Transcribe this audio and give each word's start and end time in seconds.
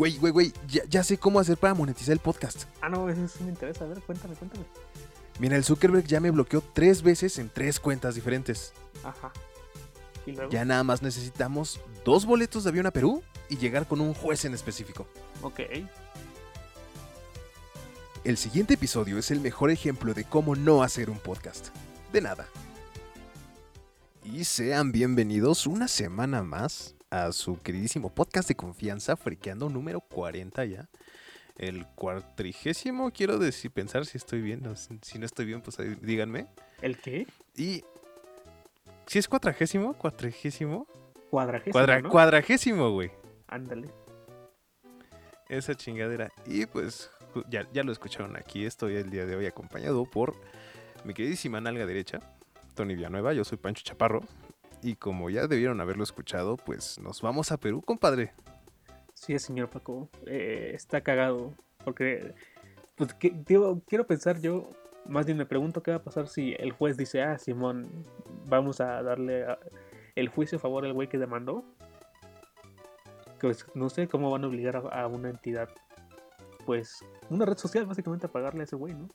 Güey, 0.00 0.16
güey, 0.16 0.32
güey, 0.32 0.52
ya, 0.66 0.82
ya 0.88 1.04
sé 1.04 1.18
cómo 1.18 1.40
hacer 1.40 1.58
para 1.58 1.74
monetizar 1.74 2.14
el 2.14 2.20
podcast. 2.20 2.64
Ah, 2.80 2.88
no, 2.88 3.10
eso 3.10 3.28
sí 3.28 3.44
me 3.44 3.50
interesa. 3.50 3.84
A 3.84 3.88
ver, 3.88 4.00
cuéntame, 4.00 4.34
cuéntame. 4.34 4.64
Mira, 5.38 5.56
el 5.56 5.62
Zuckerberg 5.62 6.06
ya 6.06 6.20
me 6.20 6.30
bloqueó 6.30 6.62
tres 6.72 7.02
veces 7.02 7.38
en 7.38 7.50
tres 7.50 7.78
cuentas 7.78 8.14
diferentes. 8.14 8.72
Ajá. 9.04 9.30
Y 10.24 10.32
luego. 10.32 10.50
Ya 10.50 10.64
nada 10.64 10.84
más 10.84 11.02
necesitamos 11.02 11.80
dos 12.02 12.24
boletos 12.24 12.64
de 12.64 12.70
avión 12.70 12.86
a 12.86 12.92
Perú 12.92 13.22
y 13.50 13.58
llegar 13.58 13.86
con 13.86 14.00
un 14.00 14.14
juez 14.14 14.46
en 14.46 14.54
específico. 14.54 15.06
Ok. 15.42 15.60
El 18.24 18.38
siguiente 18.38 18.74
episodio 18.74 19.18
es 19.18 19.30
el 19.30 19.40
mejor 19.40 19.70
ejemplo 19.70 20.14
de 20.14 20.24
cómo 20.24 20.56
no 20.56 20.82
hacer 20.82 21.10
un 21.10 21.18
podcast. 21.18 21.68
De 22.10 22.22
nada. 22.22 22.48
Y 24.24 24.44
sean 24.44 24.92
bienvenidos 24.92 25.66
una 25.66 25.88
semana 25.88 26.42
más 26.42 26.94
a 27.10 27.32
su 27.32 27.60
queridísimo 27.60 28.14
podcast 28.14 28.48
de 28.48 28.54
confianza, 28.54 29.16
Friqueando 29.16 29.68
número 29.68 30.00
40 30.00 30.64
ya. 30.64 30.88
El 31.58 31.86
cuatrigésimo, 31.88 33.10
quiero 33.10 33.38
decir, 33.38 33.70
pensar 33.70 34.06
si 34.06 34.16
estoy 34.16 34.40
bien. 34.40 34.62
si- 35.02 35.18
no 35.18 35.26
estoy 35.26 35.44
bien, 35.46 35.60
pues 35.60 35.78
ahí 35.78 35.96
díganme. 36.00 36.46
¿El 36.80 36.98
qué? 36.98 37.26
Y. 37.56 37.84
Si 39.06 39.18
es 39.18 39.28
cuadragésimo, 39.28 39.92
cuatrigésimo. 39.94 40.86
Cuadragésimo, 41.30 41.72
Cuadra, 41.72 42.00
¿no? 42.00 42.08
Cuadragésimo, 42.10 42.90
güey. 42.92 43.10
Ándale. 43.48 43.88
esa 45.48 45.74
chingadera. 45.74 46.30
Y 46.46 46.66
pues 46.66 47.10
ya, 47.50 47.66
ya 47.72 47.82
lo 47.82 47.90
escucharon 47.90 48.36
aquí. 48.36 48.64
Estoy 48.64 48.94
el 48.94 49.10
día 49.10 49.26
de 49.26 49.34
hoy 49.34 49.46
acompañado 49.46 50.04
por 50.04 50.36
mi 51.04 51.12
queridísima 51.12 51.60
nalga 51.60 51.86
derecha, 51.86 52.20
Tony 52.74 52.94
Villanueva. 52.94 53.32
Yo 53.32 53.44
soy 53.44 53.58
Pancho 53.58 53.82
Chaparro. 53.82 54.22
Y 54.82 54.96
como 54.96 55.28
ya 55.30 55.46
debieron 55.46 55.80
haberlo 55.80 56.02
escuchado, 56.04 56.56
pues 56.56 56.98
nos 56.98 57.20
vamos 57.20 57.52
a 57.52 57.58
Perú, 57.58 57.82
compadre. 57.82 58.32
Sí, 59.14 59.38
señor 59.38 59.68
Paco. 59.68 60.08
eh, 60.26 60.72
está 60.74 61.02
cagado. 61.02 61.54
Porque. 61.84 62.34
Pues, 62.96 63.14
que- 63.14 63.30
digo, 63.46 63.80
quiero 63.86 64.06
pensar 64.06 64.40
yo. 64.40 64.70
Más 65.06 65.26
bien 65.26 65.38
me 65.38 65.46
pregunto 65.46 65.82
qué 65.82 65.90
va 65.90 65.98
a 65.98 66.02
pasar 66.04 66.28
si 66.28 66.54
el 66.58 66.72
juez 66.72 66.96
dice: 66.96 67.22
Ah, 67.22 67.38
Simón, 67.38 68.06
vamos 68.46 68.80
a 68.80 69.02
darle 69.02 69.44
a- 69.44 69.58
el 70.14 70.28
juicio 70.28 70.56
a 70.58 70.60
favor 70.60 70.84
al 70.84 70.92
güey 70.92 71.08
que 71.08 71.18
demandó. 71.18 71.64
Pues 73.40 73.66
no 73.74 73.88
sé 73.88 74.06
cómo 74.08 74.30
van 74.30 74.44
a 74.44 74.48
obligar 74.48 74.76
a, 74.76 74.80
a 74.80 75.06
una 75.06 75.30
entidad. 75.30 75.68
Pues 76.66 77.04
una 77.30 77.44
red 77.46 77.56
social 77.56 77.86
básicamente 77.86 78.26
a 78.26 78.32
pagarle 78.32 78.60
a 78.60 78.64
ese 78.64 78.76
güey, 78.76 78.92
¿no? 78.94 79.08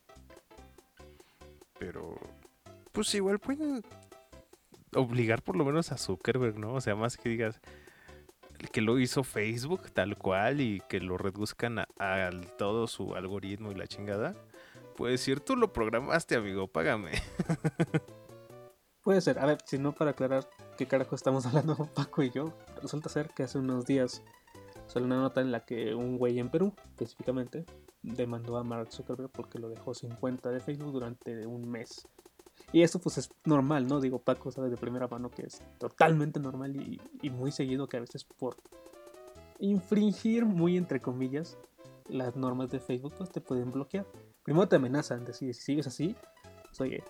Pero, 1.77 2.15
pues 2.91 3.13
igual 3.15 3.37
pueden 3.39 3.83
obligar 4.95 5.41
por 5.41 5.55
lo 5.55 5.65
menos 5.65 5.91
a 5.91 5.97
Zuckerberg, 5.97 6.57
¿no? 6.57 6.73
O 6.73 6.81
sea, 6.81 6.95
más 6.95 7.17
que 7.17 7.29
digas 7.29 7.61
que 8.71 8.81
lo 8.81 8.99
hizo 8.99 9.23
Facebook 9.23 9.91
tal 9.91 10.17
cual 10.17 10.61
y 10.61 10.81
que 10.87 10.99
lo 10.99 11.17
reduzcan 11.17 11.79
a, 11.79 12.29
todo 12.57 12.87
su 12.87 13.15
algoritmo 13.15 13.71
y 13.71 13.75
la 13.75 13.87
chingada. 13.87 14.35
Puedes 14.95 15.19
decir, 15.19 15.41
tú 15.41 15.55
lo 15.55 15.73
programaste, 15.73 16.35
amigo, 16.35 16.67
págame. 16.67 17.11
Puede 19.03 19.21
ser. 19.21 19.39
A 19.39 19.45
ver, 19.45 19.57
si 19.65 19.77
no, 19.77 19.93
para 19.93 20.11
aclarar 20.11 20.49
qué 20.77 20.87
carajo 20.87 21.15
estamos 21.15 21.45
hablando 21.45 21.75
Paco 21.93 22.23
y 22.23 22.31
yo, 22.31 22.53
resulta 22.81 23.09
ser 23.09 23.29
que 23.29 23.43
hace 23.43 23.59
unos 23.59 23.85
días 23.85 24.23
salió 24.87 25.05
una 25.05 25.17
nota 25.17 25.41
en 25.41 25.51
la 25.51 25.65
que 25.65 25.93
un 25.93 26.17
güey 26.17 26.39
en 26.39 26.49
Perú, 26.49 26.73
específicamente, 26.91 27.65
demandó 28.01 28.57
a 28.57 28.63
Mark 28.63 28.91
Zuckerberg 28.91 29.31
porque 29.31 29.59
lo 29.59 29.69
dejó 29.69 29.93
sin 29.93 30.11
cuenta 30.11 30.49
de 30.49 30.59
Facebook 30.59 30.91
durante 30.91 31.45
un 31.45 31.69
mes. 31.69 32.07
Y 32.75 32.83
eso 32.83 32.99
pues 32.99 33.17
es 33.17 33.29
normal, 33.45 33.87
¿no? 33.87 34.01
Digo, 34.01 34.19
Paco 34.19 34.51
sabe 34.51 34.69
de 34.69 34.75
primera 34.75 35.07
mano 35.07 35.31
que 35.31 35.43
es 35.43 35.61
totalmente 35.77 36.41
normal 36.41 36.75
y, 36.75 36.99
y 37.21 37.29
muy 37.29 37.53
seguido 37.53 37.87
que 37.87 37.95
a 37.95 38.01
veces 38.01 38.25
por 38.25 38.57
infringir, 39.59 40.43
muy 40.43 40.75
entre 40.75 40.99
comillas, 40.99 41.57
las 42.09 42.35
normas 42.35 42.71
de 42.71 42.81
Facebook, 42.81 43.13
pues 43.17 43.31
te 43.31 43.39
pueden 43.39 43.71
bloquear. 43.71 44.05
Primero 44.43 44.67
te 44.67 44.75
amenazan, 44.75 45.23
decir, 45.23 45.55
si 45.55 45.61
sigues 45.61 45.87
así, 45.87 46.17
pues, 46.65 46.81
oye, 46.81 47.01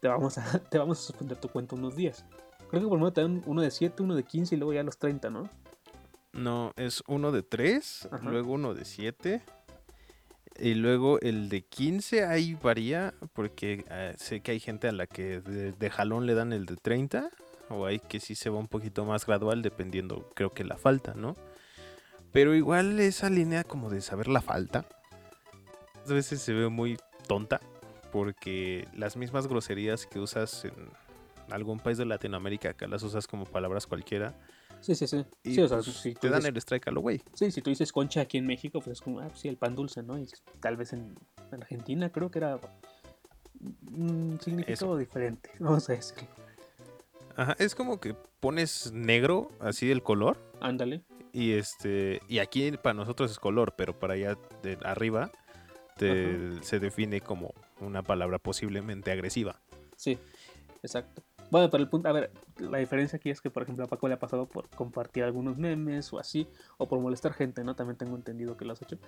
te 0.00 0.08
vamos 0.08 0.38
a, 0.38 0.58
te 0.68 0.76
vamos 0.76 0.98
a 0.98 1.02
suspender 1.02 1.38
tu 1.38 1.48
cuenta 1.50 1.76
unos 1.76 1.94
días. 1.94 2.24
Creo 2.68 2.82
que 2.82 2.88
primero 2.88 3.12
te 3.12 3.20
dan 3.20 3.44
uno 3.46 3.62
de 3.62 3.70
7, 3.70 4.02
uno 4.02 4.16
de 4.16 4.24
15 4.24 4.56
y 4.56 4.58
luego 4.58 4.72
ya 4.72 4.82
los 4.82 4.98
30, 4.98 5.30
¿no? 5.30 5.48
No, 6.32 6.72
es 6.74 7.04
uno 7.06 7.30
de 7.30 7.44
3, 7.44 8.08
Ajá. 8.10 8.28
luego 8.28 8.54
uno 8.54 8.74
de 8.74 8.84
7. 8.84 9.40
Y 10.58 10.74
luego 10.74 11.20
el 11.20 11.48
de 11.48 11.62
15 11.62 12.26
ahí 12.26 12.54
varía 12.54 13.12
porque 13.32 13.84
eh, 13.90 14.14
sé 14.16 14.40
que 14.40 14.52
hay 14.52 14.60
gente 14.60 14.88
a 14.88 14.92
la 14.92 15.06
que 15.06 15.40
de, 15.40 15.90
jalón 15.90 16.26
le 16.26 16.34
dan 16.34 16.52
el 16.52 16.64
de 16.66 16.76
30 16.76 17.30
o 17.70 17.86
hay 17.86 17.98
que 17.98 18.20
sí 18.20 18.34
se 18.34 18.50
va 18.50 18.58
un 18.58 18.68
poquito 18.68 19.04
más 19.04 19.26
gradual 19.26 19.62
dependiendo 19.62 20.30
creo 20.34 20.50
que 20.50 20.62
la 20.64 20.76
falta, 20.76 21.14
¿no? 21.14 21.36
Pero 22.30 22.54
igual 22.54 23.00
esa 23.00 23.30
línea 23.30 23.64
como 23.64 23.90
de 23.90 24.00
saber 24.00 24.28
la 24.28 24.42
falta 24.42 24.84
a 26.08 26.12
veces 26.12 26.40
se 26.40 26.52
ve 26.52 26.68
muy 26.68 26.98
tonta 27.26 27.60
porque 28.12 28.86
las 28.94 29.16
mismas 29.16 29.48
groserías 29.48 30.06
que 30.06 30.20
usas 30.20 30.66
en 30.66 30.72
algún 31.50 31.80
país 31.80 31.98
de 31.98 32.04
Latinoamérica 32.04 32.70
acá 32.70 32.86
las 32.86 33.02
usas 33.02 33.26
como 33.26 33.44
palabras 33.44 33.86
cualquiera 33.86 34.34
Sí, 34.84 34.94
sí, 34.94 35.06
sí. 35.06 35.24
y 35.42 35.54
sí, 35.54 35.62
o 35.62 35.68
sea, 35.68 35.78
pues, 35.78 35.96
si 35.96 36.12
te 36.14 36.28
dan 36.28 36.40
dices- 36.40 36.48
el 36.50 36.56
strike 36.58 36.88
a 36.88 36.90
lo 36.90 37.00
güey. 37.00 37.22
sí, 37.32 37.50
si 37.50 37.62
tú 37.62 37.70
dices 37.70 37.90
concha 37.90 38.20
aquí 38.20 38.36
en 38.36 38.46
México, 38.46 38.80
pues 38.80 38.98
es 38.98 39.00
como, 39.00 39.20
ah, 39.20 39.30
sí, 39.34 39.48
el 39.48 39.56
pan 39.56 39.74
dulce, 39.74 40.02
¿no? 40.02 40.18
Y 40.18 40.28
tal 40.60 40.76
vez 40.76 40.92
en, 40.92 41.14
en 41.52 41.62
Argentina 41.62 42.10
creo 42.12 42.30
que 42.30 42.38
era 42.40 42.60
un 43.90 44.38
significado 44.42 44.96
diferente, 44.98 45.50
vamos 45.58 45.88
a 45.88 45.94
decirlo. 45.94 46.28
Ajá, 47.36 47.56
es 47.58 47.74
como 47.74 47.98
que 47.98 48.14
pones 48.40 48.92
negro, 48.92 49.50
así 49.58 49.90
el 49.90 50.02
color, 50.02 50.36
Ándale. 50.60 51.02
y 51.32 51.52
este, 51.52 52.20
y 52.28 52.38
aquí 52.38 52.70
para 52.72 52.94
nosotros 52.94 53.30
es 53.30 53.38
color, 53.38 53.74
pero 53.76 53.98
para 53.98 54.14
allá 54.14 54.36
de 54.62 54.78
arriba 54.84 55.32
te- 55.96 56.62
se 56.62 56.78
define 56.78 57.20
como 57.22 57.54
una 57.80 58.02
palabra 58.02 58.38
posiblemente 58.38 59.10
agresiva. 59.10 59.60
Sí, 59.96 60.18
exacto. 60.82 61.22
Bueno, 61.54 61.70
pero 61.70 61.84
el 61.84 61.88
punto, 61.88 62.08
a 62.08 62.12
ver, 62.12 62.32
la 62.58 62.78
diferencia 62.78 63.16
aquí 63.16 63.30
es 63.30 63.40
que, 63.40 63.48
por 63.48 63.62
ejemplo, 63.62 63.84
a 63.84 63.86
Paco 63.86 64.08
le 64.08 64.14
ha 64.14 64.18
pasado 64.18 64.46
por 64.46 64.68
compartir 64.70 65.22
algunos 65.22 65.56
memes 65.56 66.12
o 66.12 66.18
así, 66.18 66.48
o 66.78 66.88
por 66.88 66.98
molestar 66.98 67.32
gente, 67.32 67.62
¿no? 67.62 67.76
También 67.76 67.96
tengo 67.96 68.16
entendido 68.16 68.56
que 68.56 68.64
lo 68.64 68.72
has 68.72 68.82
hecho. 68.82 68.98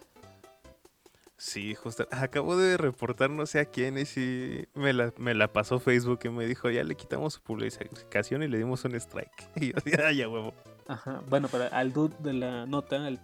Sí, 1.37 1.75
justo. 1.75 2.07
Acabo 2.13 2.57
de 2.57 2.77
reportar 2.77 3.31
no 3.31 3.47
sé 3.47 3.59
a 3.59 3.65
quién 3.65 3.99
y 3.99 4.05
sí 4.05 4.69
me 4.75 4.93
la, 4.93 5.13
me 5.19 5.35
la 5.35 5.53
pasó 5.53 5.81
Facebook 5.81 6.21
y 6.23 6.29
me 6.29 6.47
dijo, 6.47 6.71
ya 6.71 6.85
le 6.85 6.95
quitamos 6.95 7.35
su 7.35 7.43
publicación 7.43 8.45
y 8.45 8.47
le 8.47 8.59
dimos 8.59 8.85
un 8.85 8.95
strike. 8.95 9.51
Y 9.57 9.73
yo, 9.73 10.11
ya 10.13 10.29
huevo. 10.29 10.55
Ajá, 10.87 11.25
bueno, 11.29 11.49
pero 11.51 11.65
al 11.73 11.93
dude 11.93 12.15
de 12.21 12.33
la 12.33 12.65
nota, 12.65 13.09
el 13.09 13.19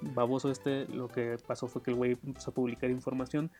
baboso 0.00 0.50
este, 0.50 0.86
lo 0.86 1.06
que 1.06 1.36
pasó 1.46 1.68
fue 1.68 1.80
que 1.80 1.92
el 1.92 1.96
güey 1.96 2.18
empezó 2.24 2.50
a 2.50 2.54
publicar 2.54 2.90
información 2.90 3.52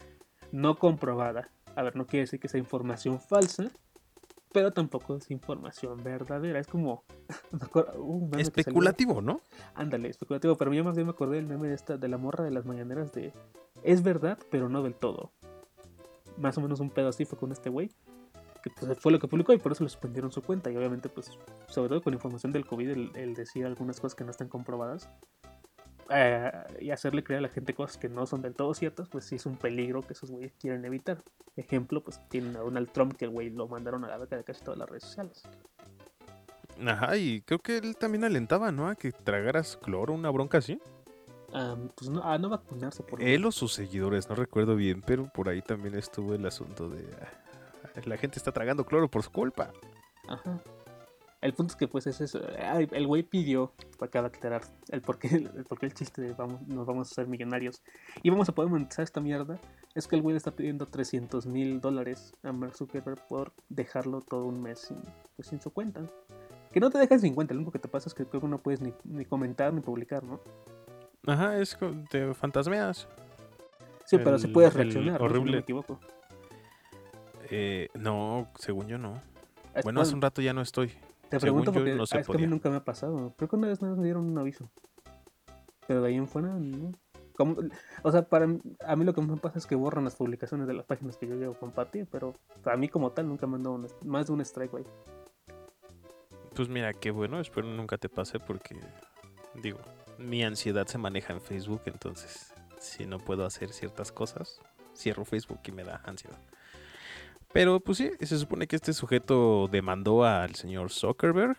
no 0.51 0.77
comprobada. 0.77 1.51
A 1.77 1.85
ver, 1.85 1.95
no 1.95 2.05
quiere 2.05 2.23
decir 2.23 2.41
que 2.41 2.49
sea 2.49 2.59
información 2.59 3.21
falsa, 3.21 3.71
pero 4.55 4.73
tampoco 4.73 5.17
es 5.17 5.31
información 5.31 6.03
verdadera. 6.03 6.59
Es 6.61 6.69
como. 6.69 7.03
me 7.53 7.59
acuerdo- 7.65 7.93
salió- 7.93 8.39
Especulativo, 8.39 9.21
¿no? 9.21 9.41
Ándale, 9.75 10.09
especulativo, 10.09 10.57
pero 10.57 10.73
yo 10.73 10.85
más 10.85 10.95
bien 10.95 11.09
me 11.09 11.11
acordé 11.11 11.37
del 11.37 11.47
meme 11.47 11.69
de 11.69 11.75
esta, 11.75 11.97
de 11.99 12.09
la 12.09 12.17
morra 12.17 12.45
de 12.45 12.53
las 12.53 12.65
mañaneras 12.65 13.13
de 13.13 13.33
es 13.83 14.03
verdad, 14.03 14.39
pero 14.51 14.69
no 14.69 14.83
del 14.83 14.95
todo. 14.95 15.33
Más 16.39 16.57
o 16.57 16.61
menos 16.61 16.81
un 16.81 16.89
pedo 16.91 17.09
así 17.09 17.25
fue 17.25 17.37
con 17.39 17.53
este 17.53 17.69
güey. 17.69 17.91
Que 18.63 18.71
pues, 18.71 18.99
fue 18.99 19.13
lo 19.13 19.19
que 19.19 19.29
publicó 19.29 19.53
y 19.53 19.59
por 19.59 19.73
eso 19.73 19.85
le 19.85 19.91
suspendieron 19.91 20.33
su 20.33 20.41
cuenta. 20.41 20.71
Y 20.71 20.77
obviamente, 20.77 21.09
pues, 21.11 21.31
sobre 21.69 21.89
todo 21.91 22.01
con 22.01 22.15
información 22.15 22.51
del 22.53 22.65
COVID, 22.65 22.89
el, 22.89 23.11
el 23.17 23.35
decir 23.35 23.67
algunas 23.67 24.01
cosas 24.01 24.15
que 24.15 24.25
no 24.25 24.31
están 24.31 24.49
comprobadas. 24.49 25.11
Eh, 26.11 26.53
y 26.81 26.91
hacerle 26.91 27.25
creer 27.25 27.39
a 27.39 27.43
la 27.43 27.49
gente 27.49 27.75
cosas 27.75 27.99
que 27.99 28.09
no 28.09 28.27
son 28.27 28.43
del 28.43 28.55
todo 28.55 28.75
ciertas, 28.75 29.09
pues 29.09 29.25
sí 29.25 29.37
es 29.37 29.47
un 29.47 29.57
peligro 29.57 30.03
que 30.03 30.13
esos 30.13 30.31
güeyes 30.31 30.53
quieren 30.59 30.85
evitar. 30.85 31.23
Ejemplo, 31.57 32.03
pues 32.03 32.21
tienen 32.29 32.57
a 32.57 32.61
Donald 32.61 32.91
Trump 32.91 33.17
que 33.17 33.25
el 33.27 33.31
güey 33.31 33.51
lo 33.51 33.69
mandaron 33.69 34.05
a 34.05 34.09
la 34.09 34.19
beca 34.19 34.37
de 34.37 34.45
casi 34.45 34.63
todas 34.63 34.79
las 34.79 34.89
redes 34.89 35.05
sociales. 35.05 35.43
Ajá, 36.85 37.17
y 37.17 37.41
creo 37.43 37.61
que 37.61 37.79
él 37.79 37.97
también 37.97 38.25
alentaba, 38.25 38.73
¿no? 38.73 38.89
A 38.89 38.97
que 38.97 39.13
tragaras 39.13 39.77
cloro, 39.77 40.13
una 40.13 40.31
bronca 40.31 40.59
así. 40.59 40.81
Ah, 41.53 41.77
pues 41.95 42.11
no, 42.11 42.23
a 42.25 42.37
no 42.37 42.49
vacunarse 42.49 43.05
por 43.05 43.23
Él 43.23 43.45
o 43.45 43.53
sus 43.53 43.73
seguidores, 43.73 44.29
no 44.29 44.35
recuerdo 44.35 44.75
bien, 44.75 45.03
pero 45.07 45.31
por 45.33 45.49
ahí 45.49 45.63
también 45.63 45.95
estuvo 45.95 46.35
el 46.35 46.45
asunto 46.47 46.89
de 46.89 47.05
ah, 47.23 48.01
la 48.05 48.17
gente 48.17 48.39
está 48.39 48.51
tragando 48.51 48.85
cloro 48.85 49.09
por 49.09 49.23
su 49.23 49.31
culpa. 49.31 49.73
Ajá. 50.27 50.61
El 51.45 51.53
punto 51.53 51.73
es 51.73 51.77
que 51.77 51.87
pues 51.89 52.07
es 52.07 52.23
eso. 52.23 52.41
El 52.49 53.07
güey 53.07 53.23
pidió, 53.23 53.73
para 53.99 54.09
acá 54.09 54.25
aclarar, 54.25 54.63
el 54.89 55.03
por 55.03 55.19
qué 55.19 55.29
el, 55.29 55.65
por 55.65 55.79
qué 55.79 55.85
el 55.87 55.93
chiste 55.93 56.23
de 56.23 56.33
vamos, 56.33 56.63
nos 56.67 56.87
vamos 56.87 57.09
a 57.09 57.11
hacer 57.13 57.27
millonarios 57.27 57.83
y 58.23 58.31
vamos 58.31 58.49
a 58.49 58.53
poder 58.55 58.71
monetizar 58.71 59.03
esta 59.03 59.21
mierda, 59.21 59.61
es 59.95 60.09
que 60.09 60.17
el 60.17 60.23
güey 60.23 60.33
le 60.33 60.39
está 60.39 60.53
pidiendo 60.53 60.87
300 60.87 61.45
mil 61.47 61.83
dólares 61.83 62.33
a 62.43 62.51
Mark 62.53 62.75
Zuckerberg 62.75 63.21
por 63.29 63.53
dejarlo 63.69 64.23
todo 64.23 64.47
un 64.47 64.63
mes 64.63 64.79
sin, 64.81 64.97
pues, 65.37 65.49
sin 65.49 65.61
su 65.61 65.71
cuenta. 65.71 66.01
Que 66.73 66.81
no 66.81 66.89
te 66.91 66.97
dejan 66.99 67.21
sin 67.21 67.35
cuenta, 67.35 67.53
lo 67.53 67.59
único 67.61 67.73
que 67.73 67.79
te 67.79 67.89
pasa 67.89 68.09
es 68.09 68.15
que 68.15 68.25
creo 68.25 68.41
que 68.41 68.49
no 68.49 68.59
puedes 68.63 68.81
ni, 68.81 68.95
ni 69.05 69.27
comentar 69.27 69.73
ni 69.75 69.83
publicar, 69.83 70.25
¿no? 70.25 70.41
Ajá, 71.27 71.59
es 71.59 71.77
de 72.11 72.33
fantasmeas. 72.33 73.07
Sí, 74.07 74.17
pero 74.17 74.39
sí 74.39 74.49
puedes 74.49 74.73
reaccionar, 74.73 75.21
¿no? 75.21 75.29
si 75.29 75.35
no 75.35 75.41
horrible- 75.41 75.53
me 75.53 75.59
equivoco. 75.59 76.01
Eh, 77.51 77.89
no, 77.95 78.49
según 78.59 78.89
yo 78.89 78.97
no. 78.99 79.21
Es- 79.75 79.85
Bueno, 79.85 80.01
hace 80.01 80.15
un 80.15 80.23
rato 80.23 80.41
ya 80.41 80.53
no 80.55 80.63
estoy. 80.63 80.93
Te 81.39 81.41
pregunto 81.43 81.73
porque 81.73 81.95
no 81.95 82.07
se 82.07 82.17
ah, 82.17 82.21
es 82.21 82.27
que 82.27 82.33
a 82.33 82.39
mí 82.39 82.47
nunca 82.47 82.71
me 82.71 82.77
ha 82.77 82.85
pasado. 82.85 83.35
Creo 83.37 83.49
que 83.49 83.57
una 83.57 83.69
vez 83.69 83.81
me 83.83 84.03
dieron 84.03 84.25
un 84.31 84.39
aviso. 84.39 84.71
Pero 85.87 86.03
de 86.03 86.09
ahí 86.09 86.15
en 86.17 86.27
fuera, 86.29 86.49
no. 86.49 86.93
Como- 87.37 87.57
o 88.03 88.13
sea, 88.13 88.29
para 88.29 88.47
a 88.87 88.97
mí 88.97 89.05
lo 89.05 89.13
que 89.13 89.21
me 89.21 89.37
pasa 89.37 89.59
es 89.59 89.67
que 89.67 89.75
borran 89.75 90.05
las 90.05 90.15
publicaciones 90.15 90.67
de 90.67 90.75
las 90.75 90.87
páginas 90.87 91.17
que 91.17 91.27
yo 91.27 91.35
llego 91.35 91.53
a 91.55 91.59
compartir, 91.59 92.07
pero 92.11 92.35
a 92.65 92.77
mí 92.77 92.89
como 92.89 93.11
tal 93.11 93.29
nunca 93.29 93.47
me 93.47 93.57
han 93.57 93.65
dado 93.65 93.75
un- 93.77 93.89
más 94.05 94.27
de 94.29 94.33
un 94.33 94.41
strike, 94.41 94.71
güey. 94.71 94.85
Pues 96.55 96.69
mira, 96.69 96.93
qué 96.93 97.11
bueno, 97.11 97.41
espero 97.41 97.67
nunca 97.67 97.99
te 97.99 98.09
pase 98.09 98.39
porque, 98.39 98.79
digo, 99.61 99.81
mi 100.19 100.45
ansiedad 100.45 100.87
se 100.87 100.99
maneja 100.99 101.33
en 101.33 101.41
Facebook, 101.41 101.83
entonces 101.87 102.53
si 102.79 103.07
no 103.07 103.19
puedo 103.19 103.45
hacer 103.45 103.73
ciertas 103.73 104.13
cosas, 104.13 104.61
cierro 104.95 105.25
Facebook 105.25 105.59
y 105.65 105.73
me 105.73 105.83
da 105.83 106.01
ansiedad. 106.05 106.39
Pero 107.55 107.79
pues 107.79 107.99
sí, 107.99 108.11
se 108.21 108.37
supone 108.37 108.67
que 108.67 108.75
este 108.75 108.93
sujeto 108.93 109.69
demandó 109.71 110.25
al 110.25 110.57
señor 110.57 110.91
Zuckerberg 110.91 111.57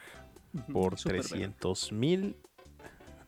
por 0.74 1.00
súper 1.00 1.22
verga. 1.22 1.30
300 1.30 1.92
mil 1.94 2.36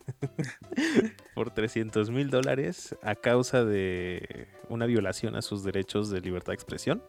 por 1.34 1.50
300 1.50 2.10
mil 2.10 2.28
dólares 2.28 2.94
a 3.02 3.14
causa 3.14 3.64
de 3.64 4.48
una 4.68 4.84
violación 4.84 5.34
a 5.34 5.40
sus 5.40 5.64
derechos 5.64 6.10
de 6.10 6.20
libertad 6.20 6.48
de 6.48 6.56
expresión 6.56 7.02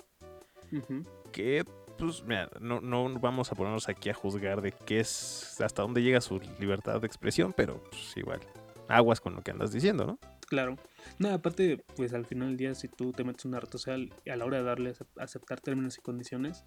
que 1.33 1.65
pues 1.97 2.23
mira, 2.23 2.49
no, 2.61 2.79
no 2.79 3.19
vamos 3.19 3.51
a 3.51 3.55
ponernos 3.55 3.89
aquí 3.89 4.09
a 4.09 4.13
juzgar 4.13 4.61
de 4.61 4.71
qué 4.71 5.01
es 5.01 5.59
hasta 5.59 5.81
dónde 5.81 6.01
llega 6.01 6.21
su 6.21 6.39
libertad 6.59 7.01
de 7.01 7.07
expresión 7.07 7.53
pero 7.55 7.83
pues 7.83 8.15
igual 8.15 8.39
aguas 8.87 9.19
con 9.19 9.35
lo 9.35 9.41
que 9.41 9.51
andas 9.51 9.73
diciendo 9.73 10.05
¿no? 10.05 10.19
Claro. 10.49 10.77
No, 11.19 11.29
aparte, 11.29 11.83
pues 11.95 12.13
al 12.13 12.25
final 12.25 12.49
del 12.49 12.57
día, 12.57 12.75
si 12.75 12.87
tú 12.87 13.11
te 13.13 13.23
metes 13.23 13.45
una 13.45 13.59
red 13.59 13.69
social 13.69 14.11
a 14.29 14.35
la 14.35 14.45
hora 14.45 14.57
de 14.57 14.63
darle 14.63 14.93
a 15.17 15.23
aceptar 15.23 15.61
términos 15.61 15.97
y 15.97 16.01
condiciones, 16.01 16.65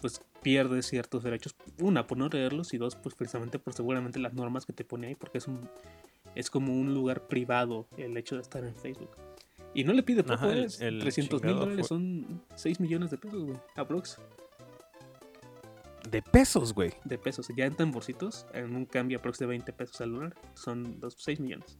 pues 0.00 0.22
pierdes 0.42 0.86
ciertos 0.86 1.24
derechos. 1.24 1.56
Una, 1.80 2.06
por 2.06 2.16
no 2.16 2.28
leerlos, 2.28 2.72
y 2.74 2.78
dos, 2.78 2.94
pues 2.94 3.14
precisamente 3.16 3.58
por 3.58 3.74
seguramente 3.74 4.20
las 4.20 4.34
normas 4.34 4.64
que 4.66 4.72
te 4.72 4.84
pone 4.84 5.08
ahí, 5.08 5.14
porque 5.16 5.38
es 5.38 5.48
un 5.48 5.68
es 6.34 6.50
como 6.50 6.72
un 6.72 6.94
lugar 6.94 7.26
privado 7.26 7.88
el 7.96 8.16
hecho 8.16 8.36
de 8.36 8.42
estar 8.42 8.62
en 8.64 8.76
Facebook. 8.76 9.10
Y 9.74 9.82
no 9.82 9.92
le 9.92 10.02
pide 10.04 10.22
poco, 10.22 10.34
Ajá, 10.34 10.52
el- 10.52 10.64
es 10.66 10.80
el 10.80 11.00
300 11.00 11.42
mil 11.42 11.54
dólares 11.56 11.88
fue- 11.88 11.88
son 11.88 12.42
6 12.54 12.78
millones 12.78 13.10
de 13.10 13.18
pesos, 13.18 13.42
güey, 13.44 13.58
aprox, 13.74 14.18
de 16.08 16.22
pesos 16.22 16.72
güey 16.74 16.92
de 17.04 17.18
pesos. 17.18 17.48
Ya 17.56 17.66
en 17.66 17.74
tamborcitos, 17.74 18.46
en 18.52 18.76
un 18.76 18.84
cambio 18.86 19.18
aprox 19.18 19.38
de 19.38 19.46
20 19.46 19.72
pesos 19.72 20.00
al 20.00 20.12
dólar, 20.12 20.34
son 20.54 20.98
los 21.00 21.14
6 21.18 21.40
millones. 21.40 21.76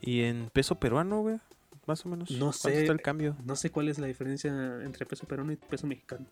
Y 0.00 0.22
en 0.22 0.50
peso 0.50 0.76
peruano 0.76 1.20
güey 1.20 1.38
más 1.86 2.04
o 2.06 2.08
menos 2.08 2.30
No 2.30 2.46
¿Cuánto 2.46 2.58
sé. 2.58 2.80
está 2.80 2.92
el 2.92 3.02
cambio 3.02 3.36
No 3.44 3.56
sé 3.56 3.70
cuál 3.70 3.88
es 3.88 3.98
la 3.98 4.06
diferencia 4.06 4.50
entre 4.82 5.06
peso 5.06 5.26
peruano 5.26 5.52
y 5.52 5.56
peso 5.56 5.86
mexicano. 5.86 6.26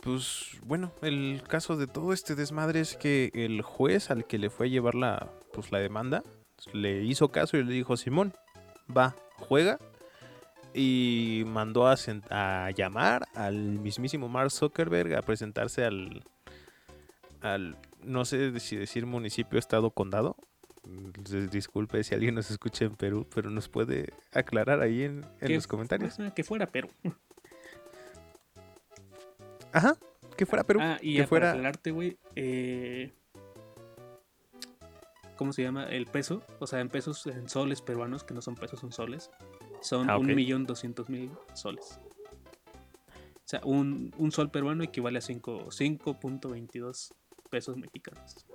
Pues 0.00 0.58
bueno, 0.64 0.92
el 1.00 1.42
caso 1.46 1.76
de 1.76 1.86
todo 1.86 2.12
este 2.12 2.34
desmadre 2.34 2.80
es 2.80 2.96
que 2.96 3.30
el 3.34 3.62
juez 3.62 4.10
al 4.10 4.26
que 4.26 4.36
le 4.36 4.50
fue 4.50 4.66
a 4.66 4.68
llevar 4.68 4.96
la, 4.96 5.30
pues, 5.52 5.70
la 5.70 5.78
demanda 5.78 6.24
le 6.72 7.04
hizo 7.04 7.28
caso 7.30 7.56
y 7.56 7.62
le 7.62 7.72
dijo, 7.72 7.96
Simón, 7.96 8.34
va, 8.94 9.14
juega. 9.36 9.78
Y 10.74 11.44
mandó 11.46 11.86
a, 11.86 11.94
a 12.30 12.70
llamar 12.72 13.28
al 13.34 13.54
mismísimo 13.54 14.28
Mark 14.28 14.50
Zuckerberg 14.50 15.14
a 15.14 15.22
presentarse 15.22 15.84
al, 15.84 16.24
al, 17.40 17.76
no 18.02 18.24
sé 18.24 18.58
si 18.58 18.74
decir 18.74 19.06
municipio, 19.06 19.58
estado, 19.58 19.90
condado. 19.90 20.34
Disculpe 21.50 22.02
si 22.04 22.14
alguien 22.14 22.34
nos 22.34 22.50
escucha 22.50 22.84
en 22.84 22.94
Perú, 22.96 23.26
pero 23.34 23.50
nos 23.50 23.68
puede 23.68 24.12
aclarar 24.32 24.80
ahí 24.80 25.02
en, 25.04 25.24
en 25.40 25.48
Que 25.48 25.54
los 25.54 25.66
comentarios. 25.66 26.16
Que 26.34 26.44
fuera 26.44 26.66
Perú. 26.66 26.88
Ajá, 29.72 29.96
que 30.36 30.44
fuera 30.46 30.64
Perú. 30.64 30.80
Ah, 30.82 30.98
y 31.00 31.16
que 31.16 31.26
fuera... 31.26 31.46
para 31.48 31.58
aclararte, 31.58 31.90
güey, 31.92 32.18
eh, 32.36 33.12
¿cómo 35.36 35.52
se 35.52 35.62
llama? 35.62 35.84
El 35.84 36.06
peso, 36.06 36.42
o 36.58 36.66
sea, 36.66 36.80
en 36.80 36.88
pesos, 36.90 37.26
en 37.26 37.48
soles 37.48 37.80
peruanos, 37.80 38.22
que 38.24 38.34
no 38.34 38.42
son 38.42 38.54
pesos, 38.54 38.80
son 38.80 38.92
soles, 38.92 39.30
son 39.80 40.10
Ah, 40.10 40.16
ok. 40.16 40.22
un 40.24 40.34
millón 40.34 40.66
doscientos 40.66 41.08
mil 41.08 41.30
soles. 41.54 41.98
O 43.36 43.48
sea, 43.52 43.60
un, 43.64 44.14
un 44.18 44.30
sol 44.32 44.50
peruano 44.50 44.82
equivale 44.84 45.18
a 45.18 45.22
cinco- 45.22 45.66
5.22 45.70 47.12
pesos 47.50 47.76
mexicanos. 47.76 48.46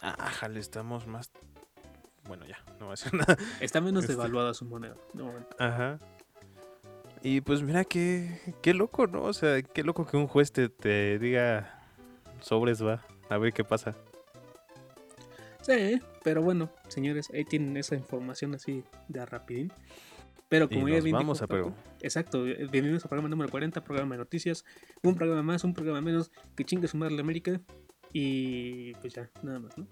Ah, 0.00 0.30
jale, 0.30 0.60
estamos 0.60 1.06
más. 1.06 1.30
Bueno, 2.28 2.46
ya, 2.46 2.58
no 2.78 2.86
voy 2.86 2.88
a 2.88 2.90
decir 2.90 3.12
nada. 3.14 3.36
Está 3.60 3.80
menos 3.80 4.04
Este- 4.04 4.12
devaluada 4.14 4.54
su 4.54 4.64
moneda, 4.66 4.94
de 5.14 5.22
momento. 5.22 5.56
Ajá. 5.58 5.98
Y 7.22 7.40
pues 7.40 7.62
mira, 7.62 7.84
qué, 7.84 8.38
qué 8.62 8.74
loco, 8.74 9.08
¿no? 9.08 9.22
O 9.22 9.32
sea, 9.32 9.60
qué 9.62 9.82
loco 9.82 10.06
que 10.06 10.16
un 10.16 10.28
juez 10.28 10.52
te, 10.52 10.68
te 10.68 11.18
diga 11.18 11.82
sobres 12.40 12.84
va, 12.84 13.04
a 13.28 13.38
ver 13.38 13.52
qué 13.52 13.64
pasa. 13.64 13.96
Sí, 15.62 16.00
pero 16.22 16.42
bueno, 16.42 16.70
señores, 16.88 17.28
ahí 17.34 17.44
tienen 17.44 17.76
esa 17.76 17.94
información 17.96 18.54
así 18.54 18.84
de 19.08 19.26
rapidín. 19.26 19.72
Pero 20.48 20.66
Y 20.70 20.76
como 20.76 20.88
ya 20.88 20.94
nos 20.96 21.04
bien 21.04 21.16
vamos 21.16 21.40
dijo 21.40 21.44
a. 21.44 21.48
Paco, 21.48 21.74
Exacto, 22.00 22.46
eh, 22.46 22.66
bienvenidos 22.70 23.04
al 23.04 23.08
programa 23.10 23.28
número 23.28 23.50
40, 23.50 23.82
programa 23.84 24.14
de 24.14 24.18
noticias. 24.20 24.64
Un 25.02 25.14
programa 25.14 25.42
más, 25.42 25.64
un 25.64 25.74
programa 25.74 26.00
menos, 26.00 26.30
que 26.56 26.64
chingue 26.64 26.88
su 26.88 26.96
madre 26.96 27.14
la 27.16 27.20
América. 27.20 27.60
Y 28.12 28.94
pues 28.94 29.12
ya, 29.12 29.28
nada 29.42 29.58
más, 29.58 29.76
¿no? 29.76 29.86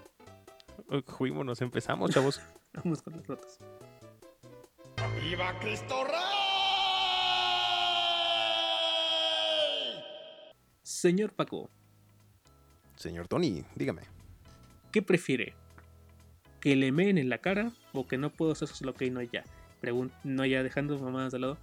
Juímonos, 1.06 1.60
empezamos, 1.62 2.10
chavos. 2.10 2.40
Vamos 2.74 3.02
con 3.02 3.14
las 3.14 3.28
notas. 3.28 3.58
¡Viva 5.22 5.58
Cristo 5.60 6.04
Rey! 6.04 6.12
Señor 10.82 11.32
Paco, 11.32 11.68
Señor 12.96 13.28
Tony, 13.28 13.64
dígame. 13.74 14.02
¿qué 14.90 15.02
prefiere? 15.02 15.54
¿Que 16.60 16.74
le 16.74 16.90
meen 16.90 17.18
en 17.18 17.28
la 17.28 17.38
cara 17.38 17.70
o 17.92 18.06
que 18.06 18.16
no 18.16 18.30
puedo 18.30 18.52
hacer 18.52 18.68
lo 18.80 18.94
que 18.94 19.10
no 19.10 19.20
ya? 19.20 19.44
Pregun 19.82 20.10
no 20.24 20.46
ya 20.46 20.62
dejando 20.62 20.98
mamadas 20.98 21.32
de 21.32 21.38
lado. 21.38 21.58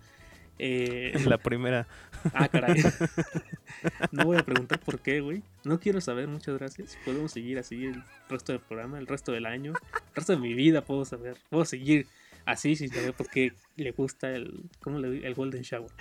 Eh, 0.60 1.14
La 1.26 1.38
primera. 1.38 1.88
Ah, 2.34 2.48
caray. 2.48 2.82
no 4.14 4.24
voy 4.26 4.38
a 4.38 4.44
preguntar 4.44 4.80
por 4.80 5.00
qué, 5.00 5.20
güey. 5.20 5.44
No 5.66 5.78
quiero 5.80 6.00
saber, 6.00 6.28
muchas 6.30 6.58
gracias. 6.58 6.98
Podemos 7.04 7.32
seguir 7.34 7.60
así 7.60 7.86
el 7.86 8.02
resto 8.30 8.54
del 8.54 8.62
programa, 8.62 8.98
el 8.98 9.08
resto 9.08 9.34
del 9.34 9.46
año, 9.46 9.74
el 9.94 10.16
resto 10.16 10.32
de 10.34 10.40
mi 10.40 10.54
vida 10.54 10.86
puedo 10.86 11.04
saber. 11.04 11.36
Puedo 11.50 11.66
seguir 11.66 12.08
así 12.46 12.78
sin 12.78 12.88
saber 12.90 13.14
por 13.14 13.30
qué 13.30 13.52
le 13.76 13.92
gusta 13.92 14.32
el, 14.32 14.70
¿cómo 14.80 15.00
le? 15.00 15.28
El 15.28 15.34
Golden 15.34 15.64
Shower. 15.64 15.92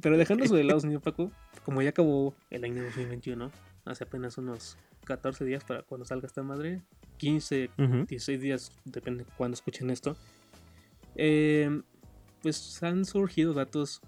Pero 0.00 0.18
dejando 0.18 0.44
eso 0.44 0.56
de 0.56 0.64
lado, 0.64 0.80
señor 0.80 1.00
Paco, 1.00 1.30
como 1.64 1.80
ya 1.80 1.90
acabó 1.90 2.34
el 2.50 2.64
año 2.64 2.82
2021, 2.82 3.50
hace 3.84 4.04
apenas 4.04 4.36
unos 4.38 4.76
14 5.04 5.44
días 5.44 5.64
para 5.64 5.82
cuando 5.82 6.04
salga 6.04 6.26
esta 6.26 6.42
madre, 6.42 6.82
15, 7.18 7.70
Ujú. 7.78 7.96
16 8.06 8.40
días, 8.40 8.72
depende 8.84 9.24
de 9.24 9.30
cuándo 9.36 9.54
escuchen 9.54 9.88
esto. 9.90 10.16
eh, 11.16 11.80
pues 12.44 12.82
han 12.82 13.06
surgido 13.06 13.54
datos 13.54 14.02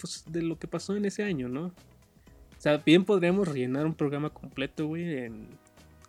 pues, 0.00 0.24
de 0.26 0.40
lo 0.40 0.58
que 0.58 0.66
pasó 0.66 0.96
en 0.96 1.04
ese 1.04 1.22
año, 1.22 1.48
¿no? 1.50 1.66
O 1.66 2.60
sea, 2.60 2.78
bien 2.78 3.04
podríamos 3.04 3.46
rellenar 3.46 3.84
un 3.84 3.94
programa 3.94 4.30
completo, 4.30 4.86
güey, 4.86 5.18
en, 5.18 5.48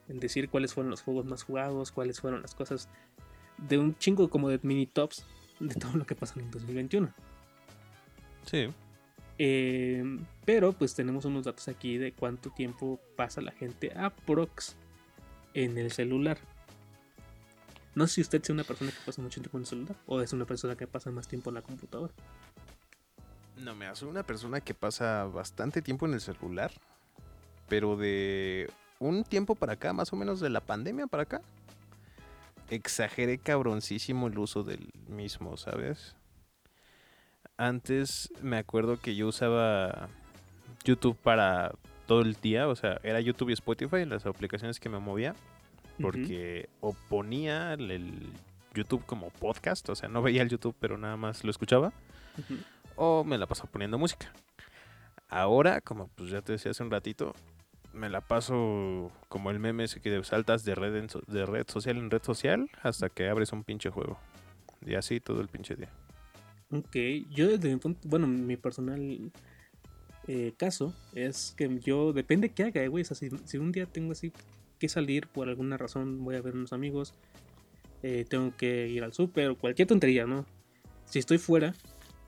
en 0.07 0.19
decir 0.19 0.49
cuáles 0.49 0.73
fueron 0.73 0.89
los 0.89 1.01
juegos 1.01 1.25
más 1.25 1.43
jugados, 1.43 1.91
cuáles 1.91 2.21
fueron 2.21 2.41
las 2.41 2.55
cosas 2.55 2.87
de 3.57 3.77
un 3.77 3.93
chingo 3.97 4.29
como 4.29 4.47
de 4.47 4.57
mini 4.63 4.85
tops 4.87 5.25
de 5.59 5.75
todo 5.75 5.97
lo 5.97 6.05
que 6.05 6.15
pasó 6.15 6.39
en 6.39 6.49
2021. 6.49 7.13
Sí. 8.45 8.69
Eh, 9.37 10.03
pero 10.45 10.71
pues 10.71 10.95
tenemos 10.95 11.25
unos 11.25 11.43
datos 11.43 11.67
aquí 11.67 11.97
de 11.97 12.13
cuánto 12.13 12.51
tiempo 12.51 13.01
pasa 13.17 13.41
la 13.41 13.51
gente 13.51 13.91
a 13.97 14.09
prox 14.11 14.77
en 15.53 15.77
el 15.77 15.91
celular. 15.91 16.37
No 17.95 18.07
sé 18.07 18.15
si 18.15 18.21
usted 18.21 18.43
sea 18.43 18.53
una 18.53 18.63
persona 18.63 18.91
que 18.91 18.97
pasa 19.05 19.21
mucho 19.21 19.41
tiempo 19.41 19.57
en 19.57 19.63
el 19.63 19.67
celular 19.67 19.95
o 20.05 20.21
es 20.21 20.33
una 20.33 20.45
persona 20.45 20.75
que 20.75 20.87
pasa 20.87 21.11
más 21.11 21.27
tiempo 21.27 21.49
en 21.49 21.55
la 21.55 21.61
computadora. 21.61 22.13
No, 23.57 23.75
me 23.75 23.87
hace 23.87 24.05
una 24.05 24.23
persona 24.23 24.61
que 24.61 24.73
pasa 24.73 25.25
bastante 25.25 25.81
tiempo 25.81 26.05
en 26.05 26.13
el 26.13 26.21
celular, 26.21 26.71
pero 27.67 27.97
de 27.97 28.69
un 28.99 29.23
tiempo 29.23 29.55
para 29.55 29.73
acá, 29.73 29.91
más 29.91 30.13
o 30.13 30.15
menos 30.15 30.39
de 30.39 30.49
la 30.49 30.61
pandemia 30.61 31.07
para 31.07 31.23
acá, 31.23 31.41
exageré 32.69 33.37
cabroncísimo 33.37 34.27
el 34.27 34.37
uso 34.37 34.63
del 34.63 34.91
mismo, 35.07 35.57
¿sabes? 35.57 36.15
Antes 37.57 38.31
me 38.41 38.57
acuerdo 38.57 38.97
que 38.99 39.15
yo 39.15 39.27
usaba 39.27 40.07
YouTube 40.85 41.17
para 41.17 41.73
todo 42.07 42.21
el 42.21 42.35
día, 42.35 42.67
o 42.67 42.75
sea, 42.75 42.99
era 43.03 43.19
YouTube 43.19 43.49
y 43.49 43.53
Spotify 43.53 44.05
las 44.05 44.25
aplicaciones 44.25 44.79
que 44.79 44.89
me 44.89 44.99
movía, 44.99 45.35
porque 46.01 46.69
o 46.81 46.93
ponía 47.09 47.73
el, 47.73 47.91
el 47.91 48.29
YouTube 48.73 49.05
como 49.05 49.29
podcast, 49.29 49.87
o 49.89 49.95
sea, 49.95 50.09
no 50.09 50.21
veía 50.21 50.41
el 50.41 50.49
YouTube, 50.49 50.75
pero 50.79 50.97
nada 50.97 51.17
más 51.17 51.43
lo 51.43 51.51
escuchaba 51.51 51.91
o 52.95 53.23
me 53.23 53.37
la 53.37 53.47
paso 53.47 53.67
poniendo 53.67 53.97
música. 53.97 54.31
Ahora, 55.29 55.81
como 55.81 56.07
pues 56.09 56.31
ya 56.31 56.41
te 56.41 56.53
decía 56.53 56.71
hace 56.71 56.83
un 56.83 56.91
ratito, 56.91 57.33
me 57.93 58.09
la 58.09 58.21
paso 58.21 59.11
como 59.27 59.51
el 59.51 59.59
meme 59.59 59.83
ese 59.83 59.99
que 60.01 60.23
saltas 60.23 60.63
de 60.63 60.75
red, 60.75 60.95
en 60.95 61.09
so- 61.09 61.21
de 61.27 61.45
red 61.45 61.65
social 61.67 61.97
en 61.97 62.09
red 62.09 62.23
social 62.23 62.69
hasta 62.81 63.09
que 63.09 63.29
abres 63.29 63.51
un 63.51 63.63
pinche 63.63 63.89
juego. 63.89 64.17
Y 64.85 64.95
así 64.95 65.19
todo 65.19 65.41
el 65.41 65.47
pinche 65.47 65.75
día. 65.75 65.89
Ok, 66.71 66.95
yo 67.31 67.47
desde 67.47 67.69
mi 67.73 67.77
punto, 67.79 67.99
bueno, 68.07 68.27
mi 68.27 68.55
personal 68.57 69.31
eh, 70.27 70.53
caso 70.57 70.93
es 71.13 71.53
que 71.57 71.79
yo, 71.79 72.13
depende 72.13 72.49
qué 72.49 72.63
haga, 72.63 72.87
güey, 72.87 73.01
o 73.01 73.05
sea, 73.05 73.17
si, 73.17 73.29
si 73.45 73.57
un 73.57 73.71
día 73.71 73.85
tengo 73.87 74.11
así 74.11 74.31
que 74.79 74.89
salir 74.89 75.27
por 75.27 75.49
alguna 75.49 75.77
razón, 75.77 76.23
voy 76.23 76.35
a 76.35 76.41
ver 76.41 76.55
unos 76.55 76.73
amigos, 76.73 77.13
eh, 78.01 78.25
tengo 78.27 78.55
que 78.55 78.87
ir 78.87 79.03
al 79.03 79.13
súper, 79.13 79.55
cualquier 79.55 79.87
tontería, 79.87 80.25
¿no? 80.25 80.45
Si 81.05 81.19
estoy 81.19 81.37
fuera, 81.37 81.75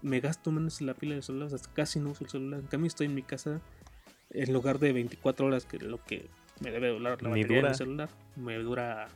me 0.01 0.19
gasto 0.19 0.51
menos 0.51 0.81
en 0.81 0.87
la 0.87 0.93
pila 0.93 1.13
del 1.13 1.23
celular, 1.23 1.49
sea, 1.49 1.59
casi 1.73 1.99
no 1.99 2.11
uso 2.11 2.23
el 2.23 2.29
celular. 2.29 2.59
En 2.59 2.67
cambio, 2.67 2.87
estoy 2.87 3.07
en 3.07 3.15
mi 3.15 3.23
casa 3.23 3.61
en 4.31 4.53
lugar 4.53 4.79
de 4.79 4.93
24 4.93 5.45
horas, 5.45 5.65
que 5.65 5.77
lo 5.79 6.03
que 6.03 6.29
me 6.59 6.71
debe 6.71 6.89
durar 6.89 7.21
la 7.21 7.29
Ni 7.29 7.43
batería 7.43 7.63
del 7.63 7.75
celular, 7.75 8.09
me 8.35 8.55
dura 8.57 9.07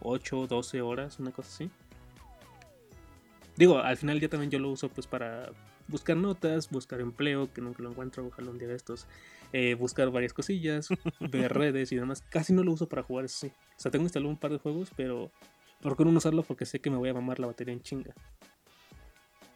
8, 0.00 0.46
12 0.46 0.80
horas, 0.82 1.18
una 1.18 1.30
cosa 1.30 1.48
así. 1.48 1.70
Digo, 3.56 3.78
al 3.78 3.96
final 3.96 4.20
ya 4.20 4.28
también 4.28 4.50
yo 4.50 4.58
lo 4.58 4.70
uso 4.70 4.88
pues 4.88 5.06
para 5.06 5.50
buscar 5.88 6.16
notas, 6.16 6.68
buscar 6.70 7.00
empleo, 7.00 7.52
que 7.52 7.60
nunca 7.60 7.82
lo 7.82 7.90
encuentro, 7.90 8.26
ojalá 8.26 8.50
un 8.50 8.58
día 8.58 8.68
de 8.68 8.76
estos, 8.76 9.06
eh, 9.58 9.74
buscar 9.74 10.10
varias 10.10 10.32
cosillas, 10.34 10.88
ver 11.20 11.52
redes 11.54 11.90
y 11.92 11.96
demás. 11.96 12.22
Casi 12.28 12.52
no 12.52 12.62
lo 12.62 12.72
uso 12.72 12.88
para 12.88 13.02
jugar, 13.02 13.24
eso 13.24 13.38
sí. 13.46 13.46
O 13.48 13.80
sea, 13.80 13.90
tengo 13.90 14.04
instalado 14.04 14.28
un 14.28 14.36
par 14.36 14.50
de 14.52 14.58
juegos, 14.58 14.90
pero 14.96 15.30
procuro 15.80 16.10
no 16.10 16.18
usarlo 16.18 16.42
porque 16.42 16.66
sé 16.66 16.80
que 16.80 16.90
me 16.90 16.96
voy 16.98 17.08
a 17.08 17.14
mamar 17.14 17.38
la 17.38 17.46
batería 17.46 17.72
en 17.72 17.80
chinga. 17.82 18.12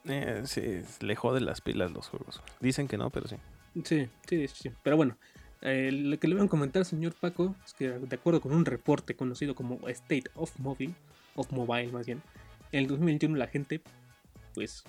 Eh, 0.07 0.43
sí, 0.47 0.83
le 1.01 1.15
jode 1.17 1.41
las 1.41 1.61
pilas 1.61 1.91
los 1.93 2.09
juegos. 2.09 2.41
Dicen 2.61 2.89
que 2.89 2.97
no, 2.97 3.11
pero 3.11 3.29
sí. 3.29 3.37
Sí, 3.85 4.09
sí, 4.29 4.49
sí. 4.49 4.71
Pero 4.83 4.97
bueno, 4.97 5.17
eh, 5.61 5.91
lo 5.93 6.19
que 6.19 6.27
le 6.29 6.35
voy 6.37 6.47
a 6.47 6.49
comentar, 6.49 6.85
señor 6.85 7.15
Paco, 7.15 7.55
es 7.65 7.75
que 7.75 7.91
de 7.91 8.17
acuerdo 8.17 8.41
con 8.41 8.53
un 8.53 8.65
reporte 8.65 9.15
conocido 9.15 9.55
como 9.55 9.87
State 9.89 10.31
of 10.35 10.59
Mobile, 10.59 10.95
of 11.37 11.51
Mobile 11.53 11.93
más 11.93 12.07
bien, 12.07 12.23
en 12.73 12.81
el 12.81 12.87
2021 12.89 13.37
la 13.37 13.47
gente, 13.49 13.83
pues, 14.55 14.83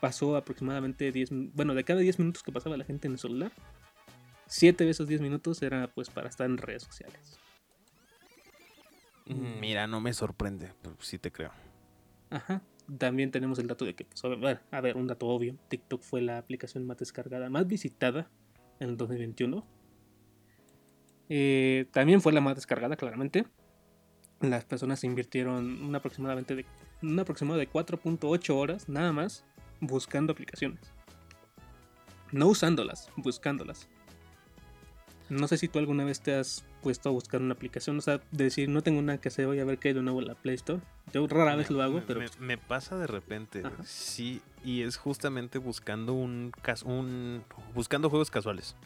pasó 0.00 0.36
aproximadamente 0.36 1.10
10, 1.10 1.32
min- 1.32 1.52
bueno, 1.54 1.74
de 1.74 1.84
cada 1.84 2.00
10 2.00 2.18
minutos 2.18 2.42
que 2.42 2.52
pasaba 2.52 2.76
la 2.76 2.84
gente 2.84 3.08
en 3.08 3.14
el 3.14 3.18
celular, 3.18 3.50
7 4.52 4.84
de 4.84 4.90
esos 4.90 5.08
10 5.08 5.22
minutos 5.22 5.62
era 5.62 5.88
pues 5.88 6.10
para 6.10 6.28
estar 6.28 6.44
en 6.44 6.58
redes 6.58 6.82
sociales. 6.82 7.38
Mm, 9.24 9.60
Mira, 9.60 9.86
no 9.86 9.98
me 10.02 10.12
sorprende, 10.12 10.74
pero 10.82 10.94
sí 11.00 11.18
te 11.18 11.32
creo. 11.32 11.52
Ajá. 12.28 12.60
También 12.98 13.30
tenemos 13.30 13.58
el 13.58 13.66
dato 13.66 13.86
de 13.86 13.94
que, 13.94 14.04
pues, 14.04 14.22
a 14.24 14.28
ver, 14.28 14.60
a 14.70 14.80
ver, 14.82 14.98
un 14.98 15.06
dato 15.06 15.26
obvio, 15.28 15.56
TikTok 15.68 16.02
fue 16.02 16.20
la 16.20 16.36
aplicación 16.36 16.86
más 16.86 16.98
descargada, 16.98 17.48
más 17.48 17.66
visitada 17.66 18.28
en 18.78 18.90
el 18.90 18.96
2021. 18.98 19.66
Eh, 21.30 21.86
también 21.90 22.20
fue 22.20 22.34
la 22.34 22.42
más 22.42 22.54
descargada, 22.54 22.96
claramente. 22.96 23.46
Las 24.40 24.66
personas 24.66 25.02
invirtieron 25.02 25.82
un 25.82 25.94
aproximadamente 25.94 26.54
de, 26.54 26.66
un 27.00 27.18
aproximado 27.18 27.58
de 27.58 27.70
4.8 27.70 28.54
horas 28.54 28.86
nada 28.86 29.12
más 29.12 29.46
buscando 29.80 30.32
aplicaciones. 30.32 30.92
No 32.32 32.48
usándolas, 32.48 33.08
buscándolas. 33.16 33.88
No 35.32 35.48
sé 35.48 35.56
si 35.58 35.68
tú 35.68 35.78
alguna 35.78 36.04
vez 36.04 36.20
te 36.20 36.34
has 36.34 36.64
puesto 36.82 37.08
a 37.08 37.12
buscar 37.12 37.40
una 37.40 37.54
aplicación, 37.54 37.96
o 37.98 38.00
sea, 38.00 38.20
de 38.32 38.44
decir, 38.44 38.68
no 38.68 38.82
tengo 38.82 39.00
nada 39.02 39.18
que 39.20 39.28
hacer, 39.28 39.46
voy 39.46 39.58
a 39.60 39.64
ver 39.64 39.78
qué 39.78 39.88
hay 39.88 39.94
de 39.94 40.02
nuevo 40.02 40.20
en 40.20 40.28
la 40.28 40.34
Play 40.34 40.54
Store. 40.56 40.80
Yo 41.12 41.26
rara 41.26 41.56
vez 41.56 41.70
lo 41.70 41.80
hago, 41.82 41.96
me, 41.96 42.00
pero 42.02 42.20
me- 42.20 42.28
me 42.46 42.58
pasa 42.58 42.96
de 42.98 43.06
repente, 43.06 43.62
Ajá. 43.64 43.82
sí, 43.84 44.40
y 44.64 44.82
es 44.82 44.96
justamente 44.96 45.58
buscando 45.58 46.12
un, 46.12 46.52
un 46.84 47.44
buscando 47.74 48.10
juegos 48.10 48.30
casuales. 48.30 48.76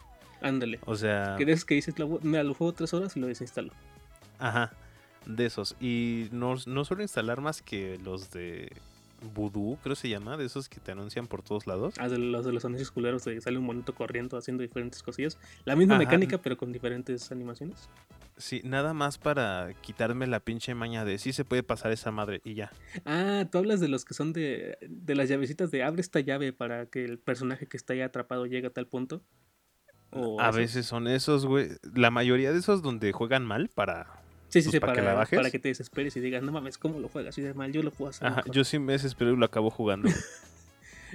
ándale. 0.40 0.78
O 0.86 0.94
sea, 0.96 1.36
esos 1.38 1.64
que 1.64 1.74
dices, 1.74 1.98
lo, 1.98 2.20
mira, 2.22 2.42
lo 2.44 2.54
juego 2.54 2.72
tres 2.74 2.92
horas 2.94 3.16
y 3.16 3.20
lo 3.20 3.26
desinstalo. 3.26 3.72
ajá, 4.38 4.72
de 5.26 5.46
esos. 5.46 5.74
Y 5.80 6.28
no, 6.32 6.54
no 6.66 6.84
suelo 6.84 7.02
instalar 7.02 7.40
más 7.40 7.60
que 7.62 7.98
los 8.04 8.30
de 8.30 8.70
Voodoo, 9.26 9.78
creo 9.82 9.94
se 9.94 10.08
llama, 10.08 10.36
de 10.36 10.46
esos 10.46 10.68
que 10.68 10.80
te 10.80 10.92
anuncian 10.92 11.26
por 11.26 11.42
todos 11.42 11.66
lados. 11.66 11.94
Ah, 11.98 12.08
de 12.08 12.18
los 12.18 12.44
de 12.44 12.52
los 12.52 12.64
anuncios 12.64 12.90
culeros 12.90 13.24
de 13.24 13.34
que 13.34 13.40
sale 13.40 13.58
un 13.58 13.64
monito 13.64 13.94
corriendo 13.94 14.36
haciendo 14.36 14.62
diferentes 14.62 15.02
cosillas. 15.02 15.38
La 15.64 15.76
misma 15.76 15.94
Ajá. 15.94 16.04
mecánica, 16.04 16.38
pero 16.38 16.56
con 16.56 16.72
diferentes 16.72 17.30
animaciones. 17.32 17.88
Sí, 18.38 18.60
nada 18.64 18.92
más 18.92 19.16
para 19.16 19.72
quitarme 19.80 20.26
la 20.26 20.40
pinche 20.40 20.74
maña 20.74 21.04
de 21.04 21.18
sí 21.18 21.32
se 21.32 21.44
puede 21.44 21.62
pasar 21.62 21.92
esa 21.92 22.10
madre 22.10 22.42
y 22.44 22.54
ya. 22.54 22.70
Ah, 23.06 23.46
tú 23.50 23.58
hablas 23.58 23.80
de 23.80 23.88
los 23.88 24.04
que 24.04 24.12
son 24.12 24.32
de, 24.32 24.76
de 24.86 25.14
las 25.14 25.28
llavecitas 25.28 25.70
de 25.70 25.82
abre 25.82 26.02
esta 26.02 26.20
llave 26.20 26.52
para 26.52 26.86
que 26.86 27.04
el 27.04 27.18
personaje 27.18 27.66
que 27.66 27.76
está 27.76 27.94
ahí 27.94 28.02
atrapado 28.02 28.44
llegue 28.46 28.66
a 28.66 28.72
tal 28.72 28.86
punto. 28.86 29.22
O 30.10 30.40
A 30.40 30.50
veces 30.50 30.86
son 30.86 31.08
esos, 31.08 31.46
güey. 31.46 31.70
La 31.94 32.10
mayoría 32.10 32.52
de 32.52 32.58
esos 32.58 32.82
donde 32.82 33.12
juegan 33.12 33.44
mal 33.44 33.68
para... 33.74 34.22
Sí, 34.48 34.62
sí, 34.62 34.66
pues, 34.68 34.72
sí, 34.72 34.80
para 34.80 34.92
para, 34.92 35.02
que 35.02 35.06
la 35.08 35.14
bajes. 35.14 35.36
para 35.38 35.50
que 35.50 35.58
te 35.58 35.68
desesperes 35.68 36.16
y 36.16 36.20
digas, 36.20 36.42
no 36.42 36.52
mames, 36.52 36.78
¿cómo 36.78 37.00
lo 37.00 37.08
juegas? 37.08 37.34
así 37.34 37.42
de 37.42 37.52
mal, 37.54 37.72
yo 37.72 37.82
lo 37.82 37.90
puedo 37.90 38.10
hacer. 38.10 38.26
Ajá, 38.28 38.36
mejor". 38.38 38.52
yo 38.52 38.64
sí 38.64 38.78
me 38.78 38.92
desespero 38.92 39.32
y 39.32 39.36
lo 39.36 39.44
acabo 39.46 39.70
jugando. 39.70 40.08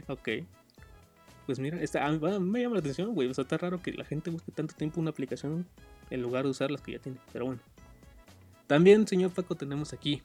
Ok. 0.07 0.29
Pues 1.45 1.59
mira, 1.59 1.81
está, 1.81 2.05
a 2.05 2.11
mí 2.11 2.17
va- 2.17 2.39
me 2.39 2.61
llama 2.61 2.75
la 2.75 2.79
atención, 2.79 3.13
güey. 3.13 3.27
O 3.29 3.33
sea, 3.33 3.41
está 3.43 3.57
raro 3.57 3.81
que 3.81 3.91
la 3.93 4.05
gente 4.05 4.29
busque 4.29 4.51
tanto 4.51 4.73
tiempo 4.75 5.01
una 5.01 5.09
aplicación 5.09 5.67
en 6.09 6.21
lugar 6.21 6.43
de 6.45 6.51
usar 6.51 6.71
las 6.71 6.81
que 6.81 6.93
ya 6.93 7.00
tiene. 7.00 7.17
Pero 7.33 7.45
bueno. 7.45 7.61
También, 8.67 9.05
señor 9.07 9.31
Paco, 9.31 9.55
tenemos 9.55 9.91
aquí 9.91 10.21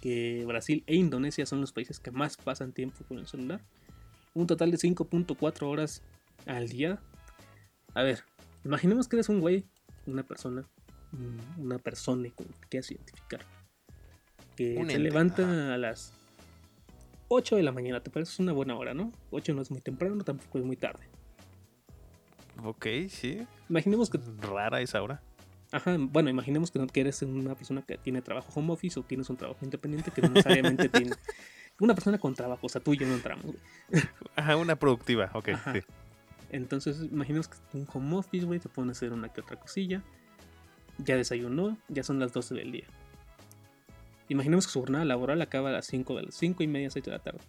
que 0.00 0.44
Brasil 0.46 0.84
e 0.86 0.94
Indonesia 0.94 1.46
son 1.46 1.60
los 1.60 1.72
países 1.72 1.98
que 1.98 2.10
más 2.10 2.36
pasan 2.36 2.72
tiempo 2.72 3.04
con 3.08 3.18
el 3.18 3.26
celular. 3.26 3.60
Un 4.34 4.46
total 4.46 4.70
de 4.70 4.76
5.4 4.78 5.62
horas 5.66 6.02
al 6.46 6.68
día. 6.68 7.00
A 7.94 8.02
ver, 8.02 8.24
imaginemos 8.64 9.08
que 9.08 9.16
eres 9.16 9.28
un 9.28 9.40
güey, 9.40 9.64
una 10.06 10.22
persona, 10.22 10.64
una 11.58 11.78
persona 11.78 12.28
con 12.34 12.46
que 12.46 12.68
quieras 12.68 12.90
identificar. 12.90 13.40
Que 14.56 14.76
Un 14.78 14.86
se 14.88 14.92
ente, 14.96 14.98
levanta 14.98 15.42
ajá. 15.42 15.74
a 15.74 15.78
las 15.78 16.12
8 17.28 17.56
de 17.56 17.62
la 17.62 17.72
mañana, 17.72 18.02
te 18.02 18.10
parece 18.10 18.42
una 18.42 18.52
buena 18.52 18.76
hora, 18.76 18.92
¿no? 18.94 19.12
8 19.30 19.54
no 19.54 19.62
es 19.62 19.70
muy 19.70 19.80
temprano, 19.80 20.22
tampoco 20.24 20.58
es 20.58 20.64
muy 20.64 20.76
tarde. 20.76 21.08
ok, 22.62 22.86
sí. 23.08 23.46
Imaginemos 23.68 24.10
que, 24.10 24.18
Rara 24.40 24.80
esa 24.80 25.02
hora. 25.02 25.22
ajá, 25.72 25.96
bueno, 25.98 26.28
imaginemos 26.30 26.70
que, 26.70 26.78
no- 26.78 26.86
que 26.86 27.00
eres 27.00 27.22
una 27.22 27.54
persona 27.54 27.82
que 27.82 27.96
tiene 27.98 28.20
trabajo 28.22 28.52
home 28.54 28.72
office 28.72 29.00
o 29.00 29.02
tienes 29.02 29.28
un 29.30 29.36
trabajo 29.36 29.64
independiente 29.64 30.10
que 30.10 30.20
no 30.22 30.28
necesariamente 30.28 30.88
tiene. 30.90 31.12
Una 31.80 31.94
persona 31.94 32.18
con 32.18 32.34
trabajo, 32.34 32.66
o 32.66 32.68
sea, 32.68 32.80
tú 32.82 32.92
y 32.92 32.98
yo 32.98 33.06
no 33.06 33.14
entramos, 33.14 33.44
güey. 33.46 33.58
Ajá, 34.36 34.56
una 34.56 34.76
productiva, 34.76 35.30
ok, 35.32 35.48
Ajá. 35.48 35.72
sí. 35.72 35.80
Entonces, 36.50 37.02
imaginemos 37.10 37.48
que 37.48 37.56
un 37.72 37.88
home 37.92 38.16
office, 38.16 38.44
güey, 38.44 38.60
te 38.60 38.68
a 38.90 38.92
hacer 38.92 39.10
una 39.14 39.30
que 39.32 39.40
otra 39.40 39.58
cosilla. 39.58 40.02
Ya 40.98 41.16
desayunó, 41.16 41.78
ya 41.88 42.02
son 42.02 42.18
las 42.18 42.32
12 42.32 42.54
del 42.54 42.72
día. 42.72 42.86
Imaginemos 44.28 44.66
que 44.66 44.72
su 44.72 44.80
jornada 44.80 45.04
laboral 45.04 45.42
acaba 45.42 45.70
a 45.70 45.72
las 45.72 45.86
5 45.86 46.16
de 46.16 46.22
las 46.24 46.34
5 46.34 46.62
y 46.62 46.66
media, 46.66 46.90
6 46.90 47.04
de 47.04 47.10
la 47.10 47.18
tarde. 47.18 47.40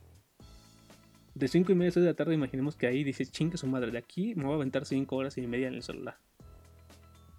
De 1.35 1.47
5 1.47 1.71
y 1.71 1.75
media, 1.75 1.91
6 1.91 2.03
de 2.03 2.11
la 2.11 2.15
tarde, 2.15 2.33
imaginemos 2.33 2.75
que 2.75 2.87
ahí 2.87 3.03
dice, 3.03 3.25
chingue 3.25 3.57
su 3.57 3.67
madre, 3.67 3.91
de 3.91 3.97
aquí 3.97 4.35
me 4.35 4.43
voy 4.43 4.53
a 4.53 4.55
aventar 4.55 4.85
5 4.85 5.15
horas 5.15 5.37
y 5.37 5.47
media 5.47 5.67
en 5.67 5.75
el 5.75 5.83
celular. 5.83 6.17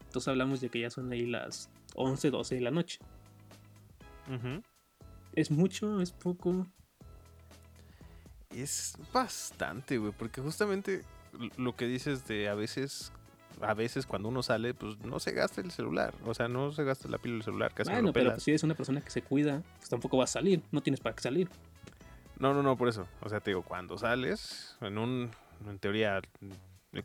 Entonces 0.06 0.28
hablamos 0.28 0.60
de 0.60 0.68
que 0.68 0.80
ya 0.80 0.90
son 0.90 1.10
ahí 1.12 1.26
las 1.26 1.68
11, 1.94 2.30
12 2.30 2.54
de 2.54 2.60
la 2.60 2.70
noche. 2.70 3.00
Ujú. 4.28 4.62
¿Es 5.34 5.50
mucho? 5.50 6.00
¿Es 6.00 6.12
poco? 6.12 6.66
Es 8.50 8.96
bastante, 9.12 9.98
güey, 9.98 10.12
porque 10.16 10.40
justamente 10.40 11.02
lo 11.56 11.74
que 11.74 11.86
dices 11.86 12.26
de 12.26 12.48
a 12.48 12.54
veces, 12.54 13.12
a 13.60 13.74
veces 13.74 14.06
cuando 14.06 14.28
uno 14.28 14.42
sale, 14.42 14.74
pues 14.74 14.98
no 15.00 15.20
se 15.20 15.32
gasta 15.32 15.60
el 15.60 15.70
celular, 15.70 16.14
o 16.24 16.34
sea, 16.34 16.48
no 16.48 16.72
se 16.72 16.84
gasta 16.84 17.08
la 17.08 17.18
pila 17.18 17.34
del 17.34 17.42
celular, 17.44 17.72
casi 17.72 17.88
no 17.90 17.96
bueno, 17.96 18.08
lo 18.08 18.12
pero 18.12 18.30
pues, 18.32 18.42
si 18.42 18.50
eres 18.50 18.62
una 18.62 18.74
persona 18.74 19.00
que 19.00 19.10
se 19.10 19.22
cuida, 19.22 19.62
pues 19.78 19.88
tampoco 19.88 20.16
vas 20.16 20.30
a 20.30 20.40
salir, 20.40 20.62
no 20.72 20.80
tienes 20.82 21.00
para 21.00 21.14
qué 21.16 21.22
salir. 21.22 21.48
No, 22.38 22.52
no, 22.52 22.62
no, 22.62 22.76
por 22.76 22.88
eso. 22.88 23.06
O 23.22 23.28
sea, 23.28 23.40
te 23.40 23.50
digo, 23.50 23.62
cuando 23.62 23.96
sales 23.96 24.76
en 24.80 24.98
un, 24.98 25.30
en 25.68 25.78
teoría, 25.78 26.20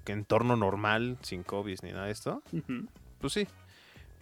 entorno 0.07 0.55
normal, 0.55 1.17
sin 1.21 1.43
COVID 1.43 1.79
ni 1.83 1.91
nada 1.91 2.05
de 2.05 2.11
esto, 2.11 2.41
pues 3.19 3.33
sí. 3.33 3.47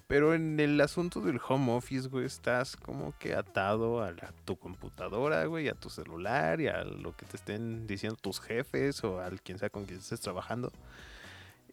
Pero 0.08 0.34
en 0.34 0.58
el 0.62 0.80
asunto 0.80 1.20
del 1.20 1.40
home 1.46 1.74
office, 1.74 2.08
güey, 2.08 2.26
estás 2.26 2.78
como 2.78 3.14
que 3.20 3.36
atado 3.36 4.02
a, 4.02 4.12
la- 4.12 4.34
tu 4.46 4.56
computadora, 4.56 5.44
güey, 5.46 5.68
a 5.68 5.74
tu 5.74 5.90
celular 5.90 6.62
y 6.62 6.68
a 6.68 6.86
lo 6.86 7.14
que 7.16 7.26
te 7.26 7.36
estén 7.36 7.88
diciendo 7.88 8.18
tus 8.22 8.40
jefes 8.40 9.04
o 9.04 9.20
al 9.20 9.42
quien 9.42 9.60
sea 9.60 9.70
con 9.70 9.84
quien 9.86 10.00
estés 10.00 10.22
trabajando. 10.22 10.72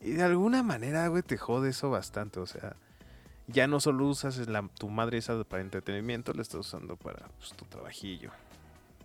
Y 0.05 0.11
de 0.13 0.23
alguna 0.23 0.63
manera, 0.63 1.09
güey, 1.09 1.23
te 1.23 1.39
jode 1.39 1.71
eso 1.71 1.89
bastante. 1.89 2.39
O 2.39 2.47
sea, 2.47 2.77
ya 3.47 3.67
no 3.67 3.81
solo 3.81 4.07
usas 4.07 4.39
tu 4.79 4.91
madre 4.91 5.17
esa 5.17 5.43
para 5.45 5.63
entretenimiento, 5.63 6.35
la 6.35 6.43
estás 6.43 6.61
usando 6.61 6.97
para 6.97 7.27
pues, 7.39 7.55
tu 7.55 7.65
trabajillo. 7.65 8.31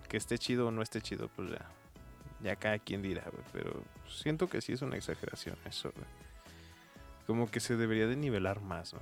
Que 0.09 0.17
esté 0.17 0.37
chido 0.37 0.67
o 0.67 0.71
no 0.71 0.81
esté 0.81 1.01
chido, 1.01 1.29
pues 1.29 1.51
ya. 1.51 1.65
Ya 2.43 2.57
cada 2.57 2.79
quien 2.79 3.01
dirá, 3.01 3.23
güey. 3.31 3.43
Pero 3.53 3.81
siento 4.09 4.49
que 4.49 4.59
sí 4.59 4.73
es 4.73 4.81
una 4.81 4.97
exageración 4.97 5.55
eso, 5.65 5.89
güey. 5.95 6.07
Como 7.25 7.49
que 7.49 7.61
se 7.61 7.77
debería 7.77 8.07
de 8.07 8.17
nivelar 8.17 8.59
más, 8.59 8.93
¿no? 8.93 8.99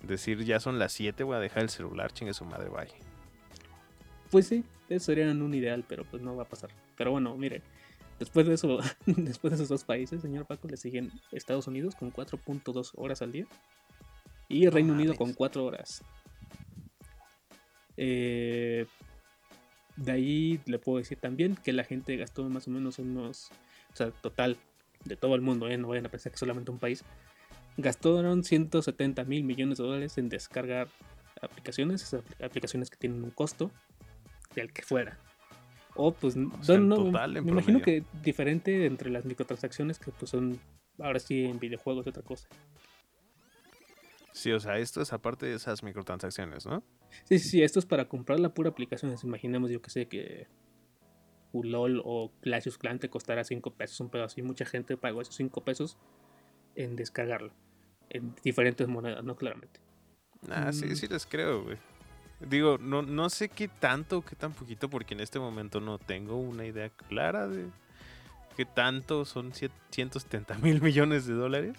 Decir, 0.00 0.42
ya 0.44 0.58
son 0.58 0.78
las 0.78 0.92
7, 0.92 1.22
voy 1.22 1.36
a 1.36 1.40
dejar 1.40 1.64
el 1.64 1.68
celular, 1.68 2.12
chingue 2.12 2.32
su 2.32 2.46
madre, 2.46 2.70
bye. 2.70 2.88
Pues 4.30 4.46
sí, 4.46 4.64
eso 4.88 5.06
sería 5.06 5.30
un 5.30 5.52
ideal, 5.52 5.84
pero 5.86 6.04
pues 6.04 6.22
no 6.22 6.34
va 6.34 6.44
a 6.44 6.48
pasar. 6.48 6.70
Pero 6.96 7.10
bueno, 7.10 7.36
mire, 7.36 7.62
después 8.18 8.46
de 8.46 8.54
eso, 8.54 8.78
después 9.06 9.50
de 9.50 9.56
esos 9.56 9.68
dos 9.68 9.84
países, 9.84 10.22
señor 10.22 10.46
Paco, 10.46 10.68
le 10.68 10.76
siguen 10.76 11.10
Estados 11.32 11.66
Unidos 11.66 11.94
con 11.94 12.12
4.2 12.12 12.92
horas 12.96 13.22
al 13.22 13.32
día 13.32 13.46
y 14.48 14.68
Reino 14.68 14.92
No 14.92 14.94
Unido 14.94 15.14
con 15.14 15.32
4 15.32 15.64
horas. 15.64 16.02
Eh, 17.96 18.86
de 19.96 20.12
ahí 20.12 20.60
le 20.66 20.78
puedo 20.78 20.98
decir 20.98 21.18
también 21.18 21.56
que 21.56 21.72
la 21.72 21.84
gente 21.84 22.16
gastó 22.16 22.48
más 22.48 22.66
o 22.66 22.70
menos 22.70 22.98
unos, 22.98 23.50
o 23.92 23.96
sea, 23.96 24.10
total 24.10 24.56
de 25.04 25.16
todo 25.16 25.34
el 25.34 25.40
mundo, 25.40 25.68
¿eh? 25.68 25.76
no 25.76 25.88
vayan 25.88 26.06
a 26.06 26.08
pensar 26.08 26.32
que 26.32 26.38
solamente 26.38 26.70
un 26.70 26.78
país, 26.78 27.04
gastaron 27.76 28.44
170 28.44 29.24
mil 29.24 29.44
millones 29.44 29.78
de 29.78 29.84
dólares 29.84 30.18
en 30.18 30.28
descargar 30.28 30.88
aplicaciones, 31.40 32.02
esas 32.02 32.22
aplicaciones 32.42 32.90
que 32.90 32.96
tienen 32.96 33.22
un 33.22 33.30
costo 33.30 33.70
del 34.54 34.72
que 34.72 34.82
fuera. 34.82 35.18
O 35.96 36.12
pues 36.12 36.36
no, 36.36 36.50
sea, 36.62 36.74
en 36.76 36.88
no, 36.88 36.96
total, 36.96 37.32
me 37.42 37.50
imagino 37.52 37.80
que 37.80 38.02
diferente 38.22 38.86
entre 38.86 39.10
las 39.10 39.24
microtransacciones 39.24 39.98
que 39.98 40.10
pues 40.10 40.30
son 40.30 40.58
ahora 40.98 41.18
sí 41.20 41.44
en 41.44 41.58
videojuegos 41.60 42.06
y 42.06 42.08
otra 42.08 42.22
cosa. 42.22 42.48
Sí, 44.32 44.50
o 44.50 44.58
sea, 44.58 44.78
esto 44.78 45.00
es 45.00 45.12
aparte 45.12 45.46
de 45.46 45.54
esas 45.54 45.82
microtransacciones, 45.84 46.66
¿no? 46.66 46.82
Sí, 47.24 47.38
sí, 47.38 47.48
sí, 47.48 47.62
esto 47.62 47.78
es 47.78 47.86
para 47.86 48.08
comprar 48.08 48.40
la 48.40 48.52
pura 48.52 48.70
aplicación. 48.70 49.14
Imaginemos, 49.22 49.70
yo 49.70 49.80
que 49.80 49.90
sé, 49.90 50.06
que 50.08 50.48
LOL 51.52 52.02
o 52.04 52.32
Clash 52.40 52.66
of 52.68 52.78
Clans 52.78 53.00
te 53.00 53.08
costará 53.08 53.44
5 53.44 53.74
pesos, 53.74 54.00
un 54.00 54.10
pedo 54.10 54.24
así. 54.24 54.42
Mucha 54.42 54.64
gente 54.64 54.96
pagó 54.96 55.22
esos 55.22 55.36
5 55.36 55.62
pesos 55.62 55.96
en 56.74 56.96
descargarlo. 56.96 57.52
En 58.10 58.34
diferentes 58.42 58.88
monedas, 58.88 59.22
¿no? 59.22 59.36
Claramente. 59.36 59.78
Ah, 60.50 60.72
sí, 60.72 60.86
Mm. 60.86 60.96
sí 60.96 61.06
les 61.06 61.24
creo, 61.26 61.62
güey. 61.62 61.78
Digo, 62.40 62.78
no, 62.78 63.02
no 63.02 63.30
sé 63.30 63.48
qué 63.48 63.68
tanto, 63.68 64.22
qué 64.22 64.36
tan 64.36 64.52
poquito, 64.52 64.88
porque 64.90 65.14
en 65.14 65.20
este 65.20 65.38
momento 65.38 65.80
no 65.80 65.98
tengo 65.98 66.36
una 66.36 66.66
idea 66.66 66.90
clara 66.90 67.46
de 67.48 67.66
qué 68.56 68.64
tanto 68.64 69.24
son 69.24 69.52
cien- 69.52 69.70
170 69.90 70.58
mil 70.58 70.82
millones 70.82 71.26
de 71.26 71.34
dólares. 71.34 71.76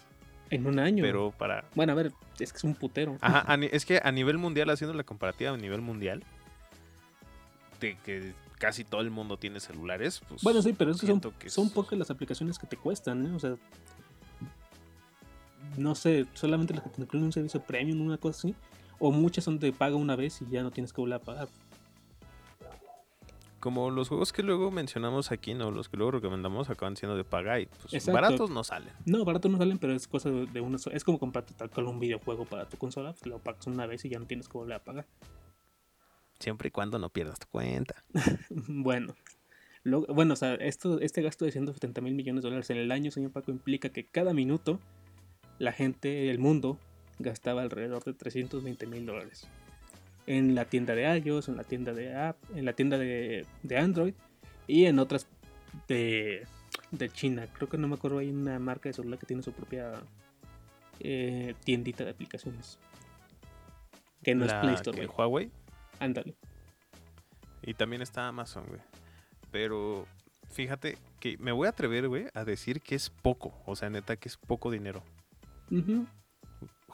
En 0.50 0.66
un 0.68 0.80
año. 0.80 1.04
Pero 1.04 1.32
para... 1.32 1.66
Bueno, 1.76 1.92
a 1.94 1.96
ver, 1.96 2.12
es 2.40 2.52
que 2.52 2.58
es 2.58 2.64
un 2.64 2.76
putero. 2.76 3.18
Ajá, 3.22 3.56
es 3.72 3.86
que 3.86 4.00
a 4.04 4.12
nivel 4.12 4.38
mundial, 4.38 4.70
haciendo 4.70 4.94
la 4.96 5.04
comparativa 5.04 5.52
a 5.52 5.58
nivel 5.58 5.82
mundial, 5.82 6.24
de 7.80 7.98
que 8.06 8.34
casi 8.58 8.84
todo 8.84 9.02
el 9.02 9.12
mundo 9.12 9.38
tiene 9.38 9.60
celulares, 9.60 10.22
pues... 10.28 10.42
Bueno, 10.42 10.62
sí, 10.62 10.74
pero 10.74 10.92
es 10.92 11.02
que 11.02 11.08
son, 11.08 11.20
que 11.20 11.50
son 11.50 11.70
pocas 11.70 12.00
las 12.00 12.10
aplicaciones 12.10 12.58
que 12.58 12.68
te 12.68 12.78
cuestan, 12.78 13.26
¿eh? 13.28 13.32
O 13.36 13.40
sea, 13.40 13.56
no 15.78 15.94
sé, 15.96 16.26
solamente 16.34 16.74
las 16.74 16.84
que 16.84 16.90
te 16.90 17.02
incluyen 17.02 17.26
un 17.26 17.34
servicio 17.34 17.62
premium, 17.62 18.02
una 18.02 18.18
cosa 18.18 18.48
así. 18.48 18.56
O 19.00 19.12
muchas 19.12 19.44
son 19.44 19.60
de 19.60 19.72
paga 19.74 19.96
una 19.96 20.16
vez 20.16 20.42
y 20.42 20.50
ya 20.50 20.64
no 20.64 20.72
tienes 20.72 20.94
que 20.94 21.02
volver 21.02 21.16
a 21.16 21.20
pagar. 21.20 21.48
Como 23.60 23.90
los 23.90 24.10
juegos 24.10 24.32
que 24.32 24.44
luego 24.44 24.70
mencionamos 24.70 25.32
aquí, 25.32 25.56
¿no? 25.56 25.72
Los 25.72 25.90
que 25.90 25.98
luego 25.98 26.12
recomendamos 26.12 26.70
acaban 26.70 26.96
siendo 26.96 27.18
de 27.18 27.24
paga 27.24 27.60
y 27.60 27.66
pues 27.66 27.96
Exacto. 27.96 28.12
baratos 28.14 28.50
no 28.52 28.64
salen. 28.64 28.94
No, 29.06 29.25
barato 29.25 29.50
no 29.50 29.58
salen, 29.58 29.80
pero 29.80 29.94
es 29.94 30.08
cosa 30.08 30.30
de, 30.30 30.62
una 30.62 30.78
sola. 30.78 30.96
Es 30.96 31.04
como 31.04 31.18
comprarte 31.18 31.56
tal 31.56 31.72
cual 31.72 31.88
un 31.88 32.00
videojuego 32.00 32.46
para 32.46 32.70
tu 32.70 32.78
consola, 32.78 33.14
pues 33.14 33.25
lo 33.25 33.40
pagas 33.40 33.66
una 33.66 33.88
vez 33.88 34.06
y 34.06 34.10
ya 34.10 34.20
no 34.20 34.28
tienes 34.28 34.48
que 34.48 34.58
volver 34.58 34.75
a 34.75 34.84
pagar. 34.84 35.08
Siempre 36.40 36.68
y 36.68 36.72
cuando 36.72 37.00
no 37.00 37.10
pierdas 37.10 37.40
tu 37.40 37.48
cuenta. 37.48 38.04
Bueno, 38.68 39.16
lo- 39.82 40.06
bueno, 40.08 40.34
o 40.34 40.38
sea, 40.38 40.54
esto, 40.56 41.00
este 41.00 41.24
gasto 41.24 41.44
de 41.46 41.52
170 41.52 42.02
mil 42.02 42.14
millones 42.14 42.44
de 42.44 42.50
dólares 42.50 42.70
en 42.70 42.78
el 42.78 42.92
año, 42.92 43.10
señor 43.10 43.32
Paco, 43.32 43.50
implica 43.52 43.90
que 43.90 44.06
cada 44.06 44.34
minuto 44.34 44.80
la 45.58 45.72
gente, 45.72 46.30
el 46.30 46.38
mundo, 46.38 46.78
gastaba 47.19 47.62
alrededor 47.62 48.03
de 48.03 48.13
320 48.13 48.86
mil 48.88 49.05
dólares. 49.05 49.48
En 50.27 50.55
la 50.55 50.65
tienda 50.65 50.95
de 50.95 51.17
iOS, 51.19 51.50
en 51.50 51.57
la 51.57 51.63
tienda 51.63 51.93
de 51.93 52.15
App, 52.15 52.38
en 52.55 52.65
la 52.65 52.74
tienda 52.74 52.98
de, 52.98 53.45
de 53.63 53.77
Android 53.77 54.13
y 54.67 54.86
en 54.86 54.98
otras 55.00 55.27
de, 55.88 56.48
de 56.91 57.10
China. 57.10 57.48
Creo 57.53 57.69
que 57.69 57.77
no 57.77 57.88
me 57.88 57.95
acuerdo, 57.95 58.17
hay 58.19 58.29
una 58.29 58.57
marca 58.60 58.89
de 58.89 58.93
celular 58.93 59.19
que 59.19 59.27
tiene 59.27 59.43
su 59.43 59.51
propia 59.53 59.93
eh, 61.00 61.53
tiendita 61.63 62.03
de 62.03 62.12
aplicaciones. 62.12 62.79
Que 64.24 64.34
no 64.34 64.45
La 64.45 64.53
es 64.53 64.60
Play 64.62 64.74
Store, 64.75 65.00
que 65.00 65.05
güey. 65.05 65.17
Huawei 65.17 65.51
Ándale. 66.00 66.36
y 67.62 67.74
también 67.75 68.01
está 68.01 68.27
Amazon, 68.27 68.65
güey. 68.67 68.81
Pero 69.51 70.07
fíjate 70.51 70.98
que 71.19 71.38
me 71.38 71.51
voy 71.51 71.67
a 71.67 71.69
atrever, 71.69 72.07
güey, 72.07 72.25
a 72.34 72.43
decir 72.43 72.81
que 72.81 72.95
es 72.95 73.10
poco. 73.12 73.53
O 73.65 73.75
sea, 73.75 73.89
neta 73.91 74.15
que 74.17 74.27
es 74.27 74.38
poco 74.38 74.72
dinero. 74.72 75.03
Ujú. 75.72 76.07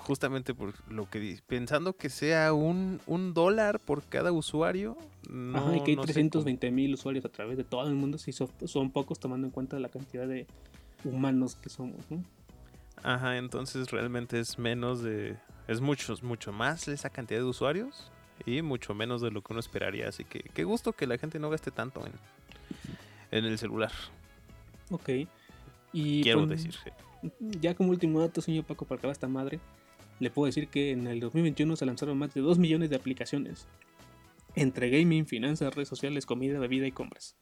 Justamente 0.08 0.54
por 0.54 0.74
lo 0.92 1.10
que 1.10 1.40
pensando 1.48 1.94
que 1.94 2.10
sea 2.10 2.54
un, 2.54 3.00
un 3.08 3.34
dólar 3.34 3.80
por 3.80 4.04
cada 4.04 4.32
usuario. 4.32 4.98
No, 5.30 5.58
Ajá, 5.60 5.78
y 5.78 5.84
que 5.84 5.92
hay 5.92 5.96
no 5.96 6.04
sé 6.04 6.14
320 6.14 6.72
mil 6.72 6.94
usuarios 6.94 7.24
a 7.26 7.30
través 7.30 7.56
de 7.58 7.64
todo 7.64 7.88
el 7.88 7.94
mundo, 7.96 8.18
sí 8.18 8.32
son, 8.32 8.50
son 8.66 8.92
pocos 8.92 9.20
tomando 9.20 9.48
en 9.48 9.52
cuenta 9.52 9.80
la 9.80 9.90
cantidad 9.90 10.28
de 10.28 10.48
humanos 11.04 11.56
que 11.56 11.70
somos, 11.70 12.04
Ajá, 13.04 13.38
entonces 13.38 13.90
realmente 13.92 14.40
es 14.40 14.60
menos 14.60 15.02
de. 15.02 15.38
Es 15.68 15.82
mucho, 15.82 16.16
mucho 16.22 16.52
más 16.52 16.88
esa 16.88 17.10
cantidad 17.10 17.40
de 17.40 17.46
usuarios 17.46 18.12
y 18.46 18.62
mucho 18.62 18.94
menos 18.94 19.22
de 19.22 19.32
lo 19.32 19.42
que 19.42 19.54
uno 19.54 19.60
esperaría. 19.60 20.10
Así 20.10 20.24
que 20.24 20.42
qué 20.54 20.64
gusto 20.64 20.94
que 20.94 21.08
la 21.08 21.18
gente 21.18 21.40
no 21.40 21.50
gaste 21.50 21.72
tanto 21.72 22.06
en, 22.06 22.12
en 23.32 23.46
el 23.46 23.58
celular. 23.58 23.92
Ok. 24.90 25.10
Y 25.94 26.22
Quiero 26.24 26.40
con- 26.42 26.50
decir. 26.50 26.74
sí. 26.74 27.32
ya 27.60 27.74
como 27.76 27.90
último 27.92 28.20
dato, 28.20 28.42
señor 28.42 28.66
Paco, 28.66 28.86
para 28.86 29.00
acabar 29.00 29.14
esta 29.14 29.28
madre, 29.28 29.60
le 30.22 30.30
puedo 30.30 30.46
decir 30.46 30.68
que 30.68 30.92
en 30.92 31.08
el 31.08 31.20
2021 31.20 31.76
se 31.76 31.86
lanzaron 31.86 32.18
más 32.18 32.32
de 32.34 32.42
2 32.42 32.60
millones 32.60 32.92
de 32.92 32.96
aplicaciones 32.96 33.66
entre 34.56 34.90
gaming, 34.92 35.26
finanzas, 35.26 35.74
redes 35.74 35.90
sociales, 35.90 36.26
comida, 36.28 36.60
bebida 36.60 36.86
y 36.86 36.92
compras. 36.92 37.36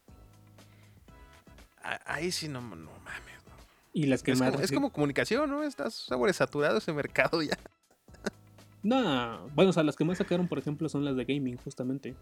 Ah, 1.82 2.00
Ahí 2.06 2.32
sí 2.32 2.48
no, 2.48 2.60
no 2.62 2.90
mames. 3.04 3.44
no. 3.46 3.52
Y 3.92 4.06
las 4.06 4.22
que 4.22 4.32
Es 4.32 4.40
más... 4.40 4.50
como, 4.52 4.62
es 4.64 4.72
como 4.72 4.92
comunicación, 4.92 5.50
¿no? 5.50 5.62
Está 5.62 5.90
sobresaturado 5.90 6.78
ese 6.78 6.92
mercado 6.92 7.42
ya. 7.42 7.58
No, 8.82 9.46
bueno, 9.54 9.70
o 9.70 9.72
sea, 9.74 9.82
las 9.82 9.94
que 9.94 10.06
más 10.06 10.16
sacaron, 10.16 10.48
por 10.48 10.58
ejemplo, 10.58 10.88
son 10.88 11.04
las 11.04 11.14
de 11.14 11.26
gaming, 11.26 11.58
justamente. 11.58 12.14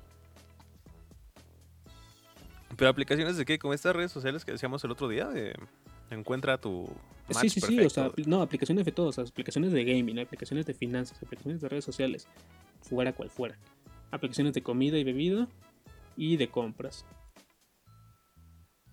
Pero 2.77 2.91
aplicaciones 2.91 3.37
de 3.37 3.45
qué? 3.45 3.61
Como 3.61 3.75
estas 3.75 3.95
redes 3.95 4.11
sociales 4.11 4.45
que 4.45 4.51
decíamos 4.51 4.83
el 4.83 4.91
otro 4.91 5.07
día, 5.07 5.29
de 5.29 5.55
encuentra 6.11 6.59
tu 6.59 6.89
match 7.29 7.43
Sí, 7.43 7.51
sí, 7.51 7.61
sí, 7.61 7.81
o 7.81 7.91
sea, 7.91 8.11
no, 8.27 8.43
aplicaciones 8.43 8.85
de 8.85 8.93
todo, 8.93 9.09
o 9.09 9.13
sea, 9.13 9.25
aplicaciones 9.25 9.73
de 9.73 9.85
gaming, 9.85 10.19
aplicaciones 10.19 10.67
de 10.67 10.75
finanzas, 10.75 11.23
aplicaciones 11.23 11.61
de 11.61 11.69
redes 11.69 11.85
sociales, 11.85 12.29
fuera 12.81 13.13
cual 13.13 13.31
fuera. 13.31 13.59
Aplicaciones 14.11 14.55
de 14.55 14.63
comida 14.63 14.99
y 14.99 15.05
bebida 15.05 15.49
y 16.17 16.37
de 16.37 16.49
compras. 16.49 17.05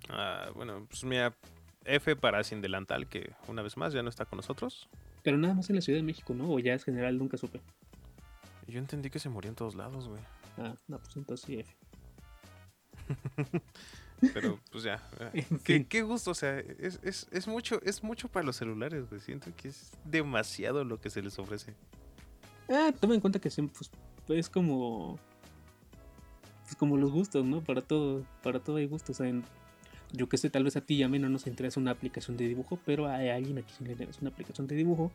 Ah, 0.10 0.49
bueno, 0.54 0.86
pues 0.89 1.04
mira, 1.04 1.36
F 1.86 2.15
para 2.15 2.43
Sin 2.43 2.62
Delantal, 2.62 3.08
que 3.08 3.34
una 3.47 3.62
vez 3.62 3.78
más 3.78 3.93
ya 3.93 4.04
no 4.04 4.10
está 4.10 4.25
con 4.25 4.38
nosotros. 4.38 4.89
Pero 5.23 5.38
nada 5.38 5.54
más 5.54 5.69
en 5.69 5.75
la 5.75 5.82
Ciudad 5.82 5.99
de 5.99 6.04
México, 6.04 6.34
¿no? 6.34 6.51
O 6.51 6.60
ya 6.60 6.73
es 6.73 6.84
general, 6.84 7.17
nunca 7.17 7.38
supe. 7.38 7.62
Yo 8.67 8.80
entendí 8.80 9.10
que 9.10 9.19
se 9.19 9.30
murió 9.30 9.49
en 9.49 9.56
todos 9.56 9.75
lados, 9.75 10.08
güey. 10.08 10.21
Ah, 10.58 10.75
no, 10.88 10.99
pues 10.99 11.15
entonces 11.15 11.45
sí, 11.45 11.60
F. 11.60 11.75
Pero 14.34 14.60
pues 14.71 14.84
ya. 14.84 15.01
qué, 15.63 16.01
gusto, 16.04 16.32
o 16.32 16.36
sea, 16.36 16.60
es, 16.60 16.99
es, 17.04 17.28
es 17.32 17.47
mucho, 17.47 17.82
es 17.84 18.04
mucho 18.04 18.28
para 18.30 18.45
los 18.45 18.56
celulares, 18.56 19.10
güey. 19.10 19.21
Siento 19.21 19.51
que 19.56 19.69
es 19.69 19.91
demasiado 20.06 20.84
lo 20.84 20.99
que 20.99 21.10
se 21.10 21.21
les 21.21 21.38
ofrece. 21.39 21.73
Ah, 22.69 22.91
toma 22.99 23.13
en 23.15 23.21
cuenta 23.21 23.39
que 23.39 23.49
siempre, 23.49 23.75
pues, 23.78 24.39
es 24.39 24.49
como... 24.49 25.19
Pues 26.63 26.75
como 26.75 26.97
los 26.97 27.12
gustos, 27.12 27.45
¿no? 27.45 27.62
Para 27.62 27.82
todo, 27.82 28.25
para 28.41 28.60
todo 28.60 28.78
hay 28.78 28.88
gustos. 28.88 29.17
O 29.17 29.23
sea, 29.23 29.28
en- 29.28 29.43
yo 30.12 30.28
que 30.30 30.38
sé, 30.38 30.49
tal 30.49 30.63
vez 30.63 30.75
a 30.78 30.82
ti 30.82 30.95
y 30.95 31.04
a 31.04 31.10
mí 31.10 31.19
no 31.19 31.30
nos 31.30 31.45
interesa 31.45 31.80
una 31.80 31.91
aplicación 31.91 32.38
de 32.38 32.47
dibujo, 32.47 32.80
pero 32.86 33.08
hay 33.08 33.30
alguien 33.30 33.58
aquí 33.60 33.73
le 33.84 33.91
interesa 33.91 34.19
una 34.21 34.32
aplicación 34.32 34.65
de 34.67 34.75
dibujo. 34.75 35.12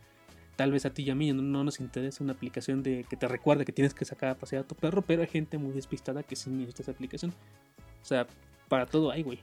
Tal 0.56 0.70
vez 0.72 0.84
a 0.84 0.90
ti 0.90 1.02
y 1.02 1.10
a 1.10 1.14
mí 1.14 1.32
no, 1.32 1.42
no 1.42 1.64
nos 1.64 1.80
interesa 1.80 2.22
una 2.22 2.34
aplicación 2.34 2.82
de 2.82 3.04
que 3.08 3.16
te 3.16 3.26
recuerde 3.26 3.64
que 3.64 3.72
tienes 3.72 3.94
que 3.94 4.04
sacar 4.04 4.30
a 4.30 4.34
pasear 4.36 4.64
a 4.64 4.66
tu 4.66 4.74
perro, 4.74 5.02
pero 5.02 5.22
hay 5.22 5.28
gente 5.28 5.58
muy 5.58 5.72
despistada 5.72 6.22
que 6.22 6.36
sí 6.36 6.50
necesita 6.50 6.82
esa 6.82 6.92
aplicación. 6.92 7.32
O 8.02 8.04
sea, 8.04 8.26
para 8.70 8.86
todo 8.86 9.10
hay, 9.10 9.24
güey. 9.24 9.40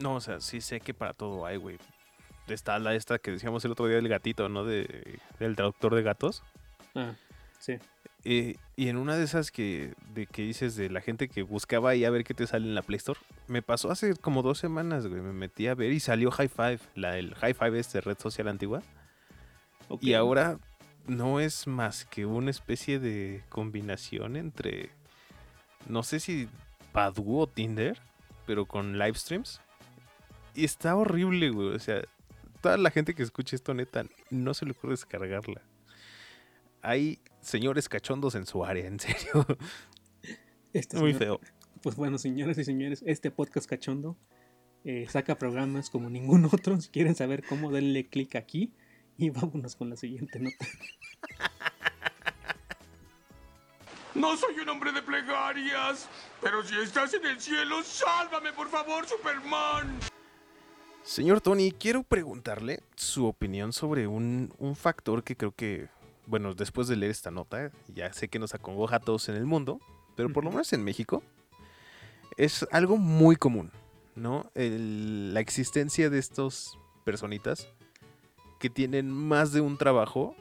No, 0.00 0.14
o 0.14 0.20
sea, 0.20 0.40
sí 0.40 0.60
sé 0.60 0.80
que 0.80 0.94
para 0.94 1.12
todo 1.12 1.44
hay, 1.44 1.56
güey. 1.56 1.76
Está 2.46 2.78
la 2.78 2.94
esta 2.94 3.18
que 3.18 3.32
decíamos 3.32 3.64
el 3.64 3.72
otro 3.72 3.86
día 3.86 3.96
del 3.96 4.08
gatito, 4.08 4.48
¿no? 4.48 4.64
De, 4.64 5.18
del 5.40 5.56
traductor 5.56 5.94
de 5.94 6.02
gatos. 6.02 6.42
Ah, 6.94 7.14
sí. 7.58 7.74
Eh, 8.24 8.56
y 8.76 8.88
en 8.88 8.96
una 8.96 9.16
de 9.16 9.24
esas 9.24 9.50
que, 9.50 9.94
de 10.14 10.26
que 10.26 10.42
dices 10.42 10.76
de 10.76 10.88
la 10.88 11.00
gente 11.00 11.28
que 11.28 11.42
buscaba 11.42 11.90
ahí 11.90 12.04
a 12.04 12.10
ver 12.10 12.22
qué 12.22 12.32
te 12.32 12.46
sale 12.46 12.66
en 12.66 12.76
la 12.76 12.82
Play 12.82 12.98
Store, 12.98 13.18
me 13.48 13.60
pasó 13.60 13.90
hace 13.90 14.14
como 14.14 14.42
dos 14.42 14.58
semanas, 14.58 15.08
güey. 15.08 15.20
Me 15.20 15.32
metí 15.32 15.66
a 15.66 15.74
ver 15.74 15.90
y 15.92 15.98
salió 15.98 16.30
High 16.30 16.48
Five, 16.48 16.78
la, 16.94 17.18
el 17.18 17.34
High 17.34 17.54
Five 17.54 17.78
es 17.80 17.92
de 17.92 18.00
red 18.02 18.18
social 18.18 18.46
antigua. 18.46 18.82
ok. 19.88 20.00
Y 20.00 20.14
ahora 20.14 20.58
no 21.08 21.40
es 21.40 21.66
más 21.66 22.04
que 22.04 22.24
una 22.24 22.50
especie 22.50 23.00
de 23.00 23.42
combinación 23.48 24.36
entre, 24.36 24.90
no 25.88 26.04
sé 26.04 26.20
si 26.20 26.48
Badoo 26.92 27.40
o 27.40 27.46
Tinder, 27.48 27.98
pero 28.46 28.66
con 28.66 28.98
live 28.98 29.14
streams. 29.14 29.60
Y 30.54 30.64
está 30.64 30.94
horrible, 30.96 31.50
güey. 31.50 31.68
O 31.74 31.78
sea, 31.78 32.02
toda 32.60 32.76
la 32.76 32.90
gente 32.90 33.14
que 33.14 33.22
escuche 33.22 33.56
esto, 33.56 33.74
neta, 33.74 34.04
no 34.30 34.54
se 34.54 34.64
le 34.66 34.72
ocurre 34.72 34.92
descargarla. 34.92 35.62
Hay 36.82 37.20
señores 37.40 37.88
cachondos 37.88 38.34
en 38.34 38.46
su 38.46 38.64
área, 38.64 38.86
en 38.86 38.98
serio. 39.00 39.46
Este 40.72 40.98
Muy 40.98 41.12
señor- 41.12 41.18
feo. 41.18 41.40
Pues 41.82 41.96
bueno, 41.96 42.16
señoras 42.18 42.56
y 42.58 42.64
señores, 42.64 43.02
este 43.06 43.30
podcast 43.32 43.68
cachondo 43.68 44.16
eh, 44.84 45.06
saca 45.08 45.36
programas 45.36 45.90
como 45.90 46.08
ningún 46.10 46.44
otro. 46.52 46.80
Si 46.80 46.88
quieren 46.90 47.14
saber 47.14 47.42
cómo, 47.44 47.70
denle 47.72 48.08
clic 48.08 48.36
aquí 48.36 48.72
y 49.18 49.30
vámonos 49.30 49.74
con 49.76 49.90
la 49.90 49.96
siguiente 49.96 50.38
nota. 50.38 50.66
No 54.14 54.36
soy 54.36 54.58
un 54.60 54.68
hombre 54.68 54.92
de 54.92 55.02
plegarias, 55.02 56.08
pero 56.40 56.62
si 56.62 56.78
estás 56.78 57.14
en 57.14 57.24
el 57.26 57.40
cielo, 57.40 57.82
sálvame 57.82 58.52
por 58.52 58.68
favor, 58.68 59.06
Superman. 59.06 59.98
Señor 61.02 61.40
Tony, 61.40 61.72
quiero 61.72 62.02
preguntarle 62.02 62.82
su 62.94 63.26
opinión 63.26 63.72
sobre 63.72 64.06
un, 64.06 64.52
un 64.58 64.76
factor 64.76 65.24
que 65.24 65.34
creo 65.36 65.52
que, 65.52 65.88
bueno, 66.26 66.54
después 66.54 66.88
de 66.88 66.96
leer 66.96 67.10
esta 67.10 67.30
nota, 67.30 67.72
ya 67.88 68.12
sé 68.12 68.28
que 68.28 68.38
nos 68.38 68.54
acongoja 68.54 68.96
a 68.96 69.00
todos 69.00 69.28
en 69.28 69.34
el 69.36 69.46
mundo, 69.46 69.80
pero 70.14 70.30
por 70.30 70.44
lo 70.44 70.50
menos 70.50 70.72
en 70.74 70.84
México, 70.84 71.22
es 72.36 72.66
algo 72.70 72.98
muy 72.98 73.36
común, 73.36 73.72
¿no? 74.14 74.50
El- 74.54 75.32
la 75.34 75.40
existencia 75.40 76.10
de 76.10 76.18
estos 76.18 76.78
personitas 77.04 77.66
que 78.60 78.70
tienen 78.70 79.10
más 79.10 79.52
de 79.52 79.60
un 79.60 79.76
trabajo 79.78 80.36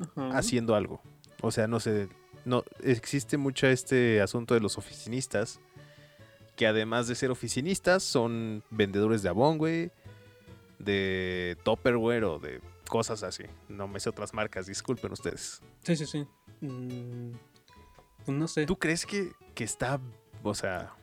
Ajá. 0.00 0.38
haciendo 0.38 0.74
algo. 0.74 1.02
O 1.42 1.50
sea, 1.50 1.66
no 1.66 1.80
sé, 1.80 2.08
no 2.46 2.64
existe 2.82 3.36
mucho 3.36 3.66
este 3.66 4.22
asunto 4.22 4.54
de 4.54 4.60
los 4.60 4.78
oficinistas 4.78 5.60
que 6.56 6.66
además 6.66 7.06
de 7.06 7.14
ser 7.14 7.30
oficinistas 7.30 8.02
son 8.02 8.62
vendedores 8.70 9.22
de 9.22 9.28
Avon, 9.28 9.58
güey, 9.58 9.90
de 10.78 11.58
Tupperware 11.64 12.24
o 12.24 12.38
de 12.38 12.60
cosas 12.88 13.22
así. 13.22 13.44
No 13.68 13.88
me 13.88 14.00
sé 14.00 14.08
otras 14.08 14.32
marcas, 14.32 14.66
disculpen 14.66 15.12
ustedes. 15.12 15.60
Sí, 15.82 15.96
sí, 15.96 16.06
sí. 16.06 16.26
Mm, 16.62 17.32
no 18.28 18.48
sé. 18.48 18.64
¿Tú 18.64 18.76
crees 18.78 19.04
que, 19.04 19.32
que 19.54 19.64
está, 19.64 20.00
o 20.42 20.54
sea, 20.54 20.94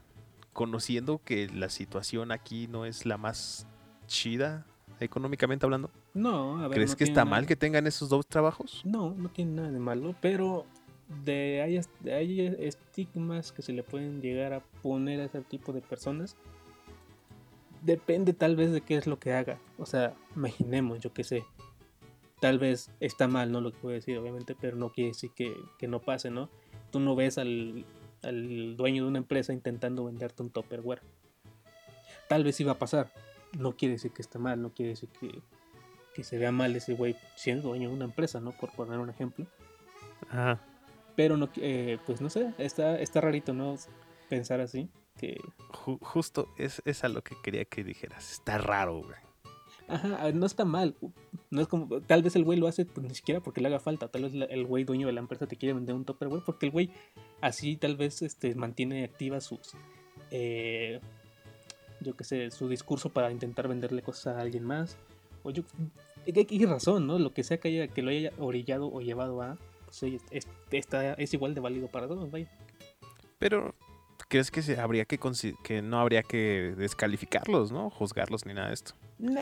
conociendo 0.54 1.22
que 1.24 1.48
la 1.50 1.70
situación 1.70 2.32
aquí 2.32 2.68
no 2.68 2.86
es 2.86 3.06
la 3.06 3.18
más 3.18 3.68
chida 4.08 4.66
económicamente 5.00 5.66
hablando? 5.66 5.92
No, 6.16 6.60
a 6.64 6.68
ver. 6.68 6.76
¿Crees 6.78 6.92
no 6.92 6.98
que 6.98 7.04
está 7.04 7.26
nada- 7.26 7.32
mal 7.38 7.46
que 7.46 7.56
tengan 7.56 7.86
esos 7.86 8.10
dos 8.10 8.26
trabajos? 8.26 8.82
No, 8.86 9.12
no 9.16 9.30
tiene 9.30 9.52
nada 9.54 9.72
de 9.72 9.80
malo, 9.80 10.16
pero 10.22 10.66
de 11.24 11.62
hay, 11.62 11.80
hay 12.12 12.56
estigmas 12.60 13.52
que 13.52 13.62
se 13.62 13.74
le 13.74 13.84
pueden 13.84 14.22
llegar 14.22 14.54
a 14.54 14.62
poner 14.82 15.20
a 15.22 15.26
ese 15.26 15.42
tipo 15.42 15.74
de 15.74 15.82
personas. 15.82 16.36
Depende 17.82 18.34
tal 18.34 18.56
vez 18.56 18.72
de 18.72 18.82
qué 18.82 18.96
es 18.96 19.08
lo 19.08 19.20
que 19.20 19.34
haga. 19.34 19.60
O 19.78 19.86
sea, 19.86 20.14
imaginemos, 20.36 21.00
yo 21.00 21.14
qué 21.14 21.24
sé. 21.24 21.44
Tal 22.40 22.60
vez 22.60 22.90
está 23.00 23.28
mal, 23.28 23.52
¿no? 23.52 23.62
Lo 23.62 23.72
que 23.72 23.80
voy 23.82 23.94
a 23.94 23.96
decir, 23.96 24.18
obviamente, 24.18 24.56
pero 24.60 24.76
no 24.78 24.92
quiere 24.92 25.10
decir 25.10 25.32
que, 25.36 25.54
que 25.78 25.88
no 25.88 26.00
pase, 26.00 26.30
¿no? 26.30 26.50
Tú 26.92 27.00
no 27.00 27.16
ves 27.16 27.38
al, 27.38 27.86
al 28.22 28.76
dueño 28.78 29.04
de 29.04 29.10
una 29.10 29.20
empresa 29.20 29.54
intentando 29.54 30.06
venderte 30.06 30.44
un 30.44 30.50
Tupperware. 30.50 31.02
Tal 32.28 32.44
vez 32.44 32.60
iba 32.60 32.74
a 32.74 32.80
pasar. 32.80 33.12
No 33.58 33.76
quiere 33.76 33.94
decir 33.94 34.12
que 34.12 34.22
esté 34.22 34.40
mal, 34.40 34.62
no 34.62 34.74
quiere 34.74 34.92
decir 34.92 35.10
que, 35.20 35.42
que 36.14 36.24
se 36.24 36.38
vea 36.38 36.52
mal 36.52 36.76
ese 36.76 36.94
güey 36.96 37.16
siendo 37.36 37.70
dueño 37.70 37.90
de 37.90 37.96
una 37.96 38.06
empresa, 38.06 38.40
¿no? 38.40 38.52
Por 38.52 38.72
poner 38.72 39.00
un 39.00 39.10
ejemplo. 39.10 39.46
Ajá. 40.30 40.60
Pero 41.16 41.38
no, 41.38 41.50
eh, 41.58 41.98
pues 42.06 42.22
no 42.22 42.30
sé, 42.30 42.54
está, 42.58 43.00
está 43.00 43.22
rarito, 43.22 43.54
¿no? 43.54 43.76
Pensar 44.30 44.62
así. 44.62 44.90
Que, 45.20 45.40
Ju- 45.72 46.00
justo 46.02 46.50
es, 46.58 46.82
es 46.86 47.04
a 47.04 47.10
lo 47.10 47.22
que 47.24 47.36
quería 47.44 47.66
que 47.66 47.84
dijeras. 47.84 48.32
Está 48.32 48.58
raro, 48.58 49.04
güey. 49.04 49.18
ajá, 49.88 50.32
no 50.32 50.46
está 50.48 50.66
mal. 50.66 50.96
No 51.52 51.62
es 51.62 51.68
como, 51.68 52.02
tal 52.02 52.24
vez 52.24 52.36
el 52.36 52.44
güey 52.44 52.58
lo 52.58 52.68
hace 52.68 52.86
pues, 52.86 53.06
ni 53.08 53.14
siquiera 53.14 53.42
porque 53.42 53.62
le 53.62 53.68
haga 53.68 53.80
falta. 53.80 54.08
Tal 54.08 54.24
vez 54.24 54.34
el 54.34 54.66
güey 54.66 54.86
dueño 54.86 55.06
de 55.06 55.14
la 55.14 55.20
empresa 55.20 55.46
te 55.46 55.56
quiere 55.56 55.74
vender 55.74 55.94
un 55.94 56.04
topper, 56.06 56.30
güey, 56.30 56.42
porque 56.44 56.66
el 56.66 56.72
güey 56.72 56.90
así 57.42 57.76
tal 57.78 57.96
vez 57.96 58.24
este, 58.24 58.56
mantiene 58.56 59.04
activas 59.04 59.44
sus, 59.44 59.60
eh, 60.32 61.00
yo 62.00 62.16
qué 62.16 62.24
sé, 62.24 62.50
su 62.50 62.68
discurso 62.70 63.10
para 63.10 63.32
intentar 63.32 63.68
venderle 63.68 64.02
cosas 64.02 64.36
a 64.38 64.42
alguien 64.42 64.64
más. 64.64 64.98
O 65.44 65.52
yo, 65.52 65.62
hay 66.26 66.66
razón, 66.66 67.06
¿no? 67.06 67.20
Lo 67.20 67.34
que 67.34 67.44
sea 67.44 67.58
que, 67.58 67.68
haya, 67.68 67.88
que 67.88 68.02
lo 68.02 68.10
haya 68.10 68.32
orillado 68.40 68.92
o 68.92 69.02
llevado 69.02 69.42
a, 69.44 69.58
oye, 70.02 70.20
es, 70.32 70.48
está, 70.72 71.14
es 71.14 71.34
igual 71.34 71.54
de 71.54 71.62
válido 71.62 71.88
para 71.88 72.08
todos, 72.08 72.32
vaya. 72.32 72.50
Pero, 73.38 73.76
¿crees 74.30 74.50
que 74.50 74.62
se 74.62 74.80
habría 74.80 75.06
que 75.06 75.20
no 75.82 76.00
habría 76.00 76.24
que 76.24 76.74
descalificarlos, 76.78 77.72
no? 77.72 77.90
Juzgarlos 77.90 78.46
ni 78.46 78.54
nada 78.54 78.70
de 78.70 78.74
esto. 78.74 78.94
Nah. 79.20 79.42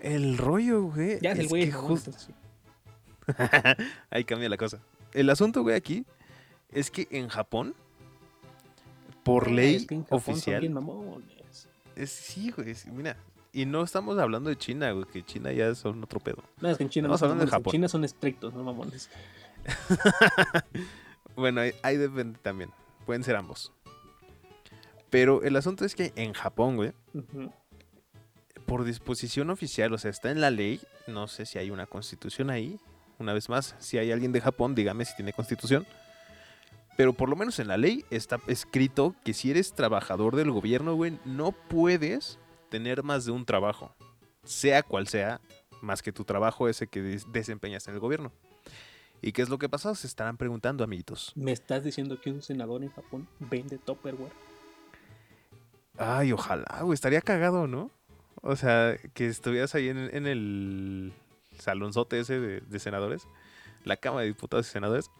El 0.00 0.36
rollo, 0.36 0.82
güey. 0.82 1.18
Ya 1.20 1.32
es 1.32 1.38
el 1.38 1.48
güey. 1.48 1.64
que 1.66 1.72
no, 1.72 1.82
jus- 1.88 1.98
entonces 2.06 2.22
sí. 2.26 2.34
Ahí 4.10 4.24
cambia 4.24 4.48
la 4.48 4.56
cosa. 4.56 4.80
El 5.12 5.30
asunto, 5.30 5.62
güey, 5.62 5.74
aquí 5.76 6.04
es 6.70 6.90
que 6.90 7.08
en 7.10 7.28
Japón, 7.28 7.74
por 9.22 9.48
Ah, 9.48 9.52
ley 9.52 9.74
es 9.76 9.86
que 9.86 9.94
en 9.94 10.04
Japón 10.04 10.20
son 10.22 10.32
oficial, 10.34 10.60
bien 10.60 10.72
mamones. 10.74 11.68
es- 11.96 12.10
sí, 12.10 12.50
güey, 12.50 12.74
sí, 12.74 12.90
mira. 12.90 13.16
Y 13.52 13.64
no 13.66 13.82
estamos 13.82 14.18
hablando 14.18 14.50
de 14.50 14.56
China, 14.56 14.92
güey, 14.92 15.06
que 15.06 15.24
China 15.24 15.52
ya 15.52 15.74
son 15.74 16.02
otro 16.02 16.20
pedo. 16.20 16.42
No, 16.60 16.68
es 16.68 16.76
que 16.76 16.84
en 16.84 16.90
China 16.90 17.08
no 17.08 17.14
Estamos 17.14 17.20
son 17.20 17.40
hablando 17.40 17.44
de 17.44 17.50
mamones, 17.50 17.52
en 17.52 17.64
Japón. 17.64 17.72
China 17.72 17.88
son 17.88 18.04
estrictos, 18.04 18.54
no 18.54 18.62
mamones. 18.64 19.10
Bueno, 21.38 21.60
ahí, 21.60 21.70
ahí 21.84 21.96
depende 21.96 22.36
también. 22.42 22.70
Pueden 23.06 23.22
ser 23.22 23.36
ambos. 23.36 23.72
Pero 25.08 25.42
el 25.44 25.54
asunto 25.54 25.84
es 25.84 25.94
que 25.94 26.12
en 26.16 26.32
Japón, 26.32 26.74
güey, 26.74 26.92
por 28.66 28.84
disposición 28.84 29.48
oficial, 29.50 29.92
o 29.92 29.98
sea, 29.98 30.10
está 30.10 30.32
en 30.32 30.40
la 30.40 30.50
ley, 30.50 30.80
no 31.06 31.28
sé 31.28 31.46
si 31.46 31.58
hay 31.58 31.70
una 31.70 31.86
constitución 31.86 32.50
ahí, 32.50 32.78
una 33.18 33.32
vez 33.32 33.48
más, 33.48 33.76
si 33.78 33.98
hay 33.98 34.10
alguien 34.10 34.32
de 34.32 34.40
Japón, 34.40 34.74
dígame 34.74 35.04
si 35.04 35.14
tiene 35.14 35.32
constitución, 35.32 35.86
pero 36.96 37.12
por 37.12 37.28
lo 37.28 37.36
menos 37.36 37.60
en 37.60 37.68
la 37.68 37.76
ley 37.76 38.04
está 38.10 38.40
escrito 38.48 39.14
que 39.24 39.32
si 39.32 39.52
eres 39.52 39.72
trabajador 39.72 40.34
del 40.34 40.50
gobierno, 40.50 40.94
güey, 40.96 41.18
no 41.24 41.52
puedes 41.52 42.38
tener 42.68 43.02
más 43.02 43.24
de 43.24 43.32
un 43.32 43.44
trabajo, 43.44 43.94
sea 44.44 44.82
cual 44.82 45.08
sea, 45.08 45.40
más 45.82 46.02
que 46.02 46.12
tu 46.12 46.24
trabajo 46.24 46.68
ese 46.68 46.86
que 46.86 47.00
des- 47.02 47.30
desempeñas 47.32 47.86
en 47.88 47.94
el 47.94 48.00
gobierno. 48.00 48.32
¿Y 49.20 49.32
qué 49.32 49.42
es 49.42 49.48
lo 49.48 49.58
que 49.58 49.68
pasa? 49.68 49.94
Se 49.94 50.06
estarán 50.06 50.36
preguntando, 50.36 50.84
amiguitos. 50.84 51.32
¿Me 51.34 51.50
estás 51.52 51.82
diciendo 51.82 52.20
que 52.20 52.30
un 52.30 52.40
senador 52.42 52.82
en 52.84 52.90
Japón 52.90 53.28
vende 53.40 53.78
Tupperware? 53.78 54.32
Ay, 55.96 56.32
ojalá, 56.32 56.82
güey, 56.82 56.94
estaría 56.94 57.20
cagado, 57.20 57.66
¿no? 57.66 57.90
O 58.40 58.54
sea, 58.54 58.96
que 59.14 59.26
estuvieras 59.26 59.74
ahí 59.74 59.88
en, 59.88 59.98
en 59.98 60.26
el 60.26 61.12
salonzote 61.58 62.20
ese 62.20 62.38
de, 62.38 62.60
de 62.60 62.78
senadores, 62.78 63.26
la 63.84 63.96
Cámara 63.96 64.22
de 64.22 64.28
Diputados 64.28 64.68
y 64.68 64.70
Senadores, 64.70 65.10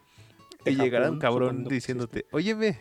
y 0.65 0.77
llegara 0.77 1.11
un 1.11 1.19
cabrón 1.19 1.65
diciéndote, 1.65 2.27
oye, 2.31 2.55
ve, 2.55 2.79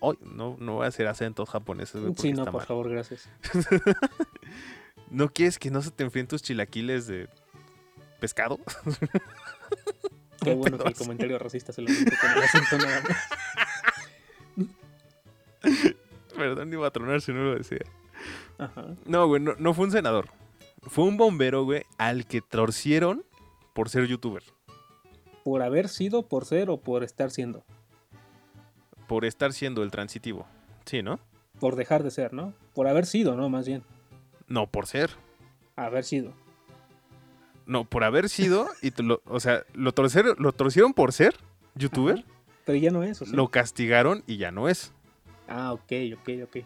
Hoy 0.00 0.18
no, 0.20 0.56
no 0.58 0.74
voy 0.74 0.84
a 0.84 0.88
hacer 0.88 1.06
acentos 1.06 1.48
japoneses, 1.48 2.02
Sí, 2.18 2.32
no, 2.32 2.44
por 2.44 2.54
mal. 2.54 2.66
favor, 2.66 2.90
gracias. 2.90 3.28
¿No 5.10 5.28
quieres 5.30 5.58
que 5.58 5.70
no 5.70 5.82
se 5.82 5.90
te 5.90 6.04
enfríen 6.04 6.26
tus 6.28 6.42
chilaquiles 6.42 7.06
de 7.06 7.28
pescado? 8.20 8.58
Qué 10.42 10.54
bueno 10.54 10.78
que 10.78 10.88
el 10.88 10.94
comentario 10.94 11.38
racista 11.38 11.72
se 11.72 11.82
lo 11.82 11.88
dijo 11.88 12.04
con 12.20 12.30
el 12.32 12.42
acento 12.42 12.78
nada 12.78 13.02
más. 13.02 13.16
Perdón, 16.36 16.72
iba 16.72 16.86
a 16.86 16.90
tronar 16.90 17.20
si 17.20 17.32
no 17.32 17.42
lo 17.44 17.54
decía. 17.56 17.84
Ajá. 18.58 18.94
No, 19.04 19.26
güey, 19.26 19.42
no, 19.42 19.54
no 19.58 19.74
fue 19.74 19.84
un 19.86 19.90
senador. 19.92 20.28
Fue 20.82 21.04
un 21.04 21.16
bombero, 21.16 21.64
güey, 21.64 21.84
al 21.98 22.26
que 22.26 22.40
torcieron 22.40 23.24
por 23.74 23.88
ser 23.90 24.06
youtuber. 24.06 24.42
Por 25.44 25.62
haber 25.62 25.88
sido, 25.88 26.26
por 26.28 26.44
ser 26.46 26.70
o 26.70 26.78
por 26.80 27.02
estar 27.04 27.30
siendo. 27.30 27.64
Por 29.10 29.24
estar 29.24 29.52
siendo 29.52 29.82
el 29.82 29.90
transitivo. 29.90 30.46
Sí, 30.84 31.02
¿no? 31.02 31.18
Por 31.58 31.74
dejar 31.74 32.04
de 32.04 32.12
ser, 32.12 32.32
¿no? 32.32 32.54
Por 32.74 32.86
haber 32.86 33.06
sido, 33.06 33.34
¿no? 33.34 33.48
Más 33.48 33.66
bien. 33.66 33.82
No, 34.46 34.68
por 34.68 34.86
ser. 34.86 35.10
Haber 35.74 36.04
sido. 36.04 36.32
No, 37.66 37.84
por 37.84 38.04
haber 38.04 38.28
sido. 38.28 38.68
y 38.82 38.92
lo- 39.02 39.20
o 39.24 39.40
sea, 39.40 39.64
lo 39.74 39.90
torcieron, 39.90 40.36
lo 40.38 40.52
torcieron 40.52 40.94
por 40.94 41.12
ser 41.12 41.34
youtuber. 41.74 42.18
Ajá. 42.20 42.26
Pero 42.64 42.78
ya 42.78 42.92
no 42.92 43.02
es, 43.02 43.20
¿o 43.20 43.26
sí? 43.26 43.34
Lo 43.34 43.48
castigaron 43.48 44.22
y 44.28 44.36
ya 44.36 44.52
no 44.52 44.68
es. 44.68 44.92
Ah, 45.48 45.72
ok, 45.72 45.92
ok, 46.20 46.28
ok. 46.44 46.56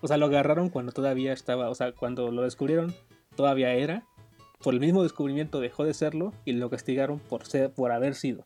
O 0.00 0.08
sea, 0.08 0.16
lo 0.16 0.26
agarraron 0.26 0.70
cuando 0.70 0.90
todavía 0.90 1.32
estaba, 1.32 1.70
o 1.70 1.74
sea, 1.76 1.92
cuando 1.92 2.32
lo 2.32 2.42
descubrieron, 2.42 2.92
todavía 3.36 3.72
era. 3.74 4.02
Por 4.58 4.74
el 4.74 4.80
mismo 4.80 5.04
descubrimiento 5.04 5.60
dejó 5.60 5.84
de 5.84 5.94
serlo 5.94 6.32
y 6.44 6.52
lo 6.54 6.68
castigaron 6.68 7.20
por 7.20 7.46
ser, 7.46 7.70
por 7.72 7.92
haber 7.92 8.16
sido. 8.16 8.42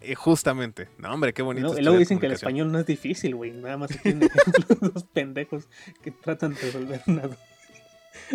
Eh, 0.00 0.14
justamente. 0.14 0.88
No, 0.98 1.12
hombre, 1.12 1.32
qué 1.34 1.42
bonito. 1.42 1.74
luego, 1.78 1.98
dicen 1.98 2.18
que 2.18 2.26
el 2.26 2.32
español 2.32 2.72
no 2.72 2.78
es 2.78 2.86
difícil, 2.86 3.34
güey. 3.34 3.52
Nada 3.52 3.76
más 3.76 3.90
tienen 4.02 4.30
ejemplos 4.34 4.78
los 4.94 5.04
pendejos 5.04 5.68
que 6.02 6.10
tratan 6.10 6.54
de 6.54 6.60
resolver 6.60 7.02
nada. 7.06 7.36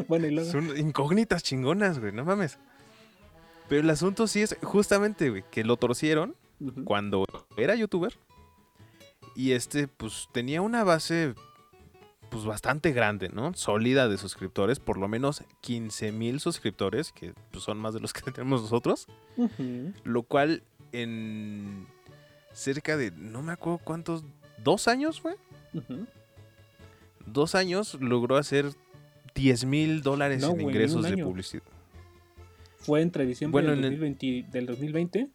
Bueno, 0.08 0.28
y 0.28 0.32
luego. 0.32 0.49
Son 0.51 0.78
incógnitas 0.78 1.43
chingonas, 1.43 1.99
güey, 1.99 2.12
no 2.12 2.25
mames. 2.25 2.60
Pero 3.69 3.82
el 3.82 3.89
asunto 3.89 4.28
sí 4.28 4.41
es 4.41 4.58
justamente, 4.62 5.30
güey, 5.30 5.43
que 5.51 5.63
lo 5.63 5.78
torcieron 5.78 6.36
cuando 6.84 7.25
era 7.58 7.75
youtuber. 7.75 8.17
Y 9.36 9.51
este, 9.51 9.88
pues, 9.88 10.28
tenía 10.32 10.62
una 10.62 10.84
base, 10.84 11.34
pues, 12.30 12.45
bastante 12.45 12.91
grande, 12.91 13.30
¿no? 13.30 13.54
Sólida 13.54 14.08
de 14.08 14.17
suscriptores, 14.17 14.80
por 14.80 14.97
lo 14.97 15.08
menos 15.08 15.43
15 15.62 16.12
mil 16.12 16.39
suscriptores, 16.39 17.12
que 17.12 17.34
pues, 17.51 17.63
son 17.63 17.78
más 17.78 17.93
de 17.93 17.99
los 17.99 18.13
que 18.13 18.21
tenemos 18.32 18.62
nosotros. 18.63 19.08
Lo 20.04 20.23
cual 20.23 20.63
en 21.01 21.88
cerca 22.53 22.95
de, 22.97 23.12
no 23.12 23.41
me 23.41 23.51
acuerdo 23.53 23.79
cuántos, 23.84 24.23
dos 24.63 24.88
años. 24.88 25.21
Ujú. 25.73 26.05
Dos 27.25 27.55
años 27.55 27.95
logró 27.99 28.38
hacer 28.38 28.67
10 29.34 29.65
mil 29.65 30.01
dólares 30.01 30.41
No, 30.41 30.51
en 30.51 30.62
ingresos 30.62 31.03
de 31.03 31.17
publicidad. 31.17 31.63
Fue 32.77 33.01
entre 33.01 33.25
diciembre 33.25 33.51
Bueno, 33.63 33.69
del, 33.71 33.79
en 33.79 33.86
el- 33.86 33.99
2020, 33.99 34.51
del 34.51 34.65
2020 34.67 35.29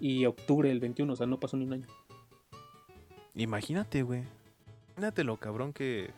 y 0.00 0.24
octubre 0.26 0.68
del 0.68 0.80
21, 0.80 1.12
o 1.12 1.16
sea, 1.16 1.26
no 1.26 1.38
pasó 1.38 1.56
ni 1.56 1.64
un 1.64 1.72
año. 1.74 1.86
Imagínate, 3.34 4.02
güey. 4.02 4.24
Imagínate 4.90 5.24
lo 5.24 5.36
cabrón 5.36 5.72
que, 5.72 6.10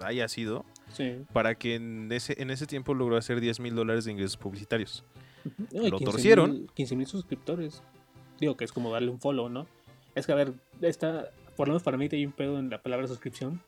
haya 0.00 0.28
sido, 0.28 0.64
Sí. 0.92 1.22
para 1.32 1.54
que 1.56 1.74
en 1.76 2.10
ese, 2.12 2.40
en 2.42 2.50
ese 2.50 2.66
tiempo 2.66 2.94
logró 2.94 3.16
hacer 3.16 3.40
10 3.40 3.60
mil 3.60 3.74
dólares 3.74 4.04
de 4.04 4.12
ingresos 4.12 4.36
publicitarios. 4.36 5.04
No, 5.44 5.88
Lo 5.88 5.98
15,000 5.98 6.04
torcieron. 6.04 6.66
15 6.74 6.96
mil 6.96 7.06
suscriptores. 7.06 7.82
Digo 8.40 8.56
que 8.56 8.64
es 8.64 8.72
como 8.72 8.92
darle 8.92 9.10
un 9.10 9.20
follow, 9.20 9.48
¿no? 9.48 9.66
Es 10.14 10.26
que, 10.26 10.32
a 10.32 10.36
ver, 10.36 10.54
está, 10.80 11.30
por 11.56 11.68
lo 11.68 11.72
menos 11.72 11.82
para 11.82 11.96
mí 11.96 12.08
hay 12.10 12.26
un 12.26 12.32
pedo 12.32 12.58
en 12.58 12.70
la 12.70 12.82
palabra 12.82 13.06
suscripción. 13.06 13.60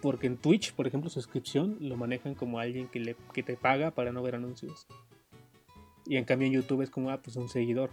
Porque 0.00 0.28
en 0.28 0.36
Twitch, 0.36 0.72
por 0.74 0.86
ejemplo, 0.86 1.10
suscripción 1.10 1.76
lo 1.80 1.96
manejan 1.96 2.34
como 2.34 2.60
alguien 2.60 2.86
que, 2.88 3.00
le, 3.00 3.16
que 3.32 3.42
te 3.42 3.56
paga 3.56 3.90
para 3.90 4.12
no 4.12 4.22
ver 4.22 4.36
anuncios. 4.36 4.86
Y 6.06 6.16
en 6.16 6.24
cambio 6.24 6.46
en 6.46 6.54
YouTube 6.54 6.82
es 6.82 6.90
como, 6.90 7.10
ah, 7.10 7.20
pues 7.20 7.36
un 7.36 7.48
seguidor. 7.48 7.90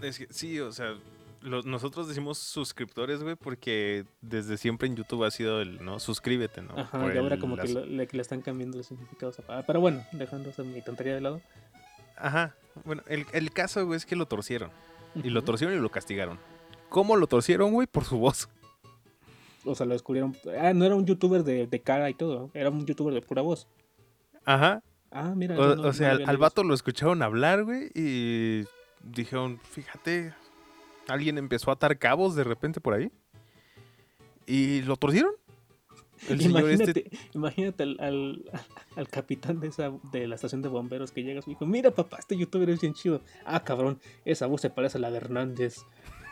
Es 0.00 0.18
que, 0.18 0.26
sí, 0.30 0.58
o 0.60 0.72
sea, 0.72 0.98
lo- 1.42 1.62
nosotros 1.62 2.08
decimos 2.08 2.38
suscriptores, 2.38 3.22
güey, 3.22 3.36
porque 3.36 4.04
desde 4.20 4.56
siempre 4.56 4.88
en 4.88 4.96
YouTube 4.96 5.24
ha 5.24 5.30
sido 5.30 5.60
el, 5.60 5.84
¿no? 5.84 6.00
Suscríbete, 6.00 6.62
¿no? 6.62 6.78
Ajá, 6.78 7.00
Por 7.00 7.14
y 7.14 7.18
ahora 7.18 7.34
el- 7.36 7.40
como 7.40 7.56
que 7.56 7.68
lo- 7.68 7.84
le, 7.86 8.06
que 8.06 8.16
le 8.16 8.22
están 8.22 8.40
cambiando 8.42 8.76
los 8.78 8.86
significados. 8.86 9.38
a- 9.40 9.58
ah, 9.58 9.64
Pero 9.66 9.80
bueno, 9.80 10.04
dejando 10.12 10.50
esa 10.50 10.62
mi 10.62 10.80
tontería 10.82 11.14
de 11.14 11.20
lado. 11.20 11.40
Ajá. 12.16 12.54
Bueno, 12.84 13.02
el, 13.06 13.26
el 13.32 13.50
caso, 13.52 13.84
güey, 13.86 13.96
es 13.96 14.06
que 14.06 14.16
lo 14.16 14.26
torcieron. 14.26 14.70
Y 15.22 15.28
lo 15.30 15.42
torcieron 15.42 15.76
y 15.76 15.80
lo 15.80 15.90
castigaron. 15.90 16.38
¿Cómo 16.88 17.16
lo 17.16 17.26
torcieron, 17.26 17.72
güey? 17.72 17.86
Por 17.86 18.04
su 18.04 18.18
voz. 18.18 18.48
O 19.64 19.74
sea, 19.74 19.86
lo 19.86 19.92
descubrieron. 19.92 20.34
Ah, 20.60 20.72
no 20.72 20.84
era 20.84 20.94
un 20.94 21.06
youtuber 21.06 21.44
de, 21.44 21.66
de 21.66 21.80
cara 21.80 22.08
y 22.10 22.14
todo. 22.14 22.50
Era 22.54 22.70
un 22.70 22.84
youtuber 22.86 23.12
de 23.14 23.20
pura 23.22 23.42
voz. 23.42 23.68
Ajá. 24.44 24.82
Ah, 25.10 25.34
mira. 25.36 25.58
O, 25.58 25.76
no- 25.76 25.82
o 25.88 25.92
sea, 25.92 26.14
no 26.14 26.24
al, 26.24 26.30
al 26.30 26.36
vato 26.38 26.64
lo 26.64 26.74
escucharon 26.74 27.22
hablar, 27.22 27.64
güey, 27.64 27.90
y 27.94 28.64
dijeron, 29.02 29.60
fíjate, 29.70 30.32
alguien 31.08 31.38
empezó 31.38 31.70
a 31.70 31.74
atar 31.74 31.98
cabos 31.98 32.34
de 32.34 32.44
repente 32.44 32.80
por 32.80 32.94
ahí. 32.94 33.10
Y 34.46 34.82
lo 34.82 34.96
torcieron. 34.96 35.32
El 36.28 36.40
señor 36.40 36.60
Imagínate, 36.62 37.04
este... 37.04 37.18
imagínate 37.34 37.82
al, 37.82 37.96
al, 38.00 38.44
al 38.96 39.08
capitán 39.08 39.58
de 39.60 39.68
esa 39.68 39.92
de 40.12 40.28
la 40.28 40.36
estación 40.36 40.62
de 40.62 40.68
bomberos 40.68 41.10
que 41.10 41.22
llegas 41.22 41.46
y 41.46 41.50
dijo, 41.50 41.66
mira 41.66 41.90
papá, 41.90 42.18
este 42.20 42.36
youtuber 42.36 42.70
es 42.70 42.80
bien 42.80 42.94
chido. 42.94 43.22
Ah, 43.44 43.64
cabrón, 43.64 43.98
esa 44.24 44.46
voz 44.46 44.60
se 44.60 44.70
parece 44.70 44.98
a 44.98 45.00
la 45.00 45.10
de 45.10 45.16
Hernández. 45.16 45.78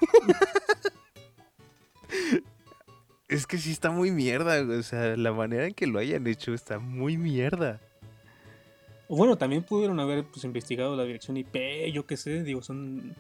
Es 3.31 3.47
que 3.47 3.59
sí 3.59 3.71
está 3.71 3.93
muy 3.93 4.11
mierda. 4.11 4.61
O 4.61 4.83
sea, 4.83 5.17
la 5.17 5.33
manera 5.33 5.67
en 5.67 5.73
que 5.73 5.87
lo 5.87 6.01
hayan 6.01 6.27
hecho 6.27 6.53
está 6.53 6.81
muy 6.81 7.17
mierda. 7.17 7.81
O 9.07 9.17
bueno, 9.17 9.39
también 9.39 9.63
pudieron 9.63 10.01
haber 10.01 10.25
pues, 10.25 10.45
investigado 10.45 10.97
la 10.97 11.05
dirección 11.05 11.37
IP, 11.37 11.93
yo 11.93 12.07
qué 12.07 12.17
sé, 12.17 12.43
digo, 12.43 12.61
son... 12.61 13.15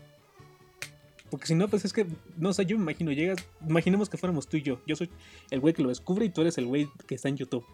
Porque 1.31 1.47
si 1.47 1.55
no, 1.55 1.69
pues 1.69 1.85
es 1.85 1.93
que, 1.93 2.07
no 2.37 2.53
sé, 2.53 2.67
yo 2.67 2.77
me 2.77 2.83
imagino, 2.83 3.13
llegas, 3.13 3.39
imaginemos 3.69 4.09
que 4.09 4.17
fuéramos 4.17 4.49
tú 4.49 4.57
y 4.57 4.63
yo. 4.63 4.81
Yo 4.87 4.97
soy 4.97 5.09
el 5.51 5.61
güey 5.61 5.73
que 5.75 5.83
lo 5.83 5.89
descubre 5.89 6.25
y 6.25 6.31
tú 6.31 6.41
eres 6.41 6.59
el 6.59 6.67
güey 6.67 6.89
que 7.07 7.15
está 7.15 7.29
en 7.29 7.37
YouTube. 7.37 7.65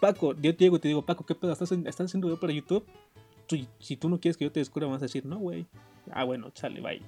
Paco, 0.00 0.34
yo 0.34 0.54
te 0.54 0.64
llego 0.64 0.76
y 0.76 0.80
te 0.80 0.88
digo, 0.88 1.04
Paco, 1.06 1.24
¿qué 1.24 1.34
pedo? 1.34 1.52
¿Estás, 1.52 1.72
en- 1.72 1.86
estás 1.86 2.06
haciendo 2.06 2.26
video 2.28 2.38
para 2.40 2.52
YouTube? 2.52 2.84
Si 3.78 3.96
tú 3.96 4.08
no 4.08 4.18
quieres 4.20 4.36
que 4.36 4.44
yo 4.44 4.52
te 4.52 4.60
descubra, 4.60 4.86
me 4.86 4.92
vas 4.94 5.02
a 5.02 5.06
decir, 5.06 5.24
no, 5.26 5.38
güey. 5.38 5.66
Ah, 6.10 6.24
bueno, 6.24 6.50
chale, 6.50 6.80
bye. 6.80 7.02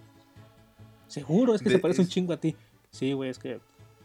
Seguro, 1.07 1.55
es 1.55 1.63
que 1.63 1.69
De- 1.69 1.77
se 1.77 1.81
parece 1.81 2.03
un 2.03 2.09
chingo 2.09 2.33
a 2.33 2.39
ti. 2.39 2.55
Sí, 2.91 3.13
güey, 3.13 3.31
es 3.31 3.39
que 3.39 3.57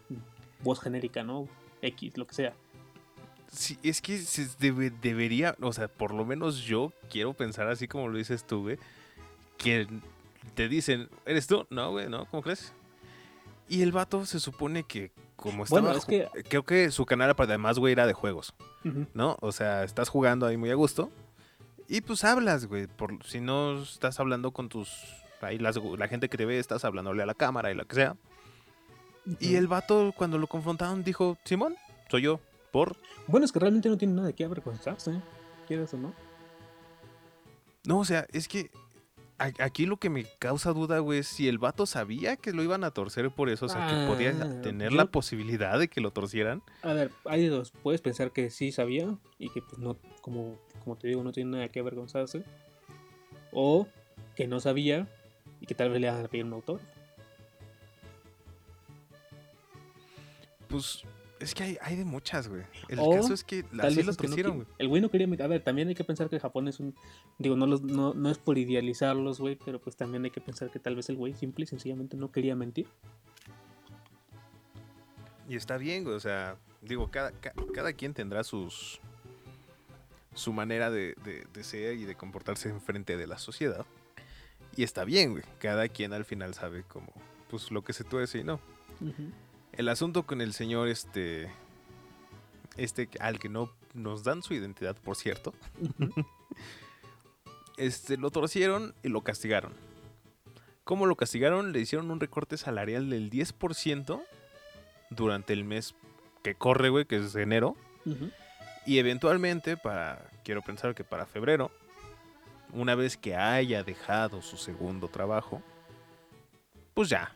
mm, 0.10 0.64
voz 0.64 0.80
genérica, 0.80 1.24
¿no? 1.24 1.48
X, 1.82 2.18
lo 2.18 2.28
que 2.28 2.34
sea. 2.36 2.54
Sí, 3.52 3.78
es 3.84 4.02
que 4.02 4.18
se 4.20 4.48
debe- 4.60 4.92
debería, 5.02 5.56
o 5.62 5.74
sea, 5.74 5.88
por 5.88 6.14
lo 6.14 6.26
menos 6.26 6.62
yo 6.62 6.92
quiero 7.10 7.34
pensar 7.34 7.68
así 7.68 7.88
como 7.88 8.08
lo 8.08 8.18
dices 8.18 8.46
tú, 8.46 8.62
güey, 8.62 8.78
que 9.58 9.88
te 10.50 10.68
dicen, 10.70 11.10
¿eres 11.26 11.48
tú? 11.48 11.66
No, 11.70 11.92
güey, 11.92 12.10
¿no? 12.10 12.26
¿Cómo 12.26 12.42
crees? 12.44 12.74
Y 13.68 13.82
el 13.82 13.92
vato 13.92 14.26
se 14.26 14.40
supone 14.40 14.84
que 14.84 15.12
como 15.36 15.64
estaba, 15.64 15.82
Bueno, 15.82 15.98
es 15.98 16.06
que- 16.06 16.28
creo 16.50 16.64
que 16.64 16.92
su 16.92 17.06
canal 17.06 17.34
además, 17.38 17.80
güey, 17.80 17.94
era 17.94 18.06
de 18.08 18.14
juegos, 18.14 18.54
Ujú. 18.84 19.06
¿no? 19.14 19.38
O 19.42 19.52
sea, 19.52 19.84
estás 19.84 20.10
jugando 20.10 20.46
ahí 20.46 20.58
muy 20.58 20.70
a 20.72 20.76
gusto 20.76 21.10
y 21.88 22.02
pues 22.02 22.24
hablas, 22.24 22.66
güey, 22.66 22.88
por 22.88 23.24
si 23.26 23.40
no 23.40 23.82
estás 23.82 24.20
hablando 24.20 24.52
con 24.52 24.68
tus 24.70 24.92
ahí 25.42 25.58
las- 25.58 25.78
la 25.98 26.08
gente 26.10 26.28
que 26.28 26.36
te 26.38 26.46
ve, 26.46 26.60
estás 26.60 26.84
hablándole 26.84 27.24
a 27.24 27.26
la 27.26 27.34
cámara 27.36 27.72
y 27.72 27.76
lo 27.76 27.86
que 27.88 27.96
sea. 27.96 28.18
Y 29.40 29.50
Ujú. 29.50 29.58
el 29.58 29.68
vato 29.68 30.14
cuando 30.18 30.38
lo 30.38 30.48
confrontaron 30.48 31.04
dijo, 31.04 31.38
"Simón, 31.46 31.76
soy 32.10 32.24
yo." 32.24 32.40
Por 32.72 32.98
Bueno, 33.28 33.46
es 33.46 33.52
que 33.52 33.60
realmente 33.60 33.88
no 33.90 33.98
tiene 33.98 34.14
nada 34.16 34.34
que 34.34 34.44
avergonzarse, 34.44 35.12
¿eh? 35.12 35.22
¿Quieres 35.68 35.94
o 35.94 35.98
no? 35.98 36.14
No, 37.86 38.00
o 38.00 38.06
sea, 38.06 38.26
es 38.34 38.48
que 38.48 38.72
aquí 39.40 39.86
lo 39.86 39.98
que 39.98 40.10
me 40.10 40.26
causa 40.40 40.72
duda, 40.74 41.00
güey, 41.00 41.20
es 41.20 41.28
si 41.28 41.48
el 41.48 41.58
vato 41.58 41.86
sabía 41.86 42.36
que 42.38 42.52
lo 42.54 42.62
iban 42.64 42.84
a 42.84 42.92
torcer 42.92 43.32
por 43.32 43.50
eso, 43.50 43.66
o 43.66 43.70
sea, 43.70 43.88
que 43.88 44.06
podía 44.08 44.32
Ah, 44.32 44.62
tener 44.62 44.92
yo- 44.92 44.98
la 44.98 45.06
posibilidad 45.06 45.80
de 45.80 45.88
que 45.88 46.02
lo 46.02 46.12
torcieran. 46.12 46.62
A 46.84 46.94
ver, 46.94 47.12
hay 47.26 47.48
dos. 47.48 47.72
Puedes 47.84 48.02
pensar 48.02 48.32
que 48.32 48.50
sí 48.50 48.72
sabía 48.72 49.18
y 49.38 49.50
que, 49.50 49.62
pues, 49.62 49.78
no, 49.80 49.98
como, 50.22 50.58
como 50.84 50.96
te 50.98 51.08
digo, 51.08 51.24
no 51.24 51.32
tiene 51.32 51.52
nada 51.52 51.70
que 51.70 51.80
avergonzarse. 51.80 52.44
O 53.52 53.88
que 54.36 54.48
no 54.48 54.60
sabía 54.60 55.08
y 55.62 55.66
que 55.66 55.74
tal 55.76 55.90
vez 55.90 56.00
le 56.02 56.10
hagan 56.10 56.28
pedir 56.28 56.46
un 56.46 56.54
autor. 56.54 56.80
Pues 60.68 61.04
es 61.40 61.54
que 61.56 61.64
hay, 61.64 61.78
hay 61.82 61.96
de 61.96 62.06
muchas, 62.06 62.48
güey. 62.48 62.64
El 62.90 63.00
O 63.00 63.12
caso 63.12 63.34
es 63.34 63.44
que 63.44 63.64
Tal 63.64 63.82
así 63.82 63.96
vez 63.98 64.06
lo 64.06 64.12
es 64.12 64.18
que 64.18 64.28
no 64.28 64.54
güey. 64.54 64.68
El 64.78 64.88
güey 64.88 65.02
no 65.02 65.10
quería 65.10 65.28
meter. 65.28 65.46
A 65.46 65.50
ver, 65.50 65.64
también 65.64 65.88
hay 65.88 65.96
que 65.96 66.04
pensar 66.04 66.30
que 66.30 66.40
Japón 66.40 66.68
es 66.68 66.80
un. 66.80 66.96
Digo, 67.38 67.56
no, 67.56 67.66
los, 67.66 67.82
no, 67.82 68.14
no 68.14 68.30
es 68.30 68.38
por 68.38 68.58
idealizarlos, 68.58 69.40
güey, 69.40 69.56
pero 69.64 69.80
pues 69.80 69.96
también 69.96 70.24
hay 70.26 70.32
que 70.32 70.42
pensar 70.42 70.70
que 70.70 70.80
tal 70.80 70.96
vez 70.96 71.10
el 71.10 71.16
güey 71.16 71.34
simple 71.34 71.64
y 71.64 71.68
sencillamente 71.68 72.18
no 72.18 72.32
quería 72.32 72.56
mentir. 72.56 72.88
Y 75.48 75.56
está 75.56 75.78
bien, 75.78 76.04
güey, 76.04 76.16
o 76.16 76.20
sea, 76.20 76.58
digo, 76.82 77.10
cada, 77.10 77.32
ca- 77.32 77.54
cada 77.74 77.94
quien 77.94 78.14
tendrá 78.14 78.44
sus 78.44 79.00
su 80.36 80.54
manera 80.54 80.92
de, 80.92 81.16
de- 81.26 81.46
de 81.52 81.64
ser 81.64 81.96
y 81.98 82.06
de 82.06 82.16
comportarse 82.16 82.70
enfrente 82.70 83.18
de 83.18 83.28
la 83.28 83.38
sociedad. 83.40 83.86
Y 84.76 84.84
está 84.84 85.04
bien, 85.04 85.32
güey. 85.32 85.44
Cada 85.60 85.88
quien 85.90 86.14
al 86.14 86.24
final 86.24 86.54
sabe 86.54 86.84
como, 86.84 87.12
pues, 87.50 87.72
lo 87.72 87.84
que 87.84 87.94
se 87.94 88.04
tuerce 88.04 88.38
y 88.40 88.44
no. 88.44 88.60
Ujú. 89.02 89.32
El 89.74 89.90
asunto 89.90 90.24
con 90.24 90.42
el 90.42 90.54
señor 90.54 90.88
este 90.88 91.52
este 92.78 93.10
al 93.20 93.40
que 93.40 93.50
no 93.50 93.72
nos 93.94 94.24
dan 94.24 94.42
su 94.44 94.54
identidad, 94.54 94.96
por 94.96 95.16
cierto, 95.16 95.54
este 97.78 98.18
lo 98.18 98.32
torcieron 98.32 98.94
y 99.04 99.10
lo 99.10 99.22
castigaron. 99.22 99.74
¿Cómo 100.84 101.06
lo 101.06 101.16
castigaron? 101.16 101.72
Le 101.72 101.80
hicieron 101.80 102.10
un 102.10 102.20
recorte 102.20 102.58
salarial 102.58 103.10
del 103.10 103.30
10% 103.30 104.24
durante 105.12 105.54
el 105.54 105.64
mes 105.64 105.94
que 106.44 106.56
corre, 106.56 106.90
güey, 106.90 107.06
que 107.06 107.18
es 107.18 107.36
enero, 107.36 107.76
y 108.86 108.98
eventualmente 108.98 109.78
para 109.78 110.30
quiero 110.44 110.62
pensar 110.62 110.96
que 110.96 111.04
para 111.04 111.26
febrero, 111.26 111.70
una 112.74 112.96
vez 112.96 113.18
que 113.18 113.36
haya 113.36 113.84
dejado 113.84 114.42
su 114.42 114.58
segundo 114.58 115.10
trabajo, 115.10 115.62
pues 116.94 117.10
ya 117.10 117.36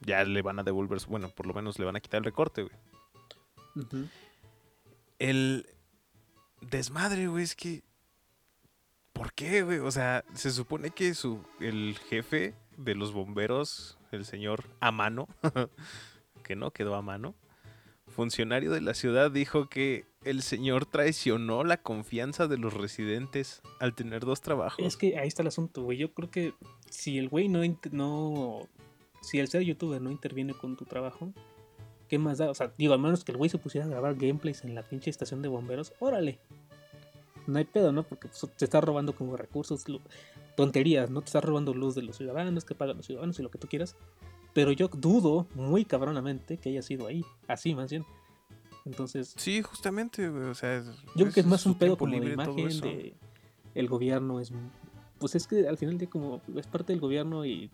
ya 0.00 0.24
le 0.24 0.42
van 0.42 0.58
a 0.58 0.62
devolver, 0.62 1.00
su- 1.00 1.10
bueno, 1.10 1.28
por 1.30 1.46
lo 1.46 1.54
menos 1.54 1.78
le 1.78 1.84
van 1.84 1.96
a 1.96 2.00
quitar 2.00 2.18
el 2.18 2.24
recorte, 2.24 2.62
güey. 2.62 2.74
El 5.18 5.66
desmadre, 6.60 7.26
güey, 7.28 7.44
es 7.44 7.54
que. 7.54 7.82
¿Por 9.12 9.32
qué, 9.32 9.62
güey? 9.62 9.78
O 9.80 9.90
sea, 9.90 10.24
se 10.34 10.50
supone 10.50 10.90
que 10.90 11.14
su, 11.14 11.44
el 11.60 11.98
jefe 12.08 12.54
de 12.76 12.94
los 12.94 13.12
bomberos, 13.12 13.98
el 14.12 14.24
señor 14.24 14.64
Amano, 14.80 15.28
que 16.44 16.56
no 16.56 16.70
quedó 16.70 16.94
a 16.94 17.02
mano, 17.02 17.34
funcionario 18.08 18.70
de 18.70 18.80
la 18.80 18.94
ciudad, 18.94 19.30
dijo 19.30 19.68
que 19.68 20.06
el 20.24 20.42
señor 20.42 20.86
traicionó 20.86 21.64
la 21.64 21.76
confianza 21.78 22.46
de 22.46 22.56
los 22.56 22.72
residentes 22.72 23.60
al 23.78 23.94
tener 23.94 24.24
dos 24.24 24.40
trabajos. 24.40 24.84
Es 24.84 24.96
que 24.96 25.18
ahí 25.18 25.28
está 25.28 25.42
el 25.42 25.48
asunto, 25.48 25.82
güey. 25.82 25.98
Yo 25.98 26.12
creo 26.14 26.30
que 26.30 26.54
si 26.88 27.18
el 27.18 27.28
güey 27.28 27.48
no, 27.48 27.60
no. 27.90 28.60
Si 29.20 29.38
el 29.38 29.48
ser 29.48 29.62
youtuber 29.62 30.00
no 30.00 30.10
interviene 30.10 30.54
con 30.54 30.76
tu 30.76 30.84
trabajo, 30.84 31.32
¿qué 32.08 32.18
más 32.18 32.38
da? 32.38 32.50
O 32.50 32.54
sea, 32.54 32.72
digo, 32.76 32.94
al 32.94 33.00
menos 33.00 33.24
que 33.24 33.32
el 33.32 33.38
güey 33.38 33.50
se 33.50 33.58
pusiera 33.58 33.86
a 33.86 33.90
grabar 33.90 34.16
gameplays 34.16 34.64
en 34.64 34.74
la 34.74 34.82
pinche 34.82 35.10
estación 35.10 35.42
de 35.42 35.48
bomberos, 35.48 35.92
órale. 36.00 36.38
No 37.46 37.58
hay 37.58 37.64
pedo, 37.64 37.92
¿no? 37.92 38.02
Porque 38.02 38.28
pues, 38.28 38.46
te 38.56 38.64
está 38.64 38.80
robando 38.80 39.14
como 39.14 39.36
recursos, 39.36 39.84
tonterías, 40.56 41.10
¿no? 41.10 41.20
Te 41.20 41.26
está 41.26 41.40
robando 41.40 41.74
luz 41.74 41.94
de 41.94 42.02
los 42.02 42.16
ciudadanos, 42.16 42.64
que 42.64 42.74
pagan 42.74 42.96
los 42.96 43.06
ciudadanos 43.06 43.38
y 43.38 43.42
lo 43.42 43.50
que 43.50 43.58
tú 43.58 43.68
quieras. 43.68 43.96
Pero 44.52 44.72
yo 44.72 44.88
dudo 44.88 45.46
muy 45.54 45.84
cabronamente 45.84 46.56
que 46.56 46.70
haya 46.70 46.82
sido 46.82 47.06
ahí, 47.06 47.24
así 47.46 47.74
más 47.74 47.90
bien. 47.90 48.04
Entonces, 48.84 49.34
Sí, 49.36 49.62
justamente. 49.62 50.28
O 50.28 50.54
sea, 50.54 50.82
yo 50.82 51.24
creo 51.24 51.32
que 51.32 51.40
es 51.40 51.46
más 51.46 51.66
un 51.66 51.78
pedo 51.78 51.96
como 51.96 52.12
libre 52.12 52.34
todo 52.34 52.58
imagen 52.58 52.80
de 52.80 53.14
el 53.74 53.88
gobierno 53.88 54.40
es 54.40 54.52
pues 55.18 55.34
es 55.34 55.46
que 55.46 55.68
al 55.68 55.76
final 55.76 55.98
de 55.98 56.08
como 56.08 56.40
es 56.56 56.66
parte 56.66 56.92
del 56.92 57.00
gobierno 57.00 57.44
y, 57.44 57.70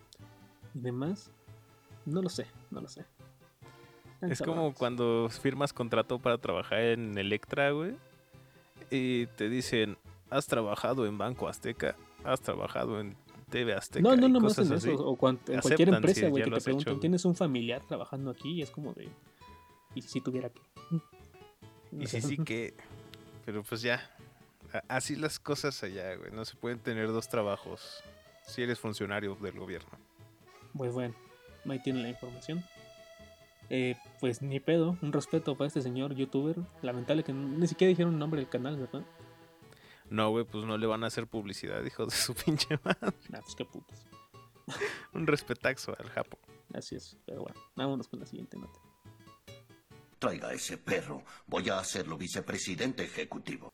y 0.75 0.81
demás 0.81 1.31
no 2.07 2.23
lo 2.23 2.29
sé 2.29 2.47
no 2.71 2.81
lo 2.81 2.89
sé 2.89 3.05
Es 4.23 4.41
como 4.41 4.73
cuando 4.73 5.29
firmas 5.31 5.73
contrato 5.73 6.19
para 6.19 6.39
trabajar 6.39 6.81
en 6.81 7.19
Electra, 7.19 7.71
güey. 7.73 7.95
Y 8.91 9.27
te 9.37 9.49
dicen, 9.51 9.99
has 10.31 10.47
trabajado 10.47 11.07
en 11.07 11.19
Banco 11.19 11.49
Azteca, 11.49 11.97
has 12.25 12.41
trabajado 12.41 12.99
en 13.01 13.15
TV 13.51 13.75
Azteca. 13.75 14.03
no 14.09 14.17
no 14.17 14.29
no 14.29 14.41
más 14.41 14.57
en 14.59 14.73
eso 14.73 14.95
o 14.95 15.17
cuan- 15.17 15.39
en 15.49 15.61
cualquier 15.61 15.89
empresa 15.91 16.21
si 16.23 16.27
güey 16.29 16.41
ya 16.41 16.45
que 16.47 16.51
te 16.51 16.57
hecho, 16.57 16.65
preguntan 16.65 17.01
tienes 17.01 17.25
un 17.27 17.35
familiar 17.35 17.83
trabajando 17.87 18.31
aquí 18.31 18.53
y 18.53 18.63
es 18.63 18.71
como 18.71 18.93
de 18.95 19.09
y 19.95 20.03
si 20.03 20.21
tuviera 20.21 20.49
que 20.51 20.61
Y 21.93 22.07
sí, 22.07 22.21
sí 22.21 22.37
que. 22.39 22.75
Pero 23.45 23.63
pues 23.63 23.83
ya. 23.83 24.01
Así 24.89 25.15
las 25.17 25.39
cosas 25.39 25.83
allá, 25.85 26.15
güey. 26.17 26.31
No 26.33 26.45
se 26.45 26.57
pueden 26.57 26.79
tener 26.81 27.09
dos 27.09 27.29
trabajos 27.29 28.03
si 28.47 28.63
eres 28.63 28.79
funcionario 28.79 29.37
del 29.37 29.59
gobierno. 29.59 29.91
Pues 30.77 30.93
bueno, 30.93 31.15
ahí 31.73 31.79
tienen 31.81 32.03
la 32.03 32.09
información. 32.09 32.65
Eh, 33.69 33.97
pues 34.21 34.43
ni 34.43 34.61
pedo, 34.61 34.97
un 35.03 35.13
respeto 35.13 35.57
para 35.57 35.69
este 35.69 35.83
señor 35.83 36.15
youtuber. 36.15 36.57
Lamentable 36.83 37.25
que 37.25 37.33
ni 37.33 37.67
siquiera 37.67 37.89
dijeron 37.89 38.15
el 38.15 38.19
nombre 38.19 38.41
del 38.41 38.49
canal, 38.49 38.77
¿verdad? 38.77 39.05
No, 40.09 40.31
güey, 40.31 40.45
pues 40.45 40.65
no 40.65 40.79
le 40.79 40.87
van 40.87 41.03
a 41.03 41.09
hacer 41.09 41.27
publicidad, 41.27 41.85
hijo 41.85 42.07
de 42.07 42.13
su 42.13 42.35
pinche 42.45 42.79
madre. 42.85 43.17
Nah, 43.29 43.41
pues 43.41 43.55
qué 43.57 43.65
putos. 43.65 44.07
Un 45.13 45.27
respetaxo 45.27 45.97
al 45.99 46.09
Japo. 46.11 46.39
Así 46.75 46.97
es, 46.97 47.17
pero 47.25 47.43
bueno, 47.43 47.61
vámonos 47.75 48.09
con 48.09 48.21
la 48.21 48.27
siguiente 48.27 48.57
nota. 48.57 48.79
Traiga 50.19 50.53
ese 50.53 50.79
perro. 50.79 51.23
Voy 51.47 51.69
a 51.69 51.79
hacerlo 51.79 52.17
vicepresidente 52.17 53.05
ejecutivo. 53.05 53.73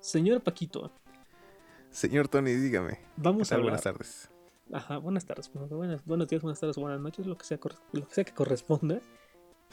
Señor 0.00 0.42
Paquito, 0.42 0.92
Señor 1.94 2.26
Tony, 2.26 2.52
dígame. 2.54 2.96
¿Qué 2.96 3.02
vamos 3.16 3.52
a 3.52 3.54
hablar. 3.54 3.66
Buenas 3.66 3.82
tardes. 3.82 4.33
Ajá, 4.72 4.98
buenas 4.98 5.26
tardes, 5.26 5.50
bueno, 5.52 5.76
buenas, 5.76 6.04
buenos 6.04 6.28
días, 6.28 6.42
buenas 6.42 6.58
tardes, 6.58 6.76
buenas 6.76 7.00
noches, 7.00 7.26
lo 7.26 7.36
que 7.36 7.44
sea, 7.44 7.58
lo 7.92 8.08
que 8.08 8.14
sea 8.14 8.24
que 8.24 8.32
corresponda. 8.32 9.00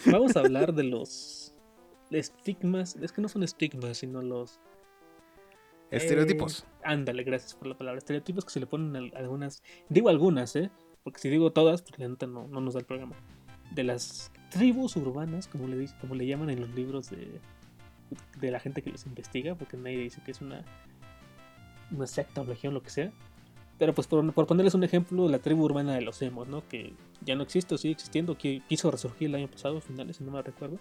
Vamos 0.06 0.36
a 0.36 0.42
hablar 0.42 0.74
de 0.74 0.84
los 0.84 1.54
estigmas, 2.10 2.96
es 2.98 3.12
que 3.12 3.22
no 3.22 3.30
son 3.30 3.44
estigmas, 3.44 3.98
sino 3.98 4.22
los 4.22 4.60
Estereotipos. 5.92 6.62
Eh, 6.62 6.84
ándale, 6.84 7.24
gracias 7.24 7.54
por 7.54 7.68
la 7.68 7.78
palabra. 7.78 8.00
Estereotipos 8.00 8.46
que 8.46 8.52
se 8.52 8.60
le 8.60 8.66
ponen 8.66 9.14
a 9.14 9.18
algunas. 9.18 9.62
Digo 9.90 10.10
algunas, 10.10 10.56
¿eh? 10.56 10.72
Porque 11.04 11.20
si 11.20 11.30
digo 11.30 11.52
todas, 11.52 11.82
pues 11.82 12.00
la 12.00 12.08
neta 12.08 12.28
no, 12.28 12.48
no 12.48 12.62
nos 12.62 12.74
da 12.74 12.80
el 12.80 12.86
programa. 12.86 13.16
De 13.72 13.84
las 13.84 14.32
tribus 14.50 14.96
urbanas, 14.96 15.48
como 15.48 15.68
le, 15.68 15.86
como 16.00 16.16
le 16.16 16.26
llaman 16.26 16.50
en 16.50 16.62
los 16.62 16.70
libros 16.70 17.10
de, 17.10 17.40
de 18.40 18.52
la 18.52 18.60
gente 18.60 18.82
que 18.82 18.90
los 18.90 19.06
investiga, 19.06 19.56
porque 19.56 19.78
nadie 19.78 19.98
dice 19.98 20.22
que 20.24 20.32
es 20.32 20.42
una, 20.42 20.64
una 21.92 22.08
secta 22.08 22.42
o 22.42 22.46
legión, 22.46 22.74
lo 22.74 22.82
que 22.82 22.90
sea. 22.90 23.12
Pero 23.82 23.96
pues 23.96 24.06
por, 24.06 24.32
por 24.32 24.46
ponerles 24.46 24.76
un 24.76 24.84
ejemplo, 24.84 25.28
la 25.28 25.40
tribu 25.40 25.64
urbana 25.64 25.96
de 25.96 26.02
los 26.02 26.22
emos, 26.22 26.48
¿no? 26.48 26.62
Que 26.68 26.94
ya 27.26 27.34
no 27.34 27.42
existe 27.42 27.74
o 27.74 27.80
sigue 27.80 27.94
existiendo, 27.94 28.38
que 28.38 28.62
quiso 28.70 28.92
resurgir 28.92 29.30
el 29.30 29.34
año 29.34 29.48
pasado, 29.48 29.82
finales, 29.82 30.18
si 30.18 30.24
no 30.24 30.30
me 30.30 30.40
recuerdo. 30.40 30.78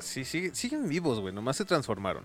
Sí, 0.00 0.24
sí, 0.24 0.50
siguen 0.54 0.88
vivos, 0.88 1.20
güey. 1.20 1.32
Nomás 1.32 1.56
se 1.56 1.64
transformaron. 1.64 2.24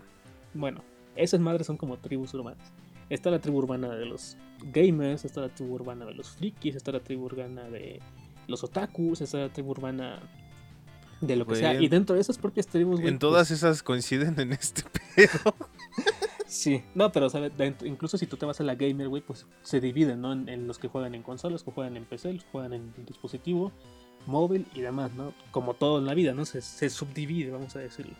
Bueno, 0.55 0.83
esas 1.15 1.39
madres 1.39 1.67
son 1.67 1.77
como 1.77 1.99
tribus 1.99 2.33
urbanas. 2.33 2.71
Está 3.11 3.29
la 3.29 3.37
tribu 3.37 3.59
urbana 3.59 3.89
de 3.89 4.07
los 4.07 4.37
gamers, 4.63 5.23
está 5.23 5.41
la 5.41 5.49
tribu 5.49 5.75
urbana 5.75 6.05
de 6.05 6.15
los 6.15 6.29
frikis, 6.29 6.75
está 6.75 6.91
la 6.91 7.01
tribu 7.01 7.25
urbana 7.25 7.69
de 7.69 8.01
los 8.47 8.63
otakus, 8.63 9.21
está 9.21 9.37
la 9.37 9.53
tribu 9.53 9.69
urbana 9.69 10.19
de 11.21 11.35
lo 11.35 11.45
que 11.45 11.57
sea. 11.57 11.79
Y 11.79 11.89
dentro 11.89 12.15
de 12.15 12.21
esas 12.21 12.39
propias 12.39 12.65
tribus, 12.65 13.01
güey, 13.01 13.13
En 13.13 13.19
todas 13.19 13.49
pues, 13.49 13.59
esas 13.59 13.83
coinciden 13.83 14.33
en 14.39 14.53
este 14.53 14.81
pedo. 15.15 15.55
Sí, 16.53 16.83
no, 16.93 17.11
pero 17.11 17.31
¿sabes? 17.31 17.51
Incluso 17.83 18.17
si 18.17 18.27
tú 18.27 18.37
te 18.37 18.45
vas 18.45 18.59
a 18.59 18.63
la 18.63 18.75
gamer, 18.75 19.09
güey, 19.09 19.23
pues 19.23 19.47
se 19.63 19.79
dividen, 19.81 20.21
¿no? 20.21 20.33
En, 20.33 20.47
en 20.47 20.67
los 20.67 20.77
que 20.77 20.87
juegan 20.87 21.15
en 21.15 21.23
consolas, 21.23 21.53
los 21.53 21.63
que 21.63 21.71
juegan 21.71 21.97
en 21.97 22.05
PC, 22.05 22.31
los 22.31 22.43
que 22.43 22.51
juegan 22.51 22.73
en 22.73 22.93
dispositivo 23.05 23.71
móvil 24.27 24.67
y 24.73 24.81
demás, 24.81 25.13
¿no? 25.13 25.33
Como 25.51 25.73
todo 25.73 25.97
en 25.99 26.05
la 26.05 26.13
vida, 26.13 26.33
¿no? 26.33 26.45
Se, 26.45 26.61
se 26.61 26.89
subdivide, 26.91 27.51
vamos 27.51 27.75
a 27.75 27.79
decirlo. 27.79 28.13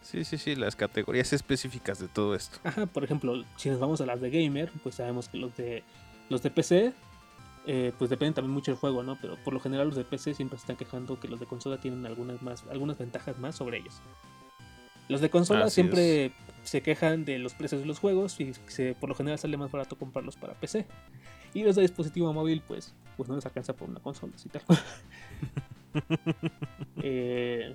Sí, 0.00 0.24
sí, 0.24 0.38
sí, 0.38 0.54
las 0.54 0.76
categorías 0.76 1.32
específicas 1.32 1.98
de 1.98 2.06
todo 2.06 2.36
esto. 2.36 2.58
Ajá, 2.62 2.86
por 2.86 3.02
ejemplo, 3.02 3.42
si 3.56 3.68
nos 3.68 3.80
vamos 3.80 4.00
a 4.00 4.06
las 4.06 4.20
de 4.20 4.30
gamer, 4.30 4.70
pues 4.84 4.94
sabemos 4.94 5.28
que 5.28 5.38
los 5.38 5.56
de 5.56 5.82
los 6.28 6.42
de 6.42 6.50
PC, 6.50 6.92
eh, 7.66 7.92
pues 7.98 8.10
dependen 8.10 8.34
también 8.34 8.52
mucho 8.52 8.70
del 8.70 8.78
juego, 8.78 9.02
¿no? 9.02 9.18
Pero 9.20 9.36
por 9.42 9.52
lo 9.52 9.58
general 9.58 9.88
los 9.88 9.96
de 9.96 10.04
PC 10.04 10.34
siempre 10.34 10.58
se 10.58 10.62
están 10.62 10.76
quejando 10.76 11.18
que 11.18 11.26
los 11.26 11.40
de 11.40 11.46
consola 11.46 11.80
tienen 11.80 12.06
algunas 12.06 12.40
más, 12.42 12.62
algunas 12.70 12.96
ventajas 12.96 13.38
más 13.38 13.56
sobre 13.56 13.78
ellos. 13.78 13.94
Los 15.08 15.20
de 15.20 15.30
consola 15.30 15.66
Así 15.66 15.74
siempre 15.74 16.32
se 16.66 16.82
quejan 16.82 17.24
de 17.24 17.38
los 17.38 17.54
precios 17.54 17.80
de 17.80 17.86
los 17.86 17.98
juegos 17.98 18.38
y 18.40 18.52
se, 18.66 18.94
por 18.94 19.08
lo 19.08 19.14
general 19.14 19.38
sale 19.38 19.56
más 19.56 19.70
barato 19.70 19.96
comprarlos 19.96 20.36
para 20.36 20.54
PC. 20.54 20.86
Y 21.54 21.62
los 21.64 21.76
de 21.76 21.82
dispositivo 21.82 22.32
móvil, 22.32 22.62
pues, 22.66 22.94
pues 23.16 23.28
no 23.28 23.34
les 23.36 23.46
alcanza 23.46 23.72
por 23.74 23.88
una 23.88 24.00
consola, 24.00 24.32
así 24.34 24.48
tal 24.48 24.62
cual. 24.62 24.78
Eh, 27.02 27.74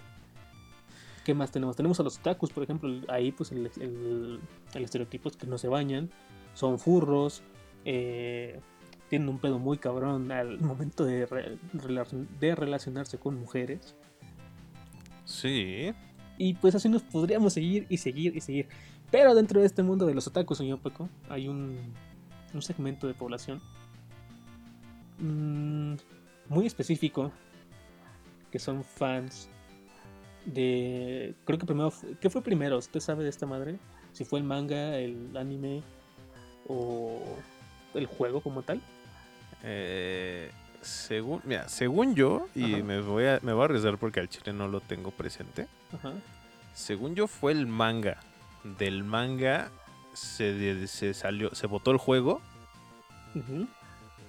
¿Qué 1.25 1.34
más 1.34 1.51
tenemos? 1.51 1.75
Tenemos 1.75 1.99
a 1.99 2.04
los 2.04 2.17
otakus, 2.19 2.51
por 2.51 2.63
ejemplo. 2.63 2.89
Ahí, 3.08 3.32
pues, 3.32 3.51
el, 3.51 3.69
el- 3.80 4.39
el 4.73 4.84
estereotipo 4.84 5.30
es 5.30 5.38
que 5.38 5.47
no 5.47 5.58
se 5.58 5.67
bañan, 5.67 6.10
son 6.54 6.80
furros, 6.80 7.43
eh, 7.86 8.60
tienen 9.10 9.30
un 9.30 9.39
pedo 9.39 9.60
muy 9.60 9.77
cabrón 9.77 10.32
al 10.32 10.60
momento 10.60 11.06
de, 11.06 11.25
re- 11.25 11.58
de 12.39 12.56
relacionarse 12.56 13.17
con 13.19 13.39
mujeres. 13.39 13.95
Sí. 15.25 15.93
Y 16.41 16.56
pues 16.56 16.73
así 16.73 16.89
nos 16.89 17.04
podríamos 17.04 17.54
seguir 17.54 17.86
y 17.88 17.97
seguir 17.97 18.36
y 18.36 18.41
seguir. 18.41 18.67
Pero 19.12 19.36
dentro 19.36 19.60
de 19.60 19.67
este 19.67 19.84
mundo 19.84 20.08
de 20.08 20.15
los 20.15 20.25
otakus, 20.25 20.58
señor 20.58 20.80
Paco, 20.80 21.08
hay 21.30 21.47
un, 21.47 21.77
un 22.51 22.62
segmento 22.63 23.06
de 23.06 23.13
población 23.13 23.62
mm, 25.19 25.93
muy 26.49 26.65
específico 26.65 27.32
que 28.51 28.58
son 28.58 28.84
fans 28.84 29.49
de... 30.47 31.36
Creo 31.45 31.60
que 31.60 31.67
primero... 31.67 31.93
¿Qué 32.19 32.32
fue 32.32 32.41
primero? 32.41 32.80
¿Usted 32.80 33.01
sabe 33.01 33.21
de 33.21 33.30
esta 33.30 33.45
madre? 33.45 33.77
Si 34.12 34.25
fue 34.25 34.39
el 34.39 34.45
manga, 34.45 34.97
el 34.97 35.38
anime 35.38 35.84
o 36.67 37.21
el 37.93 38.08
juego 38.08 38.41
como 38.41 38.63
tal. 38.63 38.82
Eh, 39.62 40.49
según, 40.81 41.41
mira, 41.45 41.67
según 41.69 42.15
yo, 42.15 42.47
y 42.55 42.73
Ajá. 42.75 42.83
me 42.83 43.01
voy, 43.01 43.25
a, 43.25 43.39
me 43.41 43.53
voy 43.53 43.61
a 43.61 43.65
arriesgar 43.65 43.97
porque 43.97 44.19
al 44.19 44.29
chile 44.29 44.53
no 44.53 44.67
lo 44.67 44.81
tengo 44.81 45.11
presente. 45.11 45.67
Ajá. 45.93 46.13
Según 46.73 47.15
yo 47.15 47.27
fue 47.27 47.51
el 47.51 47.67
manga. 47.67 48.17
Del 48.77 49.03
manga 49.03 49.69
se, 50.13 50.87
se 50.87 51.13
salió, 51.13 51.53
se 51.55 51.67
votó 51.67 51.91
el 51.91 51.97
juego 51.97 52.41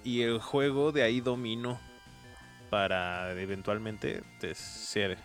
y 0.03 0.21
el 0.21 0.39
juego 0.39 0.91
de 0.91 1.03
ahí 1.03 1.21
dominó 1.21 1.79
para 2.69 3.31
eventualmente 3.39 4.23
ser 4.55 5.17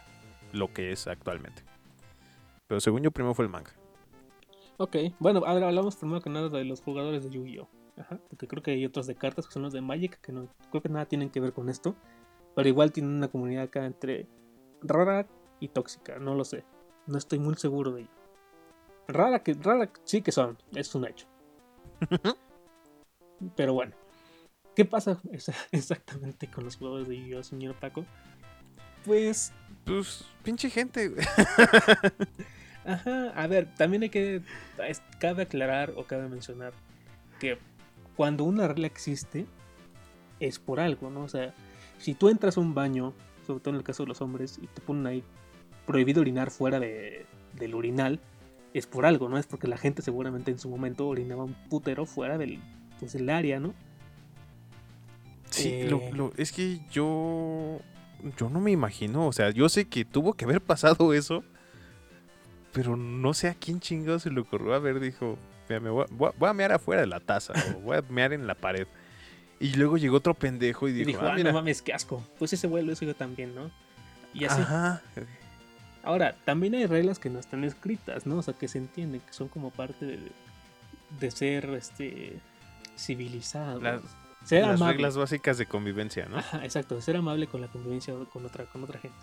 lo 0.53 0.73
que 0.73 0.93
es 0.93 1.07
actualmente. 1.07 1.63
Pero 2.67 2.81
según 2.81 3.03
yo 3.03 3.11
primero 3.11 3.35
fue 3.35 3.47
el 3.47 3.51
manga. 3.51 3.73
Ok, 4.77 4.97
bueno, 5.19 5.43
ahora 5.47 5.69
hablamos 5.69 5.97
primero 5.97 6.21
que 6.21 6.31
nada 6.31 6.49
de 6.51 6.65
los 6.65 6.83
jugadores 6.83 7.25
de 7.25 7.31
Yu-Gi-Oh! 7.31 7.69
Ajá, 7.99 8.19
porque 8.29 8.47
creo 8.47 8.63
que 8.63 8.71
hay 8.73 8.85
otros 8.87 9.07
de 9.07 9.17
cartas 9.17 9.47
que 9.47 9.53
son 9.53 9.63
los 9.63 9.73
de 9.73 9.81
Magic 9.81 10.21
que 10.21 10.31
no 10.33 10.49
creo 10.71 10.83
que 10.83 10.89
nada 10.89 11.07
tienen 11.07 11.31
que 11.31 11.41
ver 11.41 11.53
con 11.53 11.69
esto, 11.69 11.97
pero 12.55 12.69
igual 12.69 12.93
tienen 12.93 13.13
una 13.17 13.29
comunidad 13.29 13.65
acá 13.65 13.85
entre 13.87 14.27
rara 14.83 15.27
y 15.61 15.69
tóxica, 15.69 16.19
no 16.19 16.35
lo 16.35 16.45
sé, 16.45 16.65
no 17.07 17.19
estoy 17.19 17.39
muy 17.41 17.55
seguro 17.57 17.93
de 17.93 18.03
ello. 18.03 18.11
Rara 19.09 19.43
que 19.43 19.55
rara 19.55 19.91
sí 20.05 20.23
que 20.23 20.31
son, 20.33 20.57
es 20.75 20.95
un 20.95 21.07
hecho. 21.07 21.27
pero 23.57 23.75
bueno, 23.75 23.95
¿qué 24.77 24.85
pasa 24.85 25.21
exa- 25.33 25.55
exactamente 25.73 26.49
con 26.49 26.65
los 26.65 26.77
jugadores 26.77 27.09
de 27.09 27.17
Yu-Gi-Oh, 27.17 27.43
señor 27.43 27.75
Paco? 27.75 28.05
Pues 29.05 29.53
Pues, 29.85 30.25
pinche 30.45 30.71
gente, 30.71 31.09
güey. 31.09 31.27
Ajá, 32.85 33.31
a 33.31 33.47
ver, 33.47 33.75
también 33.75 34.03
hay 34.05 34.11
que. 34.11 34.43
cabe 35.19 35.43
aclarar 35.43 35.93
o 35.97 36.05
cabe 36.05 36.29
mencionar 36.29 36.73
que 37.41 37.59
cuando 38.19 38.43
una 38.43 38.67
regla 38.67 38.89
existe, 38.89 39.47
es 40.41 40.59
por 40.59 40.81
algo, 40.81 41.09
¿no? 41.09 41.23
O 41.23 41.29
sea, 41.29 41.55
si 41.99 42.15
tú 42.15 42.29
entras 42.29 42.57
a 42.57 42.61
un 42.61 42.75
baño, 42.75 43.15
sobre 43.47 43.61
todo 43.61 43.71
en 43.75 43.77
el 43.79 43.85
caso 43.85 44.03
de 44.03 44.09
los 44.09 44.21
hombres, 44.21 44.59
y 44.61 44.67
te 44.67 44.81
ponen 44.81 45.07
ahí 45.07 45.23
prohibido 45.87 46.21
orinar 46.21 46.51
fuera 46.51 46.81
de, 46.81 47.27
del 47.55 47.75
urinal, 47.77 48.19
es 48.75 48.87
por 48.87 49.07
algo, 49.07 49.29
¿no? 49.29 49.39
Es 49.39 49.47
porque 49.47 49.69
la 49.69 49.79
gente 49.79 50.03
seguramente 50.03 50.51
en 50.51 50.59
su 50.59 50.69
momento 50.69 51.07
orinaba 51.07 51.45
un 51.45 51.55
putero 51.71 52.07
fuera 52.07 52.37
del, 52.39 52.61
pues, 52.99 53.13
del 53.13 53.31
área, 53.31 53.61
¿no? 53.61 53.73
Sí, 55.51 55.69
Eh. 55.73 55.89
lo- 55.89 56.03
lo- 56.13 56.33
es 56.37 56.51
que 56.53 56.81
yo. 56.91 57.81
Yo 58.37 58.51
no 58.51 58.61
me 58.61 58.73
imagino. 58.73 59.29
O 59.29 59.33
sea, 59.33 59.51
yo 59.51 59.69
sé 59.69 59.87
que 59.87 60.05
tuvo 60.05 60.35
que 60.35 60.45
haber 60.45 60.61
pasado 60.61 61.15
eso. 61.15 61.45
Pero 62.73 62.97
no 62.97 63.33
sé 63.33 63.49
a 63.49 63.55
quién 63.55 63.81
chingado 63.81 64.19
se 64.19 64.31
le 64.31 64.41
ocurrió. 64.41 64.75
A 64.75 64.79
ver, 64.81 65.01
dijo: 65.01 65.27
"Mira, 65.31 65.39
me 65.81 65.91
voy, 65.91 66.05
a, 66.05 66.07
voy 66.15 66.29
a- 66.29 66.39
voy 66.39 66.49
a 66.49 66.53
mear 66.53 66.73
afuera 66.73 67.01
de 67.03 67.07
la 67.09 67.21
taza. 67.21 67.53
o 67.77 67.81
voy 67.81 67.97
a 67.99 68.03
mear 68.09 68.33
en 68.33 68.47
la 68.47 68.55
pared. 68.55 68.87
Y 69.61 69.75
luego 69.75 69.97
llegó 69.97 70.17
otro 70.19 70.35
pendejo 70.35 70.89
y 70.89 70.93
Y 70.93 70.95
dijo: 70.95 71.09
dijo, 71.09 71.21
ah, 71.23 71.31
ah, 71.33 71.35
mira. 71.35 71.51
no 71.53 71.59
mames, 71.59 71.83
qué 71.83 71.93
asco. 71.93 72.25
Pues 72.39 72.53
ese 72.53 72.67
güey 72.69 72.85
lo 72.85 72.93
hizo 72.93 73.05
yo 73.05 73.15
también, 73.17 73.55
¿no? 73.55 73.71
Y 74.35 74.45
así. 74.45 74.61
Ajá. 74.63 75.03
Ahora, 76.05 76.37
también 76.45 76.75
hay 76.75 76.87
reglas 76.87 77.19
que 77.19 77.29
no 77.29 77.39
están 77.41 77.65
escritas, 77.65 78.25
¿no? 78.27 78.39
O 78.39 78.43
sea, 78.43 78.55
que 78.55 78.69
se 78.69 78.79
entienden, 78.79 79.21
que 79.21 79.33
son 79.33 79.49
como 79.49 79.71
parte 79.71 80.07
de, 80.07 80.19
de 81.19 81.31
ser 81.31 81.65
este 81.71 82.39
civilizado. 82.97 83.81
Las- 83.81 84.03
ser 84.45 84.63
Las 84.63 84.77
amable. 84.77 84.95
reglas 84.95 85.17
básicas 85.17 85.59
de 85.59 85.67
convivencia, 85.67 86.27
¿no? 86.27 86.39
Ajá, 86.39 86.65
exacto, 86.65 87.01
ser 87.01 87.17
amable 87.17 87.49
con 87.49 87.61
la 87.61 87.67
convivencia 87.69 88.15
con 88.33 88.47
otra, 88.47 88.65
con 88.67 88.85
otra 88.85 88.99
gente. 89.01 89.17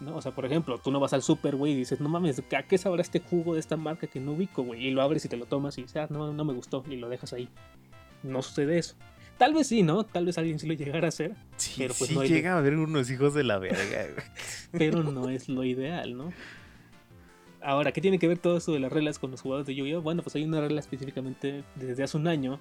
¿No? 0.00 0.16
O 0.16 0.22
sea, 0.22 0.32
por 0.32 0.46
ejemplo, 0.46 0.78
tú 0.78 0.92
no 0.92 1.00
vas 1.00 1.12
al 1.12 1.22
super, 1.22 1.56
güey, 1.56 1.72
y 1.72 1.76
dices, 1.76 2.00
no 2.00 2.08
mames, 2.08 2.42
¿a 2.56 2.62
qué 2.62 2.78
sabrá 2.78 3.02
este 3.02 3.20
jugo 3.20 3.54
de 3.54 3.60
esta 3.60 3.76
marca 3.76 4.06
que 4.06 4.20
no 4.20 4.32
ubico, 4.32 4.62
güey? 4.62 4.86
Y 4.86 4.90
lo 4.90 5.02
abres 5.02 5.24
y 5.24 5.28
te 5.28 5.36
lo 5.36 5.46
tomas 5.46 5.76
y 5.78 5.82
dices, 5.82 5.96
ah, 5.96 6.06
no, 6.10 6.32
no 6.32 6.44
me 6.44 6.52
gustó, 6.52 6.84
y 6.88 6.96
lo 6.96 7.08
dejas 7.08 7.32
ahí. 7.32 7.48
No 8.22 8.42
sucede 8.42 8.78
eso. 8.78 8.96
Tal 9.38 9.54
vez 9.54 9.68
sí, 9.68 9.82
¿no? 9.82 10.04
Tal 10.04 10.26
vez 10.26 10.36
alguien 10.36 10.58
sí 10.58 10.66
lo 10.66 10.74
llegara 10.74 11.06
a 11.06 11.08
hacer. 11.08 11.34
Sí, 11.56 11.74
pero 11.78 11.94
pues 11.94 12.10
sí 12.10 12.14
no 12.14 12.24
llega 12.24 12.54
a 12.54 12.58
haber 12.58 12.74
unos 12.74 13.10
hijos 13.10 13.34
de 13.34 13.44
la 13.44 13.58
verga, 13.58 14.06
güey. 14.12 14.26
pero 14.72 15.02
no 15.02 15.28
es 15.28 15.48
lo 15.48 15.64
ideal, 15.64 16.16
¿no? 16.16 16.32
Ahora, 17.60 17.92
¿qué 17.92 18.00
tiene 18.00 18.18
que 18.18 18.28
ver 18.28 18.38
todo 18.38 18.56
eso 18.56 18.72
de 18.72 18.80
las 18.80 18.92
reglas 18.92 19.18
con 19.18 19.30
los 19.30 19.40
jugadores 19.40 19.66
de 19.66 19.74
Yu-Gi-Oh? 19.74 20.02
Bueno, 20.02 20.22
pues 20.22 20.34
hay 20.36 20.44
una 20.44 20.60
regla 20.60 20.80
específicamente 20.80 21.64
desde 21.76 22.02
hace 22.02 22.16
un 22.16 22.26
año 22.26 22.60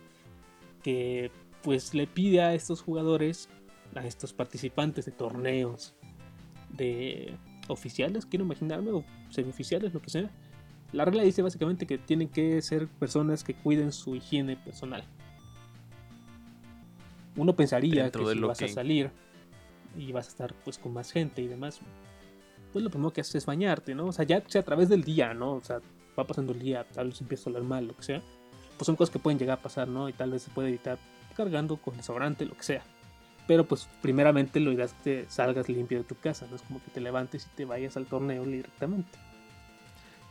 que 0.84 1.32
pues 1.62 1.94
le 1.94 2.08
pide 2.08 2.42
a 2.42 2.54
estos 2.54 2.82
jugadores, 2.82 3.50
a 3.96 4.06
estos 4.06 4.34
participantes 4.34 5.06
de 5.06 5.12
torneos, 5.12 5.96
de 6.70 7.36
oficiales, 7.68 8.26
quiero 8.26 8.45
imaginarme, 8.45 8.91
o 8.91 9.03
semioficiales, 9.30 9.93
lo 9.93 10.01
que 10.01 10.09
sea. 10.09 10.30
La 10.93 11.03
regla 11.05 11.24
dice 11.24 11.41
básicamente 11.41 11.86
que 11.86 11.97
tienen 11.97 12.30
que 12.30 12.61
ser 12.61 12.88
personas 12.88 13.43
que 13.43 13.53
cuiden 13.53 13.91
su 13.91 14.15
higiene 14.15 14.55
personal. 14.55 15.03
Uno 17.36 17.55
pensaría 17.55 18.03
Dentro 18.03 18.26
que 18.26 18.34
si 18.34 18.39
vas 18.39 18.61
a 18.61 18.68
salir 18.68 19.11
y 19.97 20.11
vas 20.11 20.28
a 20.28 20.30
estar 20.30 20.53
pues 20.63 20.78
con 20.78 20.93
más 20.93 21.11
gente 21.11 21.41
y 21.41 21.47
demás, 21.47 21.82
pues 22.72 22.84
lo 22.84 22.89
primero 22.89 23.11
que 23.11 23.22
haces 23.22 23.36
es 23.36 23.45
bañarte, 23.45 23.93
¿no? 23.95 24.05
O 24.05 24.11
sea, 24.11 24.26
ya 24.26 24.43
sea 24.47 24.61
a 24.61 24.65
través 24.65 24.89
del 24.89 25.03
día, 25.03 25.34
¿no? 25.34 25.53
O 25.53 25.61
sea, 25.61 25.82
va 26.18 26.26
pasando 26.26 26.53
el 26.53 26.59
día, 26.59 26.86
tal 26.86 27.09
vez 27.09 27.22
empieza 27.22 27.49
a 27.49 27.53
oler 27.53 27.63
mal, 27.63 27.88
lo 27.88 27.95
que 27.95 28.03
sea. 28.03 28.22
Pues 28.78 28.86
son 28.86 28.95
cosas 28.95 29.11
que 29.11 29.20
pueden 29.20 29.38
llegar 29.38 29.59
a 29.59 29.61
pasar, 29.61 29.88
¿no? 29.88 30.07
Y 30.09 30.13
tal 30.13 30.32
vez 30.32 30.43
se 30.43 30.51
puede 30.51 30.70
evitar 30.70 30.97
cargando 31.36 31.78
con 31.78 31.97
desodorante, 31.97 32.45
lo 32.45 32.55
que 32.55 32.63
sea. 32.63 32.84
Pero 33.48 33.66
pues 33.66 33.88
primeramente 34.02 34.60
lo 34.60 34.72
ideal 34.72 34.89
es 34.89 34.95
que 35.04 35.26
salgas 35.30 35.70
limpio 35.70 36.00
de 36.00 36.04
tu 36.04 36.16
casa, 36.16 36.45
no 36.50 36.58
es 36.58 36.62
como 36.62 36.84
que 36.84 36.91
te 36.91 37.00
levantes 37.00 37.45
y 37.45 37.56
te 37.56 37.66
vayas 37.66 37.95
al 37.98 38.06
torneo 38.06 38.43
directamente. 38.43 39.18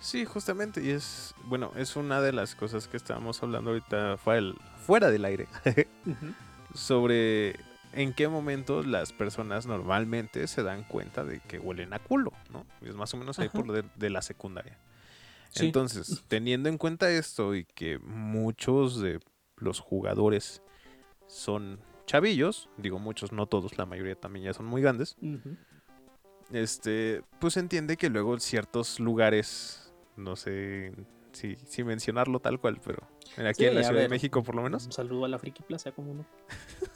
Sí, 0.00 0.26
justamente, 0.26 0.82
y 0.84 0.90
es, 0.90 1.34
bueno, 1.44 1.72
es 1.74 1.96
una 1.96 2.20
de 2.20 2.32
las 2.32 2.54
cosas 2.54 2.86
que 2.86 2.98
estábamos 2.98 3.42
hablando 3.42 3.70
ahorita 3.70 4.18
fuera 4.18 4.36
del, 4.36 4.54
fuera 4.86 5.10
del 5.10 5.24
aire, 5.24 5.48
sobre 6.74 7.56
en 7.92 8.12
qué 8.12 8.28
momento 8.28 8.82
las 8.82 9.14
personas 9.14 9.66
normalmente 9.66 10.46
se 10.48 10.62
dan 10.62 10.84
cuenta 10.84 11.24
de 11.24 11.40
que 11.40 11.58
huelen 11.58 11.94
a 11.94 11.98
culo, 11.98 12.32
¿no? 12.52 12.66
Es 12.82 12.94
más 12.94 13.14
o 13.14 13.16
menos 13.16 13.38
ahí 13.38 13.46
Ajá. 13.46 13.58
por 13.58 13.72
de, 13.72 13.84
de 13.96 14.10
la 14.10 14.20
secundaria. 14.20 14.78
Sí. 15.50 15.66
Entonces, 15.66 16.22
teniendo 16.28 16.68
en 16.68 16.76
cuenta 16.76 17.10
esto 17.10 17.54
y 17.54 17.64
que 17.64 17.98
muchos 17.98 19.00
de 19.00 19.20
los 19.56 19.80
jugadores 19.80 20.60
son 21.26 21.80
chavillos, 22.06 22.68
digo 22.76 22.98
muchos, 22.98 23.32
no 23.32 23.46
todos, 23.46 23.76
la 23.78 23.84
mayoría 23.86 24.14
también 24.14 24.44
ya 24.46 24.54
son 24.54 24.66
muy 24.66 24.80
grandes, 24.82 25.16
este, 26.52 27.22
pues 27.40 27.56
entiende 27.56 27.96
que 27.96 28.08
luego 28.08 28.34
en 28.34 28.40
ciertos 28.40 29.00
lugares, 29.00 29.92
no 30.16 30.36
sé 30.36 30.92
si, 31.32 31.56
si 31.66 31.84
mencionarlo 31.84 32.40
tal 32.40 32.60
cual, 32.60 32.80
pero 32.84 33.06
aquí 33.46 33.62
Sí, 33.62 33.66
en 33.66 33.74
la 33.74 33.82
Ciudad 33.82 34.00
de 34.02 34.08
México 34.08 34.42
por 34.42 34.54
lo 34.54 34.62
menos, 34.62 34.86
Un 34.86 34.92
saludo 34.92 35.24
a 35.24 35.28
la 35.28 35.38
Friki 35.38 35.62
Plaza, 35.62 35.92
como 35.92 36.14
no. 36.14 36.26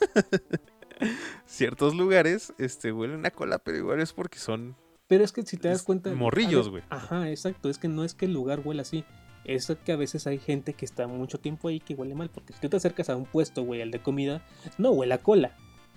ciertos 1.45 1.95
lugares 1.95 2.53
este, 2.57 2.91
huelen 2.91 3.25
a 3.25 3.31
cola, 3.31 3.59
pero 3.59 3.77
igual 3.77 3.99
es 4.01 4.13
porque 4.13 4.39
son 4.39 4.75
Pero 5.07 5.23
es 5.23 5.31
que 5.31 5.43
si 5.43 5.57
te 5.57 5.67
das 5.67 5.83
cuenta. 5.83 6.13
morrillos, 6.13 6.69
güey. 6.69 6.83
Ajá, 6.89 7.29
exacto. 7.29 7.69
Es 7.69 7.77
que 7.77 7.87
no 7.87 8.03
es 8.03 8.13
que 8.13 8.25
el 8.25 8.33
lugar 8.33 8.61
huela 8.63 8.83
así. 8.83 9.03
Es 9.43 9.73
que 9.83 9.91
a 9.91 9.95
veces 9.95 10.27
hay 10.27 10.37
gente 10.37 10.73
que 10.73 10.85
está 10.85 11.07
mucho 11.07 11.39
tiempo 11.39 11.67
ahí 11.67 11.79
que 11.79 11.95
huele 11.95 12.15
mal. 12.15 12.29
Porque 12.29 12.53
si 12.53 12.59
tú 12.59 12.69
te 12.69 12.77
acercas 12.77 13.09
a 13.09 13.15
un 13.15 13.25
puesto, 13.25 13.63
güey, 13.63 13.81
al 13.81 13.91
de 13.91 13.99
comida, 13.99 14.41
no 14.77 14.91
huele 14.91 15.13
a 15.13 15.17
cola. 15.17 15.55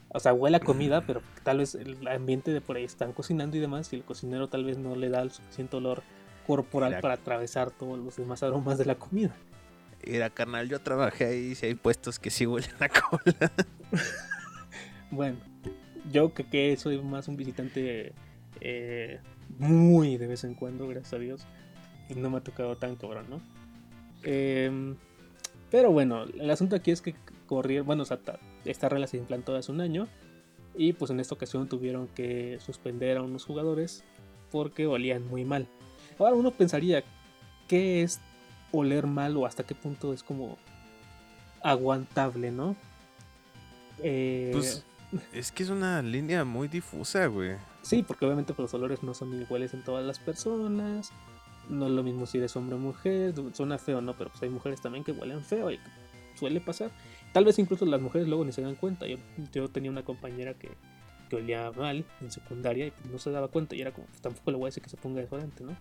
O 0.09 0.21
sea, 0.21 0.33
huele 0.33 0.57
a 0.57 0.61
comida, 0.61 1.03
pero 1.03 1.23
tal 1.43 1.59
vez 1.59 1.75
el 1.75 2.07
ambiente 2.09 2.53
de 2.53 2.61
por 2.61 2.77
ahí 2.77 2.85
están 2.85 3.13
cocinando 3.13 3.57
y 3.57 3.61
demás. 3.61 3.93
Y 3.93 3.97
el 3.97 4.05
cocinero 4.05 4.49
tal 4.49 4.65
vez 4.65 4.79
no 4.79 4.97
le 4.97 5.09
da 5.09 5.23
el 5.23 5.31
suficiente 5.31 5.77
olor 5.77 6.03
corporal 6.47 6.91
Mira. 6.91 7.01
para 7.01 7.15
atravesar 7.15 7.71
todos 7.71 7.99
los 7.99 8.17
demás 8.17 8.43
aromas 8.43 8.79
de 8.79 8.85
la 8.85 8.95
comida. 8.95 9.35
Era 10.03 10.31
carnal, 10.31 10.69
yo 10.69 10.81
trabajé 10.81 11.25
ahí, 11.25 11.55
si 11.55 11.67
hay 11.67 11.75
puestos 11.75 12.19
que 12.19 12.31
sí 12.31 12.47
huelen 12.47 12.71
a 12.81 12.89
cola. 12.89 13.53
Bueno, 15.11 15.39
yo 16.11 16.35
que, 16.35 16.45
que 16.45 16.77
soy 16.77 17.01
más 17.01 17.29
un 17.29 17.37
visitante 17.37 18.15
eh, 18.61 19.21
muy 19.59 20.17
de 20.17 20.27
vez 20.27 20.43
en 20.43 20.55
cuando, 20.55 20.89
gracias 20.89 21.13
a 21.13 21.19
Dios, 21.19 21.47
no 22.17 22.31
me 22.31 22.39
ha 22.39 22.41
tocado 22.41 22.77
tan 22.77 22.97
cabrón, 22.97 23.27
¿no? 23.31 23.41
Em, 24.23 24.97
pero 25.71 25.91
bueno, 25.91 26.25
el 26.25 26.51
asunto 26.51 26.77
aquí 26.77 26.91
es 26.91 27.01
que 27.01 27.15
corrieron, 27.47 27.87
bueno, 27.87 28.03
o 28.03 28.07
sea, 28.07 28.19
esta 28.65 28.89
regla 28.89 29.07
se 29.07 29.17
implantó 29.17 29.55
hace 29.57 29.73
un 29.73 29.81
año 29.81 30.09
y 30.77 30.93
pues 30.93 31.11
en 31.11 31.21
esta 31.21 31.35
ocasión 31.35 31.69
tuvieron 31.69 32.09
que 32.09 32.59
suspender 32.65 33.17
a 33.17 33.23
unos 33.23 33.45
jugadores 33.45 34.05
porque 34.51 34.87
olían 34.87 35.27
muy 35.27 35.45
mal. 35.45 35.67
Ahora 36.19 36.35
uno 36.35 36.51
pensaría, 36.53 37.03
¿qué 37.69 38.03
es 38.03 38.21
oler 38.73 39.07
mal 39.07 39.37
o 39.37 39.47
hasta 39.47 39.65
qué 39.65 39.75
punto 39.75 40.13
es 40.13 40.23
como 40.23 40.59
aguantable, 41.63 42.51
¿no? 42.51 42.77
Eh, 44.03 44.51
Pues 44.53 44.85
es 45.33 45.53
que 45.53 45.63
es 45.63 45.71
una 45.71 46.03
línea 46.03 46.45
muy 46.45 46.69
difusa, 46.69 47.27
güey. 47.27 47.57
Sí, 47.83 48.03
porque 48.03 48.25
obviamente 48.25 48.53
pues, 48.55 48.65
los 48.65 48.75
olores 48.75 49.03
no 49.03 49.15
son 49.15 49.41
iguales 49.41 49.75
en 49.75 49.83
todas 49.83 50.05
las 50.05 50.19
personas. 50.19 51.13
No 51.69 51.87
es 51.87 51.93
lo 51.93 52.03
mismo 52.03 52.27
si 52.27 52.39
eres 52.39 52.55
hombre 52.57 52.77
o 52.77 52.79
mujer. 52.79 53.35
Suena 53.53 53.79
feo, 53.79 54.01
¿no? 54.01 54.15
Pero 54.17 54.31
pues 54.31 54.43
hay 54.43 54.51
mujeres 54.51 54.81
también 54.81 55.05
que 55.05 55.13
huelen 55.13 55.43
feo 55.43 55.71
y 55.71 55.79
suele 56.35 56.61
pasar. 56.61 56.91
Tal 57.33 57.45
vez 57.45 57.59
incluso 57.59 57.85
las 57.87 58.01
mujeres 58.01 58.29
luego 58.29 58.45
ni 58.45 58.53
se 58.53 58.63
dan 58.63 58.75
cuenta. 58.75 59.07
Yo, 59.07 59.17
yo 59.53 59.69
tenía 59.69 59.91
una 59.91 60.03
compañera 60.05 60.55
que, 60.55 60.71
que 61.31 61.37
olía 61.37 61.71
mal 61.73 62.05
en 62.21 62.31
secundaria 62.31 62.87
y 62.87 62.91
pues, 62.91 63.07
no 63.11 63.19
se 63.19 63.31
daba 63.31 63.49
cuenta. 63.49 63.75
Y 63.77 63.81
era 63.81 63.93
como, 63.93 64.07
pues, 64.09 64.21
tampoco 64.21 64.51
le 64.51 64.57
voy 64.57 64.65
a 64.65 64.69
decir 64.69 64.83
que 64.83 64.91
se 64.91 64.97
ponga 64.97 65.21
desodorante, 65.21 65.65
¿no? 65.65 65.77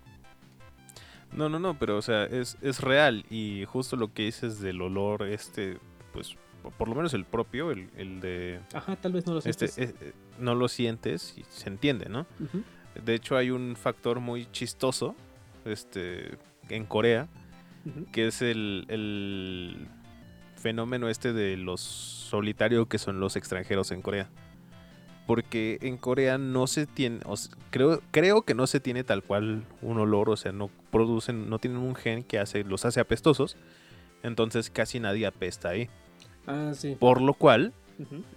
No, 1.36 1.50
no, 1.50 1.58
no, 1.60 1.78
pero 1.80 1.98
o 1.98 2.02
sea, 2.02 2.26
es, 2.26 2.58
es 2.62 2.80
real 2.80 3.26
y 3.30 3.66
justo 3.66 3.96
lo 3.96 4.14
que 4.14 4.24
dices 4.24 4.60
del 4.60 4.80
olor, 4.82 5.24
este, 5.24 5.80
pues, 6.12 6.36
po- 6.62 6.70
por 6.70 6.88
lo 6.88 6.94
menos 6.94 7.16
el 7.16 7.26
propio, 7.26 7.72
el, 7.72 7.90
el 7.98 8.22
de... 8.22 8.60
Ajá, 8.72 8.96
tal 8.98 9.14
vez 9.14 9.26
no 9.26 9.34
lo 9.34 9.40
Este, 9.40 9.68
sientes. 9.68 10.00
eh, 10.00 10.10
eh, 10.10 10.14
no 10.38 10.54
lo 10.54 10.68
sientes 10.68 11.34
y 11.36 11.44
se 11.50 11.70
entiende, 11.70 12.08
¿no? 12.08 12.28
Ujú, 12.40 12.62
De 13.04 13.16
hecho 13.16 13.36
hay 13.36 13.50
un 13.50 13.76
factor 13.76 14.20
muy 14.20 14.46
chistoso, 14.52 15.16
este, 15.66 16.38
en 16.70 16.86
Corea, 16.86 17.28
que 18.12 18.28
es 18.28 18.42
el, 18.42 18.86
el 18.88 19.88
fenómeno 20.56 21.10
este 21.10 21.34
de 21.34 21.58
los 21.58 21.82
solitarios 21.82 22.88
que 22.88 22.98
son 22.98 23.20
los 23.20 23.36
extranjeros 23.36 23.92
en 23.92 24.02
Corea. 24.02 24.30
Porque 25.28 25.78
en 25.82 25.98
Corea 25.98 26.38
no 26.38 26.68
se 26.68 26.86
tiene, 26.86 27.20
o 27.26 27.36
creo, 27.70 28.02
creo 28.12 28.42
que 28.42 28.56
no 28.56 28.68
se 28.68 28.80
tiene 28.80 29.04
tal 29.04 29.24
cual 29.24 29.64
un 29.82 30.00
olor, 30.00 30.30
o 30.30 30.36
sea, 30.36 30.52
no 30.52 30.70
producen, 30.92 31.50
no 31.50 31.60
tienen 31.60 31.80
un 31.80 31.96
gen 31.96 32.24
que 32.24 32.40
hace, 32.40 32.64
los 32.64 32.84
hace 32.86 33.00
apestosos. 33.00 33.56
Entonces 34.22 34.70
casi 34.70 35.00
nadie 35.00 35.26
apesta 35.26 35.70
ahí. 35.70 35.90
Ah, 36.48 36.72
sí. 36.76 36.98
Por 37.00 37.22
lo 37.22 37.34
cual, 37.34 37.74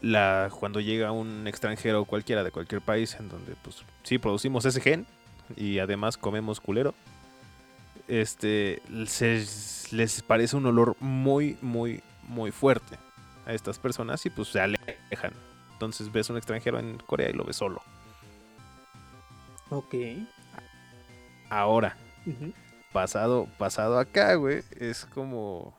la, 0.01 0.51
cuando 0.61 0.81
llega 0.81 1.13
un 1.13 1.47
extranjero 1.47 2.05
cualquiera 2.05 2.45
de 2.45 2.51
cualquier 2.51 2.81
país 2.81 3.17
en 3.19 3.29
donde 3.29 3.55
pues 3.63 3.85
sí 4.03 4.19
producimos 4.19 4.65
ese 4.65 4.81
gen 4.81 5.07
y 5.57 5.79
además 5.79 6.17
comemos 6.17 6.61
culero, 6.61 6.95
este 8.09 8.83
se, 9.07 9.45
les 9.91 10.23
parece 10.23 10.57
un 10.57 10.67
olor 10.67 10.97
muy, 11.01 11.57
muy, 11.61 12.03
muy 12.29 12.51
fuerte 12.51 12.99
a 13.47 13.53
estas 13.53 13.79
personas 13.79 14.25
y 14.27 14.31
pues 14.31 14.49
se 14.49 14.61
alejan. 14.61 15.33
Entonces 15.73 16.11
ves 16.11 16.31
un 16.31 16.37
extranjero 16.37 16.79
en 16.79 16.99
Corea 16.99 17.31
y 17.31 17.33
lo 17.33 17.45
ves 17.45 17.57
solo. 17.57 17.83
Ok. 19.71 19.95
Ahora, 21.49 21.97
pasado, 22.93 23.47
pasado 23.59 23.99
acá, 23.99 24.35
güey, 24.35 24.63
es 24.79 25.07
como... 25.07 25.77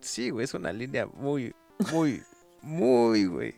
Sí, 0.00 0.30
güey, 0.30 0.44
es 0.44 0.54
una 0.54 0.72
línea 0.72 1.06
muy, 1.06 1.54
muy, 1.92 2.22
muy, 2.62 3.26
güey. 3.26 3.54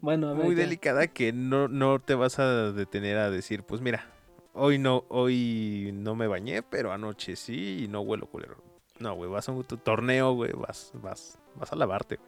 Bueno, 0.00 0.28
a 0.28 0.32
ver. 0.34 0.44
muy 0.44 0.54
ya. 0.54 0.62
delicada 0.62 1.06
que 1.06 1.32
no, 1.32 1.68
no 1.68 1.98
te 1.98 2.14
vas 2.14 2.38
a 2.38 2.72
detener 2.72 3.18
a 3.18 3.30
decir, 3.30 3.62
pues 3.62 3.80
mira, 3.80 4.06
hoy 4.54 4.78
no, 4.78 5.04
hoy 5.08 5.90
no 5.94 6.14
me 6.14 6.26
bañé, 6.26 6.62
pero 6.62 6.92
anoche 6.92 7.36
sí 7.36 7.84
y 7.84 7.88
no 7.88 8.00
huelo 8.00 8.26
culero. 8.26 8.56
No, 8.98 9.14
güey, 9.14 9.28
vas 9.30 9.48
a 9.48 9.52
un 9.52 9.64
torneo, 9.64 10.32
güey, 10.34 10.52
vas, 10.52 10.92
vas, 10.94 11.38
vas 11.56 11.72
a 11.72 11.76
lavarte. 11.76 12.18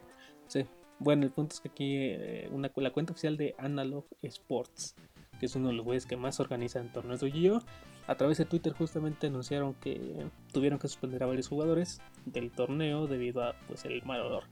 Sí. 0.47 0.65
Bueno, 0.99 1.23
el 1.25 1.31
punto 1.31 1.53
es 1.53 1.61
que 1.61 1.69
aquí 1.69 1.95
eh, 1.97 2.49
una, 2.51 2.71
la 2.75 2.91
cuenta 2.91 3.13
oficial 3.13 3.37
de 3.37 3.55
Analog 3.57 4.05
Sports, 4.21 4.95
que 5.39 5.45
es 5.45 5.55
uno 5.55 5.67
de 5.69 5.75
los 5.75 5.85
güeyes 5.85 6.05
que 6.05 6.17
más 6.17 6.39
organizan 6.39 6.91
torneos 6.91 7.21
de 7.21 7.31
Yu-Gi-Oh! 7.31 7.61
a 8.07 8.15
través 8.15 8.37
de 8.37 8.45
Twitter 8.45 8.71
justamente 8.73 9.27
anunciaron 9.27 9.73
que 9.75 10.25
tuvieron 10.53 10.79
que 10.79 10.87
suspender 10.87 11.21
a 11.23 11.25
varios 11.25 11.49
jugadores 11.49 11.99
del 12.25 12.51
torneo 12.51 13.05
debido 13.05 13.43
a 13.43 13.53
pues 13.67 13.83
el 13.83 14.01
mal 14.05 14.21
olor. 14.21 14.43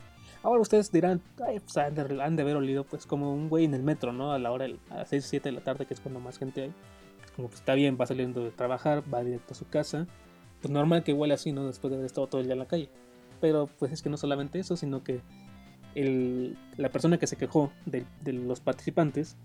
Ahora 0.43 0.59
ustedes 0.61 0.91
dirán, 0.91 1.21
Ay, 1.45 1.61
pues, 1.61 1.77
han, 1.77 1.95
de, 1.95 2.03
de 2.03 2.41
haber 2.41 2.57
olido 2.57 2.83
pues 2.83 3.05
como 3.05 3.33
un 3.33 3.47
güey 3.47 3.63
en 3.63 3.73
el 3.73 3.81
metro, 3.81 4.11
¿no? 4.11 4.33
A 4.33 4.39
la 4.39 4.51
hora, 4.51 4.65
del- 4.65 4.79
a 4.89 4.97
las 4.97 5.09
6 5.09 5.25
o 5.25 5.27
7 5.29 5.49
de 5.49 5.53
la 5.55 5.61
tarde, 5.61 5.85
que 5.85 5.93
es 5.93 6.01
cuando 6.01 6.19
más 6.19 6.37
gente 6.37 6.63
hay. 6.63 6.73
Como 7.35 7.49
que 7.49 7.55
está 7.55 7.73
bien, 7.73 7.97
va 7.99 8.05
saliendo 8.05 8.43
de 8.43 8.51
trabajar, 8.51 9.03
va 9.13 9.23
directo 9.23 9.53
a 9.53 9.55
su 9.55 9.67
casa. 9.67 10.07
Pues 10.61 10.71
normal 10.71 11.03
que 11.03 11.13
huele 11.13 11.33
así, 11.33 11.51
¿no? 11.51 11.65
Después 11.67 11.91
de 11.91 11.95
haber 11.97 12.05
estado 12.05 12.27
todo 12.27 12.41
el 12.41 12.47
día 12.47 12.53
en 12.53 12.59
la 12.59 12.67
calle. 12.67 12.89
Pero 13.41 13.67
pues 13.77 13.91
es 13.91 14.01
que 14.01 14.09
no 14.09 14.17
solamente 14.17 14.57
eso, 14.59 14.77
sino 14.77 15.03
que 15.03 15.21
el- 15.95 16.57
la 16.77 16.89
persona 16.89 17.17
que 17.17 17.27
se 17.27 17.37
quejó 17.37 17.71
de, 17.85 18.05
los 18.31 18.59
participantes 18.59 19.37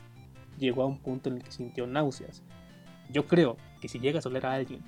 llegó 0.58 0.82
a 0.82 0.86
un 0.86 0.98
punto 0.98 1.28
en 1.28 1.36
el 1.36 1.42
que 1.42 1.52
sintió 1.52 1.86
náuseas. 1.86 2.42
Yo 3.10 3.26
creo 3.26 3.56
que 3.80 3.88
si 3.88 3.98
llegas 3.98 4.24
a 4.24 4.28
oler 4.28 4.46
a 4.46 4.54
alguien 4.54 4.82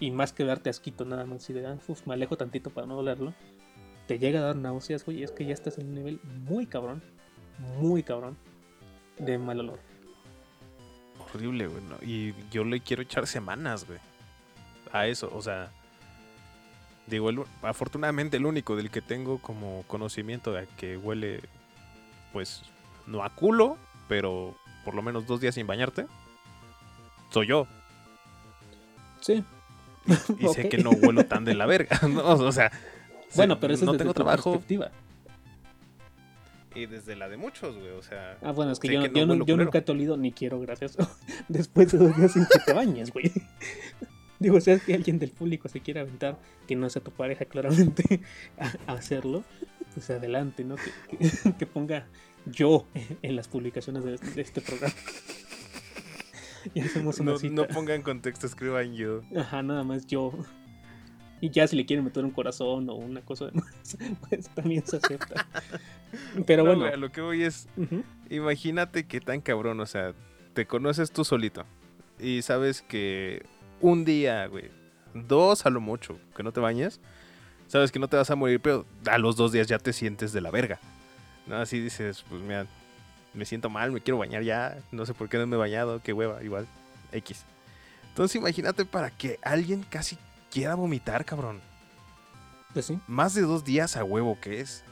y 0.00 0.10
más 0.10 0.32
que 0.32 0.44
darte 0.44 0.70
asquito 0.70 1.04
nada 1.04 1.24
más 1.26 1.48
y 1.50 1.52
de 1.52 1.66
ah, 1.66 1.78
uf, 1.88 2.06
me 2.06 2.14
alejo 2.14 2.36
tantito 2.36 2.70
para 2.70 2.86
no 2.86 2.98
olerlo, 2.98 3.34
te 4.06 4.18
llega 4.18 4.40
a 4.40 4.42
dar 4.42 4.56
náuseas, 4.56 5.04
güey, 5.04 5.22
es 5.22 5.32
que 5.32 5.46
ya 5.46 5.54
estás 5.54 5.78
en 5.78 5.88
un 5.88 5.94
nivel 5.94 6.20
muy 6.48 6.66
cabrón, 6.66 7.02
muy 7.80 8.02
cabrón 8.02 8.36
de 9.18 9.38
mal 9.38 9.60
olor. 9.60 9.78
Horrible, 11.34 11.66
güey. 11.66 11.82
¿no? 11.84 11.96
Y 12.02 12.34
yo 12.50 12.64
le 12.64 12.80
quiero 12.80 13.02
echar 13.02 13.26
semanas, 13.26 13.86
güey. 13.86 13.98
A 14.92 15.06
eso, 15.06 15.30
o 15.34 15.42
sea. 15.42 15.70
Digo, 17.06 17.28
el 17.28 17.42
afortunadamente 17.62 18.38
el 18.38 18.46
único 18.46 18.76
del 18.76 18.90
que 18.90 19.02
tengo 19.02 19.38
como 19.38 19.82
conocimiento 19.86 20.52
de 20.52 20.66
que 20.78 20.96
huele, 20.96 21.40
pues, 22.32 22.62
no 23.06 23.22
a 23.22 23.30
culo, 23.30 23.76
pero 24.08 24.56
por 24.84 24.94
lo 24.94 25.02
menos 25.02 25.26
dos 25.26 25.40
días 25.40 25.54
sin 25.54 25.66
bañarte, 25.66 26.06
soy 27.30 27.48
yo. 27.48 27.66
Sí. 29.20 29.44
Y 30.38 30.48
sé 30.48 30.68
que 30.68 30.78
no 30.78 30.90
huelo 30.90 31.26
tan 31.26 31.44
de 31.44 31.54
la 31.54 31.66
verga, 31.66 31.98
¿no? 32.08 32.24
O 32.24 32.52
sea, 32.52 32.70
Bueno, 33.34 33.58
pero 33.58 33.74
eso 33.74 33.84
no 33.84 33.92
es 33.92 33.98
desde 33.98 34.04
tengo 34.04 34.14
tu 34.14 34.22
trabajo 34.22 34.52
perspectiva. 34.52 34.90
Y 36.74 36.86
desde 36.86 37.16
la 37.16 37.28
de 37.28 37.36
muchos, 37.36 37.76
güey, 37.76 37.90
o 37.90 38.02
sea, 38.02 38.38
Ah, 38.42 38.52
bueno, 38.52 38.72
es 38.72 38.78
que 38.80 38.88
yo, 38.92 39.02
que 39.02 39.08
no 39.08 39.14
yo, 39.14 39.26
no- 39.26 39.32
huelo 39.34 39.44
yo 39.46 39.54
culero. 39.54 39.64
nunca 39.66 39.84
te 39.84 39.92
olido 39.92 40.16
ni 40.16 40.32
quiero, 40.32 40.58
gracias. 40.60 40.96
Después 41.48 41.92
de 41.92 41.98
dos 41.98 42.16
días 42.16 42.32
sin 42.32 42.44
que 42.46 42.58
te 42.64 42.72
bañes, 42.72 43.12
güey. 43.12 43.30
Digo, 44.40 44.60
si 44.60 44.72
es 44.72 44.82
que 44.82 44.94
alguien 44.94 45.18
del 45.18 45.30
público 45.30 45.68
se 45.68 45.80
quiere 45.80 46.00
aventar, 46.00 46.38
que 46.66 46.74
no 46.76 46.90
sea 46.90 47.02
tu 47.02 47.10
pareja, 47.12 47.44
claramente, 47.44 48.20
a, 48.58 48.72
a 48.92 48.94
hacerlo, 48.96 49.44
pues 49.94 50.10
adelante, 50.10 50.64
¿no? 50.64 50.76
Que, 50.76 51.16
que- 51.18 51.52
que 51.56 51.66
ponga 51.66 52.06
yo 52.46 52.86
en 53.22 53.36
las 53.36 53.48
publicaciones 53.48 54.04
de, 54.04 54.18
de 54.18 54.42
este 54.42 54.60
programa. 54.60 54.92
Y 56.74 56.80
hacemos 56.80 57.18
una 57.20 57.32
no, 57.32 57.38
cita. 57.38 57.54
no 57.54 57.66
pongan 57.68 58.02
contexto, 58.02 58.46
escriban 58.46 58.94
yo. 58.94 59.22
Ajá, 59.36 59.62
nada 59.62 59.84
más 59.84 60.06
yo. 60.06 60.32
Y 61.44 61.50
ya 61.50 61.66
si 61.66 61.76
le 61.76 61.84
quieren 61.84 62.06
meter 62.06 62.24
un 62.24 62.30
corazón 62.30 62.88
o 62.88 62.94
una 62.94 63.20
cosa 63.20 63.44
demás, 63.48 63.66
pues 64.30 64.48
también 64.54 64.82
se 64.86 64.96
acepta. 64.96 65.46
Pero 66.46 66.64
No, 66.64 66.74
bueno. 66.74 66.96
lo 66.96 67.12
que 67.12 67.20
voy 67.20 67.42
es, 67.42 67.68
imagínate 68.30 69.06
que 69.06 69.20
tan 69.20 69.42
cabrón, 69.42 69.78
o 69.80 69.84
sea, 69.84 70.14
te 70.54 70.66
conoces 70.66 71.10
tú 71.10 71.22
solito 71.22 71.66
y 72.18 72.40
sabes 72.40 72.80
que 72.80 73.44
un 73.82 74.06
día, 74.06 74.46
güey, 74.46 74.70
dos 75.12 75.66
a 75.66 75.70
lo 75.70 75.82
mucho, 75.82 76.18
que 76.34 76.42
no 76.42 76.50
te 76.50 76.60
bañes, 76.60 76.98
sabes 77.66 77.92
que 77.92 77.98
no 77.98 78.08
te 78.08 78.16
vas 78.16 78.30
a 78.30 78.36
morir, 78.36 78.58
pero 78.60 78.86
a 79.06 79.18
los 79.18 79.36
dos 79.36 79.52
días 79.52 79.66
ya 79.66 79.78
te 79.78 79.92
sientes 79.92 80.32
de 80.32 80.40
la 80.40 80.50
verga. 80.50 80.78
¿no? 81.46 81.56
Así 81.56 81.78
dices, 81.78 82.24
pues 82.30 82.40
mira, 82.40 82.66
me 83.34 83.44
siento 83.44 83.68
mal, 83.68 83.92
me 83.92 84.00
quiero 84.00 84.16
bañar 84.16 84.42
ya, 84.42 84.78
no 84.92 85.04
sé 85.04 85.12
por 85.12 85.28
qué 85.28 85.36
no 85.36 85.46
me 85.46 85.56
he 85.56 85.58
bañado, 85.58 86.00
qué 86.02 86.14
hueva, 86.14 86.42
igual, 86.42 86.66
X. 87.12 87.44
Entonces 88.08 88.36
imagínate 88.36 88.86
para 88.86 89.10
que 89.10 89.38
alguien 89.42 89.82
casi 89.90 90.16
quiera 90.54 90.76
vomitar, 90.76 91.24
cabrón. 91.24 91.60
Pues 92.72 92.86
sí. 92.86 92.98
Más 93.08 93.34
de 93.34 93.42
dos 93.42 93.64
días 93.64 93.96
a 93.96 94.04
huevo 94.04 94.38
que 94.40 94.60
es. 94.60 94.84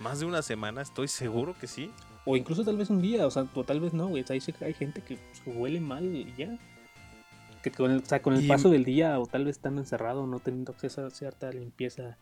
Más 0.00 0.18
de 0.20 0.26
una 0.26 0.42
semana, 0.42 0.82
estoy 0.82 1.08
seguro 1.08 1.54
que 1.58 1.68
sí. 1.68 1.90
O 2.24 2.36
incluso 2.36 2.64
tal 2.64 2.76
vez 2.76 2.90
un 2.90 3.00
día, 3.00 3.24
o 3.26 3.30
sea, 3.30 3.46
o 3.54 3.64
tal 3.64 3.80
vez 3.80 3.94
no, 3.94 4.08
güey. 4.08 4.24
Hay, 4.28 4.42
hay 4.60 4.74
gente 4.74 5.00
que 5.00 5.16
pues, 5.16 5.56
huele 5.56 5.80
mal 5.80 6.04
y 6.04 6.34
ya. 6.36 6.58
Que 7.62 7.70
con 7.70 7.90
el, 7.92 7.98
o 7.98 8.04
sea, 8.04 8.20
con 8.20 8.34
el 8.34 8.44
Y- 8.44 8.48
paso 8.48 8.68
del 8.68 8.84
día, 8.84 9.18
o 9.20 9.26
tal 9.26 9.44
vez 9.44 9.56
estando 9.56 9.80
encerrado, 9.80 10.26
no 10.26 10.40
teniendo 10.40 10.72
acceso 10.72 11.06
a 11.06 11.10
cierta 11.10 11.50
limpieza 11.50 12.18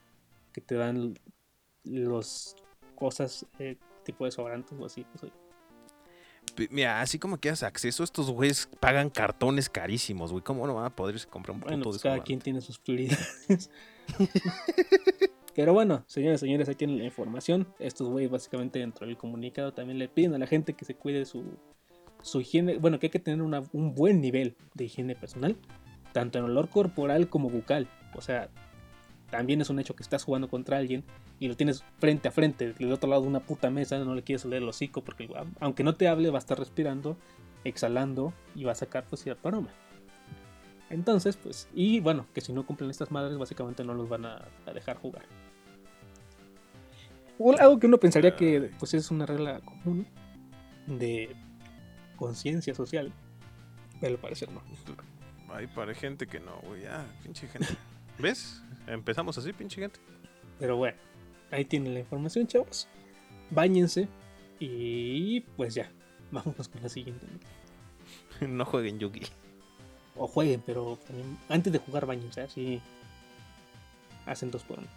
que 0.53 0.61
te 0.61 0.75
dan 0.75 1.19
los 1.85 2.55
cosas 2.95 3.47
eh, 3.59 3.77
tipo 4.05 4.27
desodorantes 4.27 4.79
o 4.79 4.85
así. 4.87 5.07
Pues, 5.19 5.33
Mira, 6.71 7.01
así 7.01 7.19
como 7.19 7.39
que 7.39 7.49
das 7.49 7.63
acceso, 7.63 8.05
estos 8.05 8.31
güeyes 8.31 8.69
pagan 8.81 9.11
cartones 9.11 9.69
carísimos, 9.69 10.31
güey. 10.31 10.43
¿Cómo 10.45 10.67
no 10.67 10.75
van 10.75 10.85
a 10.87 10.95
poder 10.95 11.17
comprar 11.29 11.55
un 11.55 11.61
bueno, 11.61 11.79
puto 11.79 11.91
pues 11.91 12.03
cada 12.03 12.15
desodorante? 12.15 12.27
quien 12.27 12.41
tiene 12.41 12.61
sus 12.61 12.79
prioridades. 12.79 13.71
Pero 15.55 15.73
bueno, 15.73 16.03
señores, 16.07 16.41
señores, 16.41 16.69
ahí 16.69 16.75
tienen 16.75 16.99
la 16.99 17.05
información. 17.05 17.67
Estos 17.79 18.09
güeyes 18.09 18.31
básicamente 18.31 18.81
dentro 18.81 19.07
del 19.07 19.17
comunicado 19.17 19.73
también 19.73 19.99
le 19.99 20.09
piden 20.09 20.35
a 20.35 20.39
la 20.39 20.47
gente 20.49 20.75
que 20.75 20.85
se 20.85 20.97
cuide 20.97 21.25
su, 21.25 21.45
su 22.23 22.41
higiene. 22.41 22.79
Bueno, 22.79 22.99
que 22.99 23.07
hay 23.07 23.11
que 23.11 23.21
tener 23.21 23.41
una- 23.41 23.63
un 23.73 23.95
buen 23.95 24.21
nivel 24.21 24.57
de 24.75 24.85
higiene 24.87 25.15
personal, 25.15 25.57
tanto 26.13 26.39
en 26.39 26.45
olor 26.47 26.69
corporal 26.71 27.29
como 27.29 27.51
bucal. 27.51 27.89
O 28.17 28.21
sea, 28.21 28.49
también 29.35 29.61
es 29.61 29.69
un 29.69 29.81
hecho 29.81 29.97
que 29.97 30.05
estás 30.05 30.23
jugando 30.23 30.49
contra 30.49 30.79
alguien 30.79 31.03
y 31.41 31.49
lo 31.49 31.57
tienes 31.57 31.83
frente 31.99 32.29
a 32.29 32.31
frente, 32.31 32.73
del 32.73 32.93
otro 32.93 33.11
lado 33.11 33.23
de 33.23 33.29
una 33.29 33.41
puta 33.41 33.69
mesa, 33.69 33.99
no 33.99 34.15
le 34.15 34.23
quieres 34.23 34.45
oler 34.45 34.63
el 34.63 34.69
hocico 34.69 35.03
porque 35.03 35.29
aunque 35.59 35.83
no 35.83 35.97
te 35.97 36.07
hable 36.07 36.31
va 36.31 36.39
a 36.39 36.39
estar 36.39 36.57
respirando, 36.57 37.17
exhalando 37.65 38.33
y 38.55 38.63
va 38.63 38.71
a 38.71 38.77
sacar 38.77 39.07
pues 39.11 39.25
cierto 39.25 39.49
aroma. 39.49 39.71
Entonces, 40.89 41.37
pues, 41.37 41.69
y 41.75 41.99
bueno, 41.99 42.27
que 42.33 42.43
si 42.43 42.53
no 42.53 42.65
cumplen 42.65 42.91
estas 42.91 43.11
madres, 43.11 43.37
básicamente 43.37 43.83
no 43.83 43.93
los 43.95 44.09
van 44.09 44.25
a, 44.25 44.45
a 44.67 44.73
dejar 44.73 44.99
jugar. 44.99 45.25
O 47.37 47.59
algo 47.59 47.81
que 47.81 47.89
uno 47.89 47.99
pensaría 47.99 48.37
que 48.37 48.71
pues 48.79 48.95
es 48.95 49.11
una 49.11 49.27
regla 49.27 49.59
común 49.63 50.07
de 50.87 51.35
conciencia 52.15 52.73
social, 52.73 53.13
pero 54.01 54.15
al 54.15 54.21
parecer 54.21 54.49
no. 54.53 54.63
Ay, 55.49 55.67
para 55.67 55.93
gente 55.93 56.29
que 56.29 56.39
no, 56.39 56.61
güey. 56.69 56.87
Ah, 56.87 57.05
pinche 57.25 57.49
gente. 57.49 57.67
¿Ves? 58.19 58.63
Empezamos 58.87 59.37
así, 59.39 59.53
pinche 59.53 59.81
gente. 59.81 60.01
Pero 60.59 60.77
bueno, 60.77 60.97
ahí 61.51 61.65
tienen 61.65 61.95
la 61.95 62.01
información, 62.01 62.47
chavos. 62.47 62.89
Báñense 63.51 64.09
y 64.59 65.41
pues 65.57 65.75
ya, 65.75 65.91
vámonos 66.31 66.69
con 66.69 66.83
la 66.83 66.89
siguiente. 66.89 67.27
¿no? 68.41 68.49
no 68.49 68.65
jueguen 68.65 68.99
Yugi. 68.99 69.23
O 70.17 70.29
jueguen, 70.29 70.63
pero 70.65 70.99
también 71.07 71.39
antes 71.49 71.73
de 71.73 71.79
jugar 71.79 72.07
báñense, 72.07 72.43
así 72.43 72.81
hacen 74.27 74.51
dos 74.51 74.63
por 74.63 74.79
uno. 74.79 74.89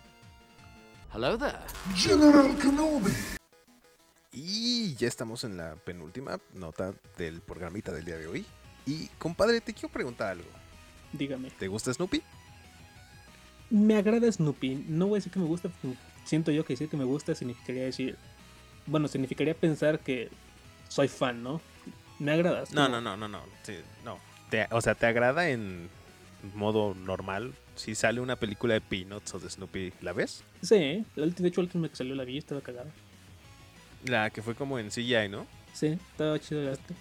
Hello 1.13 1.37
there. 1.37 1.57
Y 4.31 4.93
ya 4.95 5.07
estamos 5.07 5.43
en 5.43 5.57
la 5.57 5.75
penúltima 5.75 6.39
nota 6.53 6.93
del 7.17 7.41
programita 7.41 7.91
del 7.91 8.05
día 8.05 8.17
de 8.17 8.27
hoy. 8.27 8.45
Y, 8.85 9.07
compadre, 9.17 9.59
te 9.61 9.73
quiero 9.73 9.89
preguntar 9.89 10.29
algo. 10.29 10.49
Dígame. 11.13 11.49
¿Te 11.51 11.67
gusta 11.67 11.93
Snoopy? 11.93 12.21
Me 13.69 13.95
agrada 13.95 14.31
Snoopy. 14.31 14.85
No 14.87 15.07
voy 15.07 15.17
a 15.17 15.19
decir 15.19 15.31
que 15.31 15.39
me 15.39 15.45
gusta, 15.45 15.69
siento 16.25 16.51
yo 16.51 16.63
que 16.65 16.73
decir 16.73 16.89
que 16.89 16.97
me 16.97 17.03
gusta 17.03 17.35
significaría 17.35 17.83
decir. 17.83 18.17
Bueno, 18.85 19.07
significaría 19.07 19.53
pensar 19.53 19.99
que 19.99 20.29
soy 20.87 21.07
fan, 21.07 21.43
¿no? 21.43 21.61
Me 22.19 22.31
agrada. 22.31 22.63
es 22.63 22.71
No, 22.71 22.87
no, 22.87 23.01
no, 23.01 23.17
no, 23.17 23.27
no. 23.27 23.41
Sí, 23.63 23.75
no. 24.05 24.19
Te- 24.49 24.67
o 24.71 24.79
sea, 24.81 24.95
¿te 24.95 25.05
agrada 25.05 25.49
en 25.49 25.89
modo 26.55 26.95
normal? 26.95 27.53
Si 27.75 27.93
sale 27.93 28.21
una 28.21 28.37
película 28.37 28.73
de 28.73 28.81
Peanuts 28.81 29.33
o 29.35 29.39
de 29.39 29.49
Snoopy, 29.49 29.93
¿la 30.01 30.13
ves? 30.13 30.43
Sí, 30.61 31.05
de 31.15 31.47
hecho, 31.47 31.61
la 31.61 31.65
última 31.65 31.89
que 31.89 31.95
salió 31.95 32.15
la 32.15 32.23
vi 32.23 32.35
y 32.35 32.37
estaba 32.37 32.61
cagada. 32.61 32.89
La 34.05 34.29
que 34.29 34.41
fue 34.41 34.55
como 34.55 34.79
en 34.79 34.89
CGI, 34.89 35.27
¿no? 35.29 35.45
Sí, 35.73 35.87
estaba 36.11 36.39
chido 36.39 36.61
el 36.61 36.69
arte. 36.69 36.95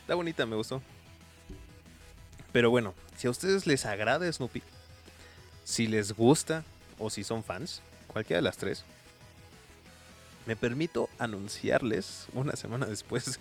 Está 0.00 0.14
bonita, 0.14 0.46
me 0.46 0.56
gustó. 0.56 0.82
Pero 2.52 2.70
bueno, 2.70 2.94
si 3.16 3.26
a 3.26 3.30
ustedes 3.30 3.66
les 3.66 3.84
agrada 3.86 4.30
Snoopy, 4.32 4.62
si 5.70 5.86
les 5.86 6.12
gusta 6.12 6.64
o 6.98 7.10
si 7.10 7.22
son 7.22 7.44
fans, 7.44 7.80
cualquiera 8.08 8.38
de 8.38 8.42
las 8.42 8.56
tres, 8.56 8.84
me 10.44 10.56
permito 10.56 11.08
anunciarles 11.16 12.26
una 12.32 12.56
semana 12.56 12.86
después 12.86 13.38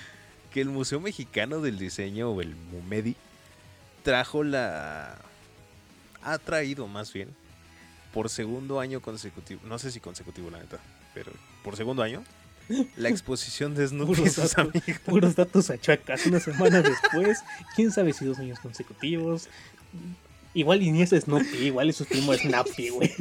que 0.52 0.60
el 0.60 0.68
Museo 0.68 1.00
Mexicano 1.00 1.60
del 1.60 1.80
Diseño, 1.80 2.30
o 2.30 2.40
el 2.40 2.54
MUMEDI, 2.54 3.16
trajo 4.04 4.44
la... 4.44 5.18
ha 6.22 6.38
traído 6.38 6.86
más 6.86 7.12
bien, 7.12 7.34
por 8.14 8.30
segundo 8.30 8.78
año 8.78 9.00
consecutivo, 9.00 9.60
no 9.64 9.80
sé 9.80 9.90
si 9.90 9.98
consecutivo 9.98 10.50
la 10.50 10.60
neta, 10.60 10.78
pero 11.14 11.32
por 11.64 11.76
segundo 11.76 12.04
año, 12.04 12.22
la 12.96 13.08
exposición 13.08 13.74
de 13.74 13.88
Snoopy 13.88 14.12
y 14.12 14.16
Puros 14.16 14.32
sus 14.34 14.54
datos. 14.54 14.58
amigos. 14.58 15.02
Puros 15.04 15.34
datos 15.34 15.70
achacas. 15.70 16.26
Una 16.26 16.38
semana 16.38 16.80
después, 16.80 17.40
quién 17.74 17.90
sabe 17.90 18.12
si 18.12 18.24
dos 18.24 18.38
años 18.38 18.60
consecutivos. 18.60 19.48
Igual 20.54 20.82
y 20.82 20.90
ni 20.90 21.02
es 21.02 21.10
Snoopy, 21.10 21.56
igual 21.56 21.88
es 21.90 21.96
su 21.96 22.04
primo 22.04 22.34
Snappy, 22.34 22.90
güey. 22.90 23.14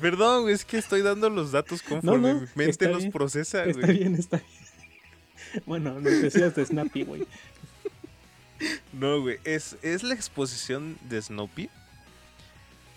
Perdón, 0.00 0.42
güey, 0.42 0.54
es 0.54 0.64
que 0.64 0.78
estoy 0.78 1.02
dando 1.02 1.30
los 1.30 1.52
datos 1.52 1.82
conforme 1.82 2.28
No, 2.28 2.34
no, 2.34 2.40
mi 2.42 2.46
mente 2.54 2.70
está 2.70 2.88
los 2.88 2.98
bien, 2.98 3.12
procesa, 3.12 3.64
Está 3.64 3.86
güey. 3.86 3.98
bien, 3.98 4.14
está 4.14 4.36
bien. 4.38 4.50
Bueno, 5.64 5.94
nos 6.00 6.20
decías 6.20 6.54
de 6.54 6.66
Snappy, 6.66 7.04
güey. 7.04 7.26
No, 8.92 9.22
güey, 9.22 9.38
es, 9.44 9.76
es 9.82 10.02
la 10.02 10.14
exposición 10.14 10.98
de 11.08 11.22
Snoopy. 11.22 11.70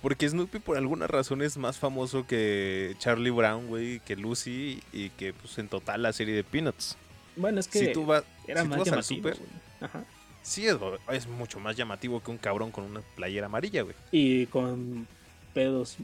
Porque 0.01 0.27
Snoopy 0.27 0.59
por 0.59 0.77
alguna 0.77 1.07
razón 1.07 1.41
es 1.41 1.57
más 1.57 1.77
famoso 1.77 2.25
que 2.25 2.95
Charlie 2.99 3.29
Brown, 3.31 3.67
güey, 3.67 3.99
que 4.01 4.15
Lucy 4.15 4.81
y 4.93 5.09
que 5.11 5.33
pues 5.33 5.57
en 5.57 5.67
total 5.67 6.01
la 6.03 6.13
serie 6.13 6.35
de 6.35 6.43
Peanuts. 6.43 6.97
Bueno, 7.35 7.59
es 7.59 7.67
que 7.67 7.79
Si 7.79 7.91
tú, 7.93 8.05
vas 8.05 8.23
era 8.47 8.61
si 8.63 8.67
tú 8.67 8.75
más 8.75 8.89
vas 8.89 9.11
al 9.11 9.21
güey. 9.21 9.33
Ajá. 9.81 10.03
Sí 10.41 10.65
es, 10.67 10.77
es 11.11 11.27
mucho 11.27 11.59
más 11.59 11.75
llamativo 11.75 12.21
que 12.21 12.31
un 12.31 12.37
cabrón 12.37 12.71
con 12.71 12.83
una 12.85 13.01
playera 13.15 13.45
amarilla, 13.47 13.81
güey. 13.83 13.95
Y 14.11 14.45
con 14.47 15.07
pedos 15.53 15.97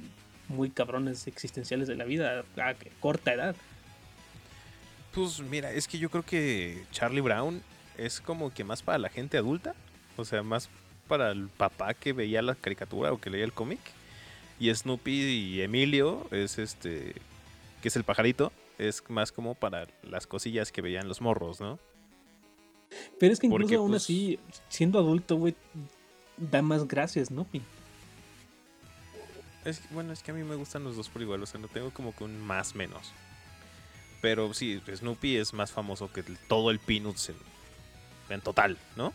muy 0.48 0.70
cabrones 0.70 1.28
existenciales 1.28 1.88
de 1.88 1.96
la 1.96 2.04
vida 2.06 2.44
a 2.58 2.74
que- 2.76 2.92
corta 3.00 3.34
edad. 3.34 3.56
Pues 5.14 5.40
mira, 5.40 5.72
es 5.72 5.88
que 5.88 5.98
yo 5.98 6.10
creo 6.10 6.24
que 6.24 6.84
Charlie 6.92 7.22
Brown 7.22 7.62
es 7.98 8.20
como 8.20 8.54
que 8.54 8.64
más 8.64 8.82
para 8.84 8.98
la 8.98 9.10
gente 9.10 9.38
adulta. 9.38 9.74
O 10.18 10.26
sea, 10.26 10.44
más 10.44 10.70
para 11.08 11.32
el 11.32 11.48
papá 11.50 11.94
que 11.94 12.14
veía 12.14 12.42
la 12.42 12.56
caricatura 12.56 13.12
o 13.14 13.20
que 13.20 13.30
leía 13.30 13.46
el 13.46 13.54
cómic. 13.54 13.80
Y 14.60 14.74
Snoopy 14.74 15.12
y 15.12 15.62
Emilio 15.62 16.28
es 16.32 16.58
este. 16.58 17.14
que 17.82 17.88
es 17.88 17.96
el 17.96 18.04
pajarito. 18.04 18.52
es 18.78 19.02
más 19.10 19.32
como 19.32 19.56
para 19.56 19.88
las 20.04 20.28
cosillas 20.28 20.72
que 20.74 20.82
veían 20.82 21.08
los 21.08 21.22
morros, 21.22 21.62
¿no? 21.62 21.80
Pero 23.20 23.34
es 23.34 23.40
que 23.40 23.48
incluso 23.48 23.64
Porque, 23.64 23.76
aún 23.76 23.92
pues- 23.92 24.04
así, 24.04 24.40
siendo 24.70 25.00
adulto, 25.00 25.38
güey, 25.38 25.56
da 26.38 26.62
más 26.62 26.88
gracias, 26.88 27.32
¿no? 27.32 27.48
Es, 29.64 29.82
bueno, 29.90 30.14
es 30.14 30.22
que 30.22 30.32
a 30.32 30.34
mí 30.34 30.44
me 30.44 30.56
gustan 30.56 30.84
los 30.84 30.96
dos 30.96 31.10
por 31.10 31.22
igual, 31.22 31.42
o 31.42 31.46
sea, 31.46 31.60
no 31.60 31.68
tengo 31.68 31.92
como 31.92 32.16
que 32.16 32.24
un 32.24 32.40
más 32.40 32.76
menos. 32.76 33.12
Pero 34.22 34.54
sí, 34.54 34.82
Snoopy 34.94 35.38
es 35.38 35.54
más 35.54 35.72
famoso 35.72 36.12
que 36.12 36.24
todo 36.24 36.72
el 36.72 36.80
Peanuts 36.80 37.30
en, 37.30 37.36
en 38.30 38.42
total, 38.42 38.78
¿no? 38.96 39.14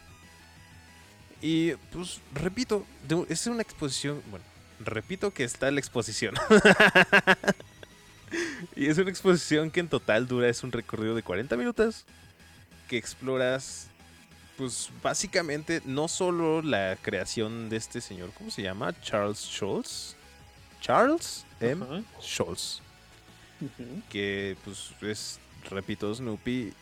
Y 1.43 1.73
pues, 1.93 2.21
repito, 2.35 2.85
es 3.29 3.47
una 3.47 3.63
exposición, 3.63 4.23
bueno, 4.31 4.45
repito 4.81 5.33
que 5.33 5.45
está 5.45 5.71
la 5.71 5.81
exposición. 5.81 6.35
y 8.77 8.87
es 8.87 8.99
una 8.99 9.11
exposición 9.11 9.71
que 9.71 9.81
en 9.81 9.89
total 9.89 10.27
dura, 10.27 10.49
es 10.49 10.63
un 10.63 10.73
recorrido 10.73 11.15
de 11.15 11.23
40 11.23 11.57
minutos, 11.57 12.05
que 12.91 12.97
exploras, 12.97 13.87
pues 14.59 14.91
básicamente, 15.01 15.81
no 15.85 16.09
solo 16.09 16.61
la 16.61 16.99
creación 17.01 17.69
de 17.69 17.77
este 17.77 18.01
señor, 18.01 18.33
¿cómo 18.37 18.51
se 18.51 18.63
llama? 18.63 19.01
Charles 19.01 19.39
Schultz. 19.39 20.17
Charles 20.81 21.45
M. 21.61 21.85
Ujú. 21.85 22.05
que 24.09 24.57
pues 24.65 24.91
es, 25.03 25.39
repito, 25.71 26.13
Snoopy, 26.13 26.73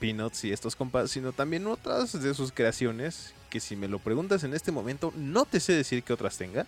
Peanuts 0.00 0.44
y 0.44 0.52
estos 0.52 0.74
compas, 0.74 1.12
sino 1.12 1.32
también 1.32 1.68
otras 1.68 2.20
de 2.20 2.34
sus 2.34 2.50
creaciones, 2.50 3.32
que 3.48 3.60
si 3.60 3.76
me 3.76 3.86
lo 3.86 4.00
preguntas 4.00 4.42
en 4.42 4.52
este 4.52 4.72
momento, 4.72 5.12
no 5.14 5.44
te 5.44 5.60
sé 5.60 5.74
decir 5.74 6.02
que 6.02 6.12
otras 6.12 6.38
tenga, 6.38 6.66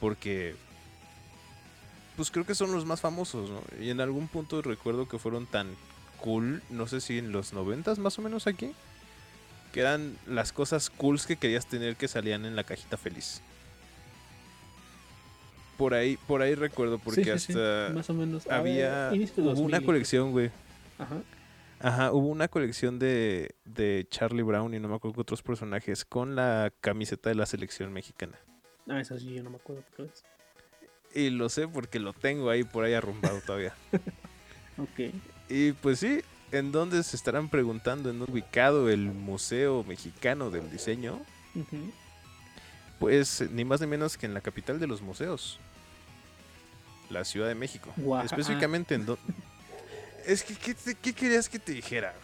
porque 0.00 0.56
pues 2.16 2.30
creo 2.30 2.46
que 2.46 2.54
son 2.54 2.72
los 2.72 2.86
más 2.86 3.02
famosos, 3.02 3.50
¿no? 3.50 3.60
Y 3.78 3.90
en 3.90 4.00
algún 4.00 4.26
punto 4.26 4.62
recuerdo 4.62 5.06
que 5.06 5.18
fueron 5.18 5.44
tan 5.44 5.76
cool, 6.24 6.62
no 6.70 6.86
sé 6.86 7.02
si 7.02 7.18
en 7.18 7.32
los 7.32 7.52
noventas 7.52 7.98
más 7.98 8.18
o 8.18 8.22
menos 8.22 8.46
aquí, 8.46 8.72
que 9.72 9.80
eran 9.80 10.16
las 10.26 10.54
cosas 10.54 10.88
cools 10.88 11.26
que 11.26 11.36
querías 11.36 11.66
tener 11.66 11.96
que 11.96 12.08
salían 12.08 12.46
en 12.46 12.56
la 12.56 12.64
cajita 12.64 12.96
feliz. 12.96 13.42
Por 15.76 15.92
ahí, 15.92 16.16
por 16.26 16.40
ahí 16.40 16.54
recuerdo, 16.54 16.98
porque 16.98 17.24
Sí, 17.24 17.30
sí, 17.48 17.52
sí, 17.52 17.58
hasta 17.58 17.92
más 17.92 18.08
o 18.08 18.14
menos. 18.14 18.46
Había 18.46 19.10
ver, 19.10 19.20
hubo 19.36 19.50
una 19.50 19.78
2000. 19.80 19.84
colección, 19.84 20.32
güey. 20.32 20.50
Ajá. 20.98 21.16
Ajá, 21.80 22.12
hubo 22.12 22.28
una 22.28 22.48
colección 22.48 22.98
de, 22.98 23.54
de 23.66 24.06
Charlie 24.08 24.42
Brown 24.44 24.72
y 24.72 24.78
no 24.80 24.88
me 24.88 24.94
acuerdo 24.94 25.16
qué 25.16 25.20
otros 25.20 25.42
personajes 25.42 26.06
con 26.06 26.36
la 26.36 26.72
camiseta 26.80 27.28
de 27.28 27.34
la 27.34 27.44
selección 27.44 27.92
mexicana. 27.92 28.38
Ah, 28.88 28.98
esa 28.98 29.18
sí, 29.18 29.34
yo 29.34 29.42
no 29.42 29.50
me 29.50 29.56
acuerdo 29.56 29.82
qué 29.94 30.04
es. 30.04 30.24
Y 31.14 31.28
lo 31.28 31.50
sé 31.50 31.68
porque 31.68 31.98
lo 31.98 32.14
tengo 32.14 32.48
ahí 32.48 32.64
por 32.64 32.84
ahí 32.84 32.94
arrumbado 32.94 33.42
todavía. 33.44 33.74
Ok. 34.76 35.12
Y 35.48 35.72
pues 35.72 35.98
sí, 36.00 36.22
¿en 36.52 36.72
dónde 36.72 37.02
se 37.02 37.16
estarán 37.16 37.48
preguntando? 37.48 38.10
¿En 38.10 38.18
dónde 38.18 38.32
ubicado 38.32 38.88
el 38.88 39.00
Museo 39.06 39.84
Mexicano 39.84 40.50
del 40.50 40.70
Diseño? 40.70 41.20
Pues 42.98 43.44
ni 43.50 43.64
más 43.64 43.80
ni 43.80 43.86
menos 43.86 44.16
que 44.16 44.26
en 44.26 44.34
la 44.34 44.40
capital 44.40 44.78
de 44.80 44.86
los 44.86 45.02
museos. 45.02 45.58
La 47.10 47.24
Ciudad 47.24 47.48
de 47.48 47.54
México. 47.54 47.92
Específicamente 48.24 48.94
en 48.94 49.06
dónde... 49.06 49.22
Es 50.26 50.42
que, 50.42 50.54
¿qué, 50.94 51.12
querías 51.12 51.48
que 51.50 51.58
te 51.58 51.72
dijera? 51.72 52.14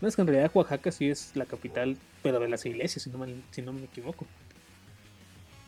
No, 0.00 0.08
es 0.08 0.16
que 0.16 0.22
en 0.22 0.28
realidad 0.28 0.50
Oaxaca 0.54 0.90
sí 0.90 1.10
es 1.10 1.32
la 1.34 1.44
capital, 1.44 1.98
pero 2.22 2.40
de 2.40 2.48
las 2.48 2.64
iglesias, 2.64 3.02
si 3.02 3.10
no, 3.10 3.18
mal- 3.18 3.42
si 3.50 3.60
no 3.60 3.72
me 3.74 3.84
equivoco. 3.84 4.26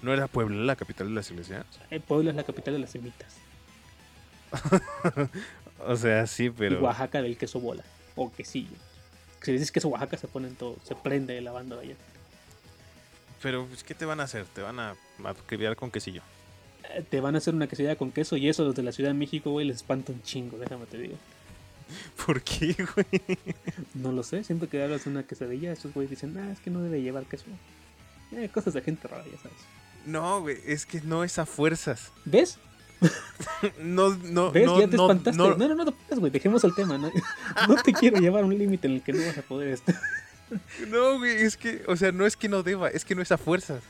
¿No 0.02 0.12
era 0.14 0.26
Puebla 0.26 0.56
la 0.64 0.76
capital 0.76 1.08
de 1.08 1.14
las 1.14 1.30
iglesias? 1.30 1.66
El 1.90 2.00
pueblo 2.00 2.30
es 2.30 2.36
la 2.36 2.44
capital 2.44 2.74
de 2.74 2.80
las 2.80 2.90
semitas. 2.90 3.34
O 5.88 5.96
sea, 5.96 6.26
sí, 6.26 6.50
pero... 6.50 6.78
Y 6.80 6.82
Oaxaca 6.82 7.20
del 7.22 7.36
queso 7.36 7.60
bola. 7.60 7.84
O 8.16 8.32
quesillo. 8.32 8.76
Si 9.42 9.52
dices 9.52 9.70
queso 9.70 9.88
Oaxaca 9.88 10.16
se 10.16 10.28
ponen 10.28 10.54
todo, 10.54 10.76
se 10.84 10.94
prende 10.94 11.40
la 11.40 11.52
banda 11.52 11.76
de 11.76 11.82
allá. 11.82 11.94
Pero, 13.42 13.66
pues, 13.66 13.84
¿qué 13.84 13.94
te 13.94 14.06
van 14.06 14.20
a 14.20 14.24
hacer? 14.24 14.46
Te 14.46 14.62
van 14.62 14.80
a 14.80 14.94
acribillar 15.24 15.76
con 15.76 15.90
quesillo. 15.90 16.22
Eh, 16.94 17.02
Te 17.08 17.20
van 17.20 17.34
a 17.34 17.38
hacer 17.38 17.54
una 17.54 17.66
quesadilla 17.66 17.96
con 17.96 18.10
queso 18.10 18.36
y 18.36 18.48
eso 18.48 18.64
los 18.64 18.74
de 18.74 18.82
la 18.82 18.92
Ciudad 18.92 19.10
de 19.10 19.14
México, 19.14 19.50
güey, 19.50 19.66
les 19.66 19.76
espanta 19.76 20.12
un 20.12 20.22
chingo, 20.22 20.58
déjame 20.58 20.86
te 20.86 20.98
digo. 20.98 21.16
¿Por 22.26 22.40
qué, 22.42 22.74
güey? 22.94 23.38
No 23.94 24.12
lo 24.12 24.22
sé, 24.22 24.44
siempre 24.44 24.68
que 24.68 24.82
hablas 24.82 25.04
de 25.04 25.10
una 25.10 25.24
quesadilla, 25.24 25.72
esos 25.72 25.92
güeyes 25.92 26.10
dicen, 26.10 26.36
ah, 26.38 26.50
es 26.52 26.60
que 26.60 26.70
no 26.70 26.80
debe 26.80 27.02
llevar 27.02 27.24
queso. 27.26 27.44
Eh, 28.32 28.48
cosas 28.48 28.74
de 28.74 28.80
gente 28.82 29.06
rara, 29.08 29.24
ya 29.30 29.38
sabes. 29.38 29.58
No, 30.06 30.40
güey, 30.40 30.58
es 30.66 30.86
que 30.86 31.00
no 31.02 31.24
es 31.24 31.38
a 31.38 31.46
fuerzas. 31.46 32.10
¿Ves? 32.24 32.58
No, 33.80 34.10
no, 34.16 34.50
¿Ves? 34.52 34.66
no, 34.66 34.80
ya 34.80 34.88
te 34.88 34.96
no, 34.96 35.04
espantaste. 35.04 35.36
no. 35.38 35.54
No, 35.56 35.68
no, 35.68 35.74
no, 35.74 35.84
te 35.86 35.92
pongas, 35.92 36.18
güey, 36.18 36.32
dejemos 36.32 36.64
el 36.64 36.74
tema. 36.74 36.96
No, 36.98 37.10
no 37.68 37.74
te 37.82 37.92
quiero 37.92 38.18
llevar 38.18 38.42
a 38.42 38.46
un 38.46 38.56
límite 38.56 38.86
en 38.86 38.94
el 38.94 39.02
que 39.02 39.12
no 39.12 39.24
vas 39.26 39.38
a 39.38 39.42
poder 39.42 39.68
estar. 39.68 39.94
No, 40.88 41.18
güey, 41.18 41.32
es 41.42 41.56
que, 41.56 41.82
o 41.88 41.96
sea, 41.96 42.12
no 42.12 42.26
es 42.26 42.36
que 42.36 42.48
no 42.48 42.62
deba, 42.62 42.88
es 42.88 43.04
que 43.04 43.14
no 43.14 43.22
es 43.22 43.32
a 43.32 43.38
fuerzas. 43.38 43.82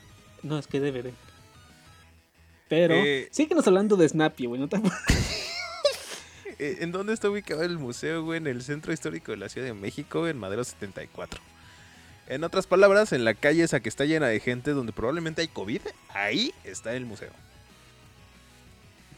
No, 0.42 0.58
es 0.58 0.66
que 0.66 0.80
debe 0.80 1.02
de. 1.02 1.12
Pero, 2.68 2.94
Eh. 2.94 3.28
síguenos 3.32 3.66
hablando 3.66 3.96
de 3.96 4.08
Snappy, 4.08 4.46
güey. 4.46 4.60
No 4.60 4.68
te... 4.68 4.80
Eh, 6.60 6.78
¿En 6.80 6.92
dónde 6.92 7.12
está 7.12 7.28
ubicado 7.28 7.64
el 7.64 7.78
museo, 7.78 8.22
güey? 8.22 8.38
En 8.38 8.46
el 8.46 8.62
centro 8.62 8.92
histórico 8.92 9.32
de 9.32 9.38
la 9.38 9.48
Ciudad 9.48 9.66
de 9.66 9.74
México, 9.74 10.28
en 10.28 10.38
Madero 10.38 10.62
74. 10.62 11.40
En 12.28 12.44
otras 12.44 12.68
palabras, 12.68 13.12
en 13.12 13.24
la 13.24 13.34
calle 13.34 13.64
esa 13.64 13.80
que 13.80 13.88
está 13.88 14.04
llena 14.04 14.28
de 14.28 14.38
gente 14.38 14.70
donde 14.70 14.92
probablemente 14.92 15.42
hay 15.42 15.48
COVID, 15.48 15.80
ahí 16.10 16.54
está 16.62 16.94
el 16.94 17.06
museo. 17.06 17.30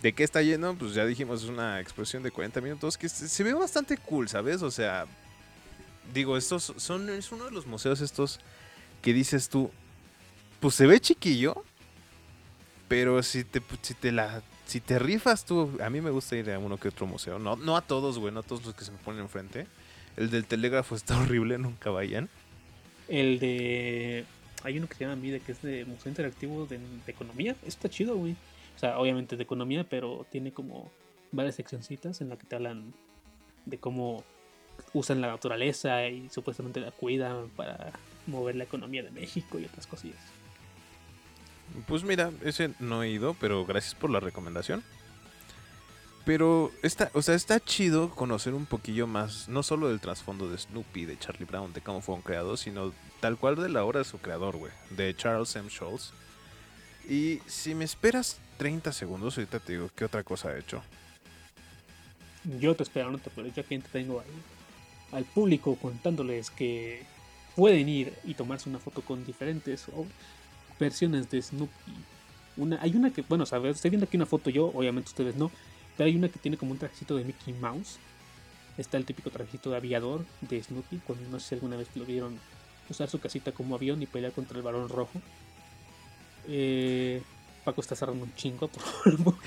¿De 0.06 0.12
qué 0.12 0.22
está 0.22 0.40
lleno? 0.40 0.72
Pues 0.78 0.94
ya 0.94 1.04
dijimos, 1.04 1.42
es 1.42 1.48
una 1.48 1.80
exposición 1.80 2.22
de 2.22 2.30
40 2.30 2.60
minutos 2.60 2.96
que 2.96 3.08
se, 3.08 3.42
ve 3.42 3.52
bastante 3.54 3.96
cool, 3.96 4.28
¿sabes? 4.28 4.62
O 4.62 4.70
sea, 4.70 5.04
digo, 6.14 6.36
estos 6.36 6.74
son, 6.76 7.10
es 7.10 7.32
uno 7.32 7.46
de 7.46 7.50
los 7.50 7.66
museos 7.66 8.00
estos 8.00 8.38
que 9.02 9.12
dices 9.12 9.48
tú, 9.48 9.68
pues 10.60 10.76
se 10.76 10.86
ve 10.86 11.00
chiquillo, 11.00 11.64
pero 12.86 13.20
si 13.24 13.42
te, 13.42 13.60
si 13.82 13.94
te 13.94 14.12
la... 14.12 14.44
Si 14.68 14.80
te 14.80 15.00
rifas 15.00 15.44
tú, 15.44 15.76
a 15.82 15.90
mí 15.90 16.00
me 16.00 16.10
gusta 16.10 16.36
ir 16.36 16.52
a 16.52 16.60
uno 16.60 16.76
que 16.76 16.86
otro 16.86 17.08
museo. 17.08 17.40
No, 17.40 17.56
no 17.56 17.76
a 17.76 17.82
todos, 17.82 18.20
güey, 18.20 18.32
no 18.32 18.40
a 18.40 18.42
todos 18.44 18.64
los 18.64 18.76
que 18.76 18.84
se 18.84 18.92
me 18.92 18.98
ponen 18.98 19.22
enfrente. 19.22 19.66
El 20.16 20.30
del 20.30 20.44
telégrafo 20.44 20.94
está 20.94 21.18
horrible, 21.20 21.58
nunca 21.58 21.90
vayan. 21.90 22.28
El 23.08 23.40
de. 23.40 24.24
Hay 24.62 24.78
uno 24.78 24.86
que 24.86 24.94
se 24.94 25.02
llama 25.02 25.16
MIDE, 25.16 25.40
que 25.40 25.50
es 25.50 25.62
de 25.62 25.84
Museo 25.84 26.10
Interactivo 26.10 26.64
de 26.66 26.78
Economía. 27.08 27.56
Está 27.66 27.88
chido, 27.88 28.16
güey. 28.16 28.36
O 28.76 28.78
sea, 28.78 28.98
obviamente 28.98 29.36
de 29.36 29.42
economía, 29.42 29.84
pero 29.88 30.26
tiene 30.30 30.52
como 30.52 30.90
varias 31.32 31.54
seccioncitas 31.56 32.20
en 32.20 32.28
la 32.28 32.36
que 32.36 32.46
te 32.46 32.56
hablan 32.56 32.92
de 33.64 33.78
cómo 33.78 34.22
usan 34.92 35.20
la 35.20 35.28
naturaleza 35.28 36.06
y 36.08 36.28
supuestamente 36.28 36.80
la 36.80 36.90
cuidan 36.90 37.48
para 37.50 37.92
mover 38.26 38.56
la 38.56 38.64
economía 38.64 39.02
de 39.02 39.10
México 39.10 39.58
y 39.58 39.64
otras 39.64 39.86
cosillas. 39.86 40.20
Pues 41.86 42.04
mira, 42.04 42.30
ese 42.44 42.72
no 42.78 43.02
he 43.02 43.10
ido, 43.10 43.34
pero 43.40 43.64
gracias 43.66 43.94
por 43.94 44.10
la 44.10 44.20
recomendación. 44.20 44.82
Pero 46.24 46.72
está, 46.82 47.10
o 47.14 47.22
sea, 47.22 47.36
está 47.36 47.60
chido 47.60 48.10
conocer 48.10 48.52
un 48.52 48.66
poquillo 48.66 49.06
más, 49.06 49.48
no 49.48 49.62
solo 49.62 49.88
del 49.88 50.00
trasfondo 50.00 50.48
de 50.48 50.58
Snoopy, 50.58 51.04
de 51.04 51.18
Charlie 51.18 51.44
Brown, 51.44 51.72
de 51.72 51.80
cómo 51.80 52.00
fueron 52.00 52.22
creados, 52.22 52.60
sino 52.60 52.92
tal 53.20 53.36
cual 53.36 53.54
de 53.56 53.68
la 53.68 53.84
obra 53.84 54.00
de 54.00 54.04
su 54.04 54.18
creador, 54.18 54.56
güey, 54.56 54.72
de 54.90 55.14
Charles 55.14 55.54
M. 55.54 55.70
Schultz. 55.70 56.12
Y 57.08 57.40
si 57.46 57.76
me 57.76 57.84
esperas 57.84 58.40
30 58.56 58.92
segundos, 58.92 59.36
ahorita 59.36 59.60
te 59.60 59.72
digo 59.72 59.90
qué 59.94 60.04
otra 60.04 60.22
cosa 60.22 60.50
ha 60.50 60.58
hecho. 60.58 60.82
Yo 62.60 62.74
te 62.74 62.82
espero, 62.82 63.10
no 63.10 63.18
te 63.18 63.30
pero 63.30 63.48
yo 63.48 63.60
aquí 63.60 63.78
te 63.78 63.88
tengo 63.88 64.20
al, 64.20 65.18
al 65.18 65.24
público 65.24 65.76
contándoles 65.76 66.50
que 66.50 67.02
pueden 67.56 67.88
ir 67.88 68.12
y 68.24 68.34
tomarse 68.34 68.68
una 68.68 68.78
foto 68.78 69.00
con 69.02 69.24
diferentes 69.24 69.86
versiones 70.78 71.30
de 71.30 71.42
Snoopy. 71.42 71.92
Una, 72.58 72.80
hay 72.80 72.94
una 72.94 73.10
que, 73.10 73.22
bueno, 73.22 73.46
sabes, 73.46 73.76
estoy 73.76 73.90
viendo 73.90 74.06
aquí 74.06 74.16
una 74.16 74.26
foto 74.26 74.50
yo, 74.50 74.66
obviamente 74.66 75.08
ustedes 75.08 75.36
no, 75.36 75.50
pero 75.96 76.08
hay 76.08 76.16
una 76.16 76.28
que 76.28 76.38
tiene 76.38 76.56
como 76.56 76.72
un 76.72 76.78
trajecito 76.78 77.16
de 77.16 77.24
Mickey 77.24 77.54
Mouse. 77.54 77.98
Está 78.76 78.98
el 78.98 79.06
típico 79.06 79.30
trajecito 79.30 79.70
de 79.70 79.76
aviador 79.76 80.24
de 80.42 80.62
Snoopy, 80.62 80.98
cuando 80.98 81.28
no 81.30 81.40
sé 81.40 81.48
si 81.48 81.54
alguna 81.54 81.76
vez 81.76 81.88
lo 81.94 82.04
vieron 82.04 82.38
usar 82.90 83.08
su 83.08 83.18
casita 83.18 83.52
como 83.52 83.74
avión 83.74 84.02
y 84.02 84.06
pelear 84.06 84.32
contra 84.32 84.56
el 84.58 84.62
varón 84.62 84.88
rojo. 84.88 85.20
Eh, 86.46 87.22
Paco 87.66 87.80
está 87.82 87.94
cerrando 87.96 88.24
un 88.24 88.34
chingo, 88.34 88.68
por. 88.68 88.82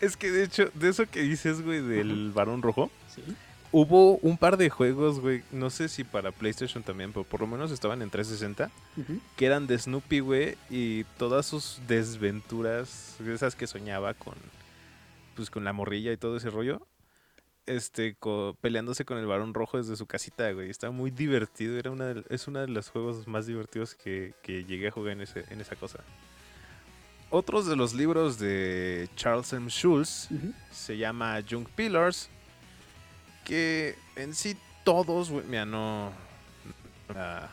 Es 0.00 0.16
que 0.16 0.30
de 0.30 0.44
hecho, 0.44 0.70
de 0.74 0.88
eso 0.88 1.04
que 1.06 1.20
dices, 1.22 1.62
güey, 1.62 1.80
del 1.80 2.30
varón 2.32 2.62
rojo, 2.62 2.90
Sí. 3.14 3.22
hubo 3.70 4.16
un 4.18 4.36
par 4.38 4.56
de 4.56 4.70
juegos, 4.70 5.20
güey, 5.20 5.42
no 5.52 5.70
sé 5.70 5.88
si 5.88 6.02
para 6.04 6.32
PlayStation 6.32 6.82
también, 6.82 7.12
pero 7.12 7.24
por 7.24 7.40
lo 7.40 7.46
menos 7.46 7.70
estaban 7.70 8.02
en 8.02 8.10
360, 8.10 8.70
Ujú. 8.96 9.20
que 9.36 9.46
eran 9.46 9.66
de 9.66 9.78
Snoopy, 9.78 10.20
güey, 10.20 10.56
y 10.70 11.04
todas 11.18 11.46
sus 11.46 11.80
desventuras, 11.86 13.16
esas 13.26 13.54
que 13.54 13.66
soñaba 13.66 14.14
con, 14.14 14.34
pues 15.36 15.50
con 15.50 15.64
la 15.64 15.72
morrilla 15.72 16.12
y 16.12 16.16
todo 16.16 16.36
ese 16.36 16.50
rollo, 16.50 16.84
este, 17.66 18.14
co- 18.18 18.56
peleándose 18.60 19.04
con 19.04 19.18
el 19.18 19.26
varón 19.26 19.54
rojo 19.54 19.76
desde 19.78 19.94
su 19.96 20.06
casita, 20.06 20.50
güey, 20.50 20.68
estaba 20.70 20.92
muy 20.92 21.10
divertido, 21.12 21.78
era 21.78 21.90
una 21.92 22.06
de- 22.06 22.24
es 22.30 22.48
uno 22.48 22.58
de 22.60 22.68
los 22.68 22.88
juegos 22.88 23.28
más 23.28 23.46
divertidos 23.46 23.94
que, 23.94 24.34
que 24.42 24.64
llegué 24.64 24.88
a 24.88 24.90
jugar 24.90 25.12
en, 25.12 25.20
ese, 25.20 25.44
en 25.50 25.60
esa 25.60 25.76
cosa. 25.76 26.00
Otros 27.32 27.66
de 27.66 27.74
los 27.74 27.94
libros 27.94 28.38
de 28.38 29.08
Charles 29.16 29.52
M. 29.52 29.68
Schulz 29.68 30.28
se 30.70 30.96
llama 30.96 31.40
Junk 31.48 31.68
Pillars, 31.70 32.28
que 33.44 33.96
en 34.14 34.34
sí 34.34 34.56
todos, 34.84 35.30
mira, 35.30 35.64
no 35.64 36.12
a, 37.14 37.48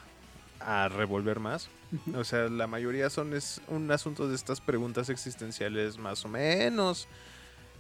a 0.59 0.89
revolver 0.89 1.39
más. 1.39 1.69
O 2.15 2.23
sea, 2.23 2.49
la 2.49 2.67
mayoría 2.67 3.09
son 3.09 3.33
es 3.33 3.61
un 3.67 3.89
asunto 3.91 4.27
de 4.27 4.35
estas 4.35 4.61
preguntas 4.61 5.09
existenciales 5.09 5.97
más 5.97 6.23
o 6.23 6.27
menos 6.27 7.07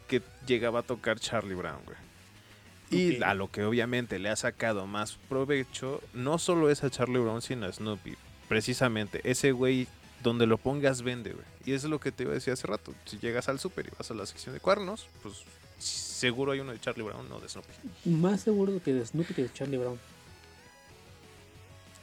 que 0.07 0.23
llegaba 0.47 0.79
a 0.79 0.83
tocar 0.83 1.19
Charlie 1.19 1.53
Brown, 1.53 1.79
güey. 1.85 1.97
Y 2.91 3.21
a 3.21 3.35
lo 3.35 3.51
que 3.51 3.63
obviamente 3.63 4.17
le 4.17 4.29
ha 4.29 4.35
sacado 4.35 4.87
más 4.87 5.19
provecho, 5.29 6.01
no 6.13 6.39
solo 6.39 6.71
es 6.71 6.83
a 6.83 6.89
Charlie 6.89 7.19
Brown, 7.19 7.41
sino 7.43 7.67
a 7.67 7.71
Snoopy. 7.71 8.15
Precisamente, 8.47 9.21
ese 9.29 9.51
güey, 9.51 9.87
donde 10.23 10.47
lo 10.47 10.57
pongas, 10.57 11.03
vende, 11.03 11.33
güey. 11.33 11.45
Y 11.69 11.73
eso 11.73 11.85
es 11.85 11.91
lo 11.91 11.99
que 11.99 12.11
te 12.11 12.23
iba 12.23 12.31
a 12.31 12.33
decir 12.33 12.51
hace 12.51 12.65
rato. 12.65 12.95
Si 13.05 13.19
llegas 13.19 13.47
al 13.47 13.59
super 13.59 13.85
y 13.85 13.91
vas 13.95 14.09
a 14.09 14.15
la 14.15 14.25
sección 14.25 14.55
de 14.55 14.59
cuernos, 14.59 15.05
pues 15.21 15.43
seguro 15.77 16.51
hay 16.51 16.61
uno 16.61 16.71
de 16.71 16.79
Charlie 16.79 17.03
Brown, 17.03 17.29
no 17.29 17.39
de 17.39 17.47
Snoopy. 17.47 17.69
Más 18.05 18.41
seguro 18.41 18.81
que 18.81 18.91
de 18.91 19.05
Snoopy 19.05 19.35
que 19.35 19.43
de 19.43 19.53
Charlie 19.53 19.77
Brown. 19.77 19.99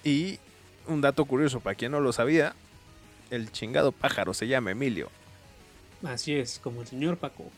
Y 0.05 0.39
un 0.87 1.01
dato 1.01 1.25
curioso, 1.25 1.59
para 1.59 1.75
quien 1.75 1.91
no 1.91 1.99
lo 1.99 2.13
sabía, 2.13 2.55
el 3.31 3.51
chingado 3.51 3.91
pájaro 3.91 4.35
se 4.35 4.47
llama 4.47 4.71
Emilio. 4.71 5.11
Así 6.05 6.37
es, 6.37 6.61
como 6.61 6.83
el 6.83 6.87
señor 6.87 7.17
Paco. 7.17 7.51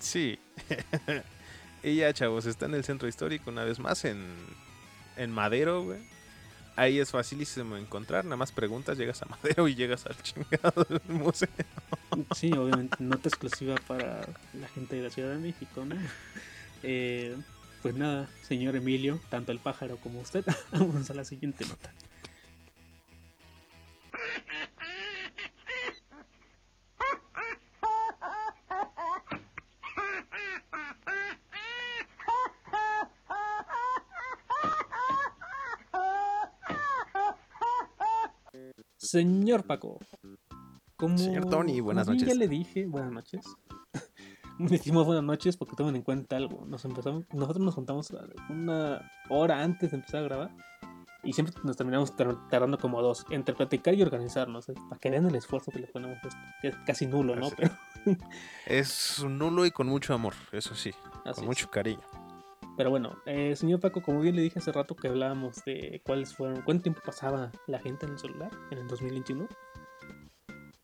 Sí. 0.00 0.40
y 1.84 1.94
ya, 1.98 2.12
chavos, 2.12 2.46
está 2.46 2.66
en 2.66 2.74
el 2.74 2.82
centro 2.82 3.06
histórico 3.06 3.48
una 3.48 3.62
vez 3.62 3.78
más 3.78 4.04
en, 4.04 4.26
en 5.16 5.30
Madero, 5.30 5.84
güey. 5.84 6.00
Ahí 6.74 6.98
es 6.98 7.10
facilísimo 7.10 7.76
encontrar, 7.76 8.24
nada 8.24 8.36
más 8.36 8.50
preguntas, 8.50 8.96
llegas 8.96 9.22
a 9.22 9.26
Madero 9.26 9.68
y 9.68 9.74
llegas 9.74 10.06
al 10.06 10.16
chingado 10.22 10.84
del 10.88 11.02
museo. 11.08 11.48
Sí, 12.34 12.52
obviamente, 12.52 12.96
nota 13.00 13.28
exclusiva 13.28 13.74
para 13.86 14.26
la 14.54 14.68
gente 14.68 14.96
de 14.96 15.02
la 15.02 15.10
Ciudad 15.10 15.30
de 15.30 15.38
México, 15.38 15.84
¿no? 15.84 15.96
Eh, 16.82 17.36
pues 17.82 17.94
nada, 17.94 18.28
señor 18.42 18.76
Emilio, 18.76 19.20
tanto 19.28 19.52
el 19.52 19.58
pájaro 19.58 19.96
como 19.98 20.20
usted, 20.20 20.44
vamos 20.72 21.10
a 21.10 21.14
la 21.14 21.24
siguiente 21.24 21.66
nota. 21.66 21.92
Señor 39.06 39.64
Paco, 39.64 39.98
como, 40.96 41.18
Señor 41.18 41.48
Tony, 41.48 41.80
buenas 41.80 42.06
noches. 42.06 42.26
Ya 42.28 42.34
le 42.34 42.48
dije, 42.48 42.86
buenas 42.86 43.12
noches. 43.12 43.44
Decimos 44.58 45.06
buenas 45.06 45.24
noches 45.24 45.56
porque 45.56 45.74
tomen 45.74 45.96
en 45.96 46.02
cuenta 46.02 46.36
algo. 46.36 46.64
Nos 46.66 46.84
empezamos, 46.84 47.24
nosotros 47.32 47.64
nos 47.64 47.74
juntamos 47.74 48.12
una 48.48 49.10
hora 49.28 49.62
antes 49.62 49.90
de 49.90 49.96
empezar 49.96 50.20
a 50.20 50.24
grabar 50.24 50.50
y 51.24 51.32
siempre 51.32 51.54
nos 51.64 51.76
terminamos 51.76 52.14
tar- 52.16 52.48
tardando 52.48 52.78
como 52.78 53.00
dos 53.02 53.24
entre 53.30 53.54
platicar 53.54 53.94
y 53.94 54.02
organizarnos, 54.02 54.68
¿eh? 54.68 54.74
para 54.88 55.00
que 55.00 55.10
vean 55.10 55.26
el 55.26 55.34
esfuerzo 55.34 55.70
que 55.72 55.80
le 55.80 55.86
ponemos, 55.88 56.16
esto, 56.22 56.36
que 56.60 56.68
es 56.68 56.76
casi 56.86 57.06
nulo, 57.06 57.34
¿no? 57.34 57.48
Pero 57.50 57.70
Es 58.66 59.24
nulo 59.24 59.64
y 59.66 59.70
con 59.70 59.88
mucho 59.88 60.14
amor, 60.14 60.34
eso 60.52 60.74
sí, 60.74 60.90
así 61.24 61.34
con 61.34 61.44
es. 61.44 61.48
mucho 61.48 61.70
cariño. 61.70 62.02
Pero 62.82 62.90
bueno, 62.90 63.16
eh, 63.26 63.54
señor 63.54 63.78
Paco, 63.78 64.02
como 64.02 64.18
bien 64.18 64.34
le 64.34 64.42
dije 64.42 64.58
hace 64.58 64.72
rato 64.72 64.96
que 64.96 65.06
hablábamos 65.06 65.64
de 65.64 66.02
cuáles 66.04 66.34
fueron, 66.34 66.62
cuánto 66.62 66.82
tiempo 66.82 67.00
pasaba 67.06 67.52
la 67.68 67.78
gente 67.78 68.06
en 68.06 68.12
el 68.14 68.18
celular 68.18 68.50
en 68.72 68.78
el 68.78 68.88
2021, 68.88 69.46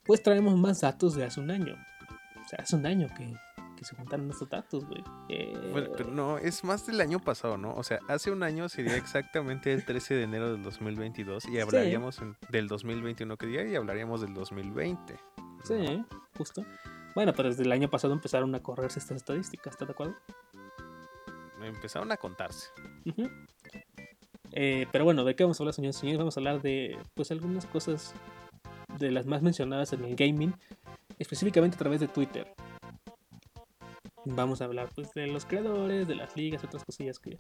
pues 0.05 0.23
traemos 0.23 0.57
más 0.57 0.81
datos 0.81 1.17
de 1.17 1.25
hace 1.25 1.41
un 1.41 1.51
año. 1.51 1.75
O 1.75 2.49
sea, 2.49 2.61
hace 2.63 2.77
un 2.77 2.87
año 2.87 3.09
que, 3.17 3.35
que 3.77 3.85
se 3.85 3.97
juntaron 3.97 4.31
estos 4.31 4.49
datos, 4.49 4.85
güey. 4.87 5.03
Eh, 5.29 5.71
Bueno, 5.73 5.89
pero 5.97 6.13
no, 6.13 6.39
es 6.39 6.63
más 6.63 6.87
del 6.87 7.01
año 7.01 7.19
pasado, 7.19 7.59
¿no? 7.59 7.75
O 7.75 7.83
sea, 7.83 7.99
hace 8.07 8.31
un 8.31 8.45
año 8.45 8.69
sería 8.69 8.97
exactamente 8.97 9.73
el 9.73 9.85
13 9.85 10.15
de 10.15 10.23
enero 10.23 10.53
del 10.53 10.63
2022 10.63 11.47
y 11.49 11.59
hablaríamos 11.59 12.21
en- 12.21 12.37
del 12.49 12.69
2021 12.69 13.37
que 13.37 13.47
día 13.47 13.67
y 13.67 13.75
hablaríamos 13.75 14.21
del 14.21 14.35
2020. 14.35 15.15
¿no? 15.37 15.65
Sí, 15.65 16.05
justo. 16.37 16.65
Bueno, 17.17 17.33
pero 17.37 17.49
desde 17.49 17.65
el 17.65 17.73
año 17.73 17.91
pasado 17.91 18.13
empezaron 18.15 18.55
a 18.55 18.63
correrse 18.63 19.01
estas 19.01 19.17
estadísticas, 19.17 19.73
¿estás 19.73 19.89
de 19.89 19.93
acuerdo? 19.93 20.15
Empezaron 21.63 22.11
a 22.13 22.17
contarse. 22.17 22.69
Eh, 24.53 24.87
pero 24.93 25.05
bueno, 25.05 25.25
¿de 25.25 25.35
qué 25.37 25.45
vamos 25.45 25.61
a 25.61 25.63
hablar, 25.63 25.75
señores? 25.75 25.97
Señores, 25.97 26.19
vamos 26.19 26.37
a 26.37 26.41
hablar 26.41 26.63
de 26.63 26.99
pues 27.15 27.31
algunas 27.31 27.67
cosas 27.67 28.15
de 28.99 29.11
las 29.11 29.27
más 29.27 29.43
mencionadas 29.43 29.93
en 29.93 30.05
el 30.05 30.17
gaming, 30.17 30.55
específicamente 31.19 31.77
a 31.77 31.79
través 31.79 32.01
de 32.01 32.09
Twitter. 32.09 32.53
Vamos 34.25 34.61
a 34.61 34.65
hablar 34.65 34.89
pues 34.95 35.13
de 35.15 35.27
los 35.27 35.45
creadores, 35.47 36.07
de 36.09 36.15
las 36.15 36.37
ligas, 36.37 36.65
otras 36.65 36.85
cosillas 36.85 37.19
que 37.19 37.39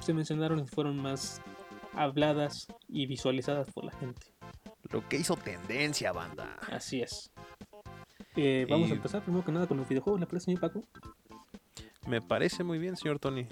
se 0.00 0.12
mencionaron 0.12 0.58
y 0.60 0.66
fueron 0.66 0.96
más 0.98 1.40
habladas 1.94 2.66
y 2.88 3.06
visualizadas 3.06 3.70
por 3.72 3.84
la 3.84 3.92
gente. 3.92 4.26
Lo 4.90 5.06
que 5.08 5.16
hizo 5.16 5.36
tendencia, 5.36 6.12
banda. 6.12 6.56
Así 6.70 7.00
es. 7.00 7.32
Eh, 8.36 8.66
vamos 8.68 8.88
Y- 8.88 8.92
a 8.92 8.94
empezar 8.96 9.22
primero 9.22 9.44
que 9.44 9.52
nada 9.52 9.66
con 9.66 9.76
los 9.76 9.88
videojuegos, 9.88 10.20
¿le 10.20 10.26
parece, 10.26 10.46
señor 10.46 10.60
Paco? 10.60 10.82
Me 12.06 12.20
parece 12.20 12.64
muy 12.64 12.78
bien, 12.78 12.96
señor 12.96 13.18
Tony. 13.18 13.46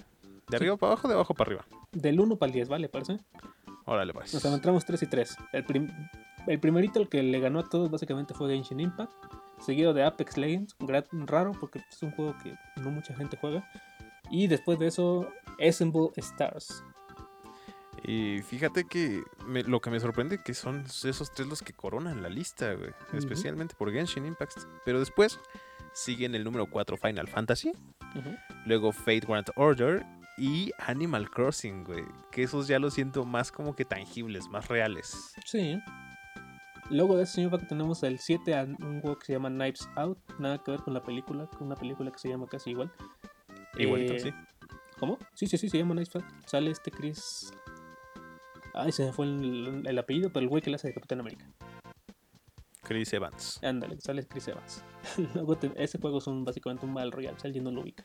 ¿De 0.48 0.56
arriba 0.56 0.76
para 0.76 0.92
abajo, 0.92 1.08
de 1.08 1.14
abajo 1.14 1.34
para 1.34 1.48
arriba? 1.48 1.66
Del 1.92 2.20
1 2.20 2.36
para 2.36 2.48
el 2.48 2.54
10, 2.54 2.68
¿vale? 2.68 2.88
¿Parece? 2.88 3.18
Órale, 3.86 4.12
pues. 4.12 4.32
Nos 4.34 4.44
encontramos 4.44 4.84
3 4.84 5.02
y 5.02 5.06
3. 5.06 5.36
El, 5.52 5.64
prim- 5.64 5.90
el 6.46 6.60
primerito, 6.60 7.00
el 7.00 7.08
que 7.08 7.22
le 7.22 7.40
ganó 7.40 7.60
a 7.60 7.68
todos, 7.68 7.90
básicamente 7.90 8.34
fue 8.34 8.52
Genshin 8.52 8.80
Impact. 8.80 9.12
Seguido 9.60 9.94
de 9.94 10.02
Apex 10.04 10.36
Legends, 10.36 10.74
raro 11.26 11.52
porque 11.58 11.80
es 11.90 12.02
un 12.02 12.10
juego 12.12 12.34
que 12.42 12.54
no 12.80 12.90
mucha 12.90 13.14
gente 13.14 13.36
juega. 13.40 13.68
Y 14.30 14.48
después 14.48 14.78
de 14.78 14.88
eso, 14.88 15.28
Assemble 15.60 16.08
Stars. 16.16 16.82
Y 18.04 18.40
fíjate 18.42 18.84
que 18.84 19.22
me- 19.46 19.62
lo 19.62 19.80
que 19.80 19.90
me 19.90 20.00
sorprende 20.00 20.42
que 20.42 20.54
son 20.54 20.84
esos 21.04 21.30
tres 21.32 21.46
los 21.48 21.62
que 21.62 21.72
coronan 21.72 22.22
la 22.22 22.28
lista, 22.28 22.74
güey. 22.74 22.90
Especialmente 23.12 23.74
por 23.76 23.92
Genshin 23.92 24.26
Impact. 24.26 24.58
Pero 24.84 24.98
después 24.98 25.38
siguen 25.92 26.34
el 26.34 26.42
número 26.42 26.66
4 26.66 26.96
Final 26.96 27.28
Fantasy. 27.28 27.72
Luego 28.66 28.92
Fate 28.92 29.20
Grand 29.20 29.46
Order 29.56 30.04
y 30.38 30.72
Animal 30.78 31.30
Crossing, 31.30 31.84
güey. 31.84 32.04
Que 32.30 32.42
esos 32.44 32.66
ya 32.68 32.78
los 32.78 32.94
siento 32.94 33.24
más 33.24 33.52
como 33.52 33.74
que 33.74 33.84
tangibles, 33.84 34.48
más 34.48 34.68
reales. 34.68 35.34
Sí. 35.44 35.78
Luego 36.90 37.16
de 37.16 37.22
eso, 37.24 37.34
señor 37.34 37.58
tenemos 37.66 38.02
el 38.02 38.18
7 38.18 38.54
a 38.54 38.64
un 38.64 39.00
juego 39.00 39.18
que 39.18 39.26
se 39.26 39.32
llama 39.34 39.48
Knives 39.48 39.88
Out. 39.96 40.18
Nada 40.38 40.58
que 40.62 40.72
ver 40.72 40.80
con 40.80 40.94
la 40.94 41.02
película, 41.02 41.46
con 41.46 41.66
una 41.68 41.76
película 41.76 42.10
que 42.10 42.18
se 42.18 42.28
llama 42.28 42.46
casi 42.46 42.70
igual. 42.70 42.92
Igualito, 43.78 44.14
Eh, 44.14 44.20
sí. 44.20 44.34
¿Cómo? 44.98 45.18
Sí, 45.34 45.46
sí, 45.46 45.56
sí, 45.58 45.68
se 45.68 45.78
llama 45.78 45.94
Knives 45.94 46.14
Out. 46.16 46.24
Sale 46.46 46.70
este 46.70 46.90
Chris. 46.90 47.52
Ay, 48.74 48.90
se 48.92 49.04
me 49.04 49.12
fue 49.12 49.26
el, 49.26 49.82
el 49.86 49.98
apellido, 49.98 50.30
pero 50.32 50.42
el 50.44 50.48
güey 50.48 50.62
que 50.62 50.70
le 50.70 50.76
hace 50.76 50.88
de 50.88 50.94
Capitán 50.94 51.20
América. 51.20 51.46
Chris 52.92 53.12
Evans. 53.12 53.60
Ándale, 53.62 54.00
sale 54.00 54.26
Chris 54.26 54.48
Evans. 54.48 54.84
luego 55.34 55.56
te- 55.56 55.72
ese 55.82 55.98
juego 55.98 56.18
es 56.18 56.26
un, 56.26 56.44
básicamente 56.44 56.86
un 56.86 56.94
Battle 56.94 57.10
Royale, 57.10 57.38
si 57.40 57.46
alguien 57.46 57.64
no 57.64 57.70
lo 57.70 57.80
ubica. 57.82 58.04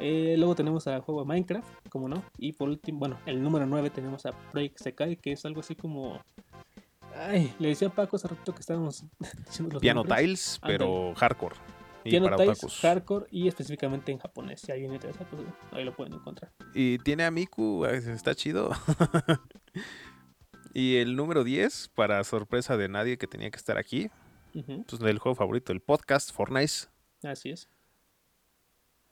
Eh, 0.00 0.34
luego 0.38 0.54
tenemos 0.56 0.86
al 0.88 1.00
juego 1.02 1.20
de 1.22 1.26
Minecraft, 1.28 1.88
como 1.88 2.08
no. 2.08 2.24
Y 2.38 2.52
por 2.52 2.68
último, 2.68 2.98
bueno, 2.98 3.18
el 3.26 3.40
número 3.42 3.64
9 3.66 3.90
tenemos 3.90 4.26
a 4.26 4.32
Project 4.50 4.78
Sekai, 4.78 5.16
que 5.16 5.32
es 5.32 5.44
algo 5.44 5.60
así 5.60 5.74
como. 5.76 6.20
Ay, 7.16 7.54
le 7.60 7.68
decía 7.68 7.86
a 7.88 7.94
Paco 7.94 8.16
hace 8.16 8.26
rato 8.26 8.52
que 8.52 8.60
estábamos 8.60 9.04
diciendo 9.46 9.74
los 9.74 9.80
Piano 9.80 10.00
nombres. 10.00 10.18
Tiles, 10.20 10.60
pero 10.66 11.14
hardcore. 11.14 11.54
Y 12.02 12.10
Piano 12.10 12.24
para 12.26 12.36
Tiles, 12.38 12.58
otakus. 12.58 12.80
hardcore 12.80 13.26
y 13.30 13.46
específicamente 13.46 14.10
en 14.10 14.18
japonés. 14.18 14.60
Si 14.60 14.72
alguien 14.72 14.90
le 14.90 14.96
interesa, 14.96 15.24
pues 15.30 15.42
ahí 15.70 15.84
lo 15.84 15.94
pueden 15.94 16.14
encontrar. 16.14 16.50
Y 16.74 16.98
tiene 16.98 17.24
a 17.24 17.30
Miku, 17.30 17.86
eh, 17.86 17.96
está 18.12 18.34
chido. 18.34 18.70
y 20.74 20.96
el 20.96 21.16
número 21.16 21.44
10, 21.44 21.90
para 21.94 22.22
sorpresa 22.24 22.76
de 22.76 22.88
nadie 22.88 23.16
que 23.16 23.26
tenía 23.26 23.50
que 23.50 23.56
estar 23.56 23.78
aquí, 23.78 24.10
Ujú, 24.54 24.84
pues 24.88 25.00
del 25.00 25.18
juego 25.18 25.34
favorito, 25.34 25.72
el 25.72 25.80
podcast 25.80 26.32
Fortnite. 26.32 26.88
Así 27.22 27.50
es. 27.50 27.68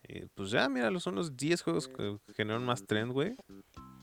Y 0.02 0.26
pues 0.26 0.50
ya, 0.50 0.68
mira, 0.68 0.90
son 1.00 1.14
los 1.14 1.36
10 1.36 1.62
juegos 1.62 1.88
que 1.88 2.18
generan 2.34 2.64
más 2.64 2.84
trend, 2.84 3.12
güey. 3.12 3.36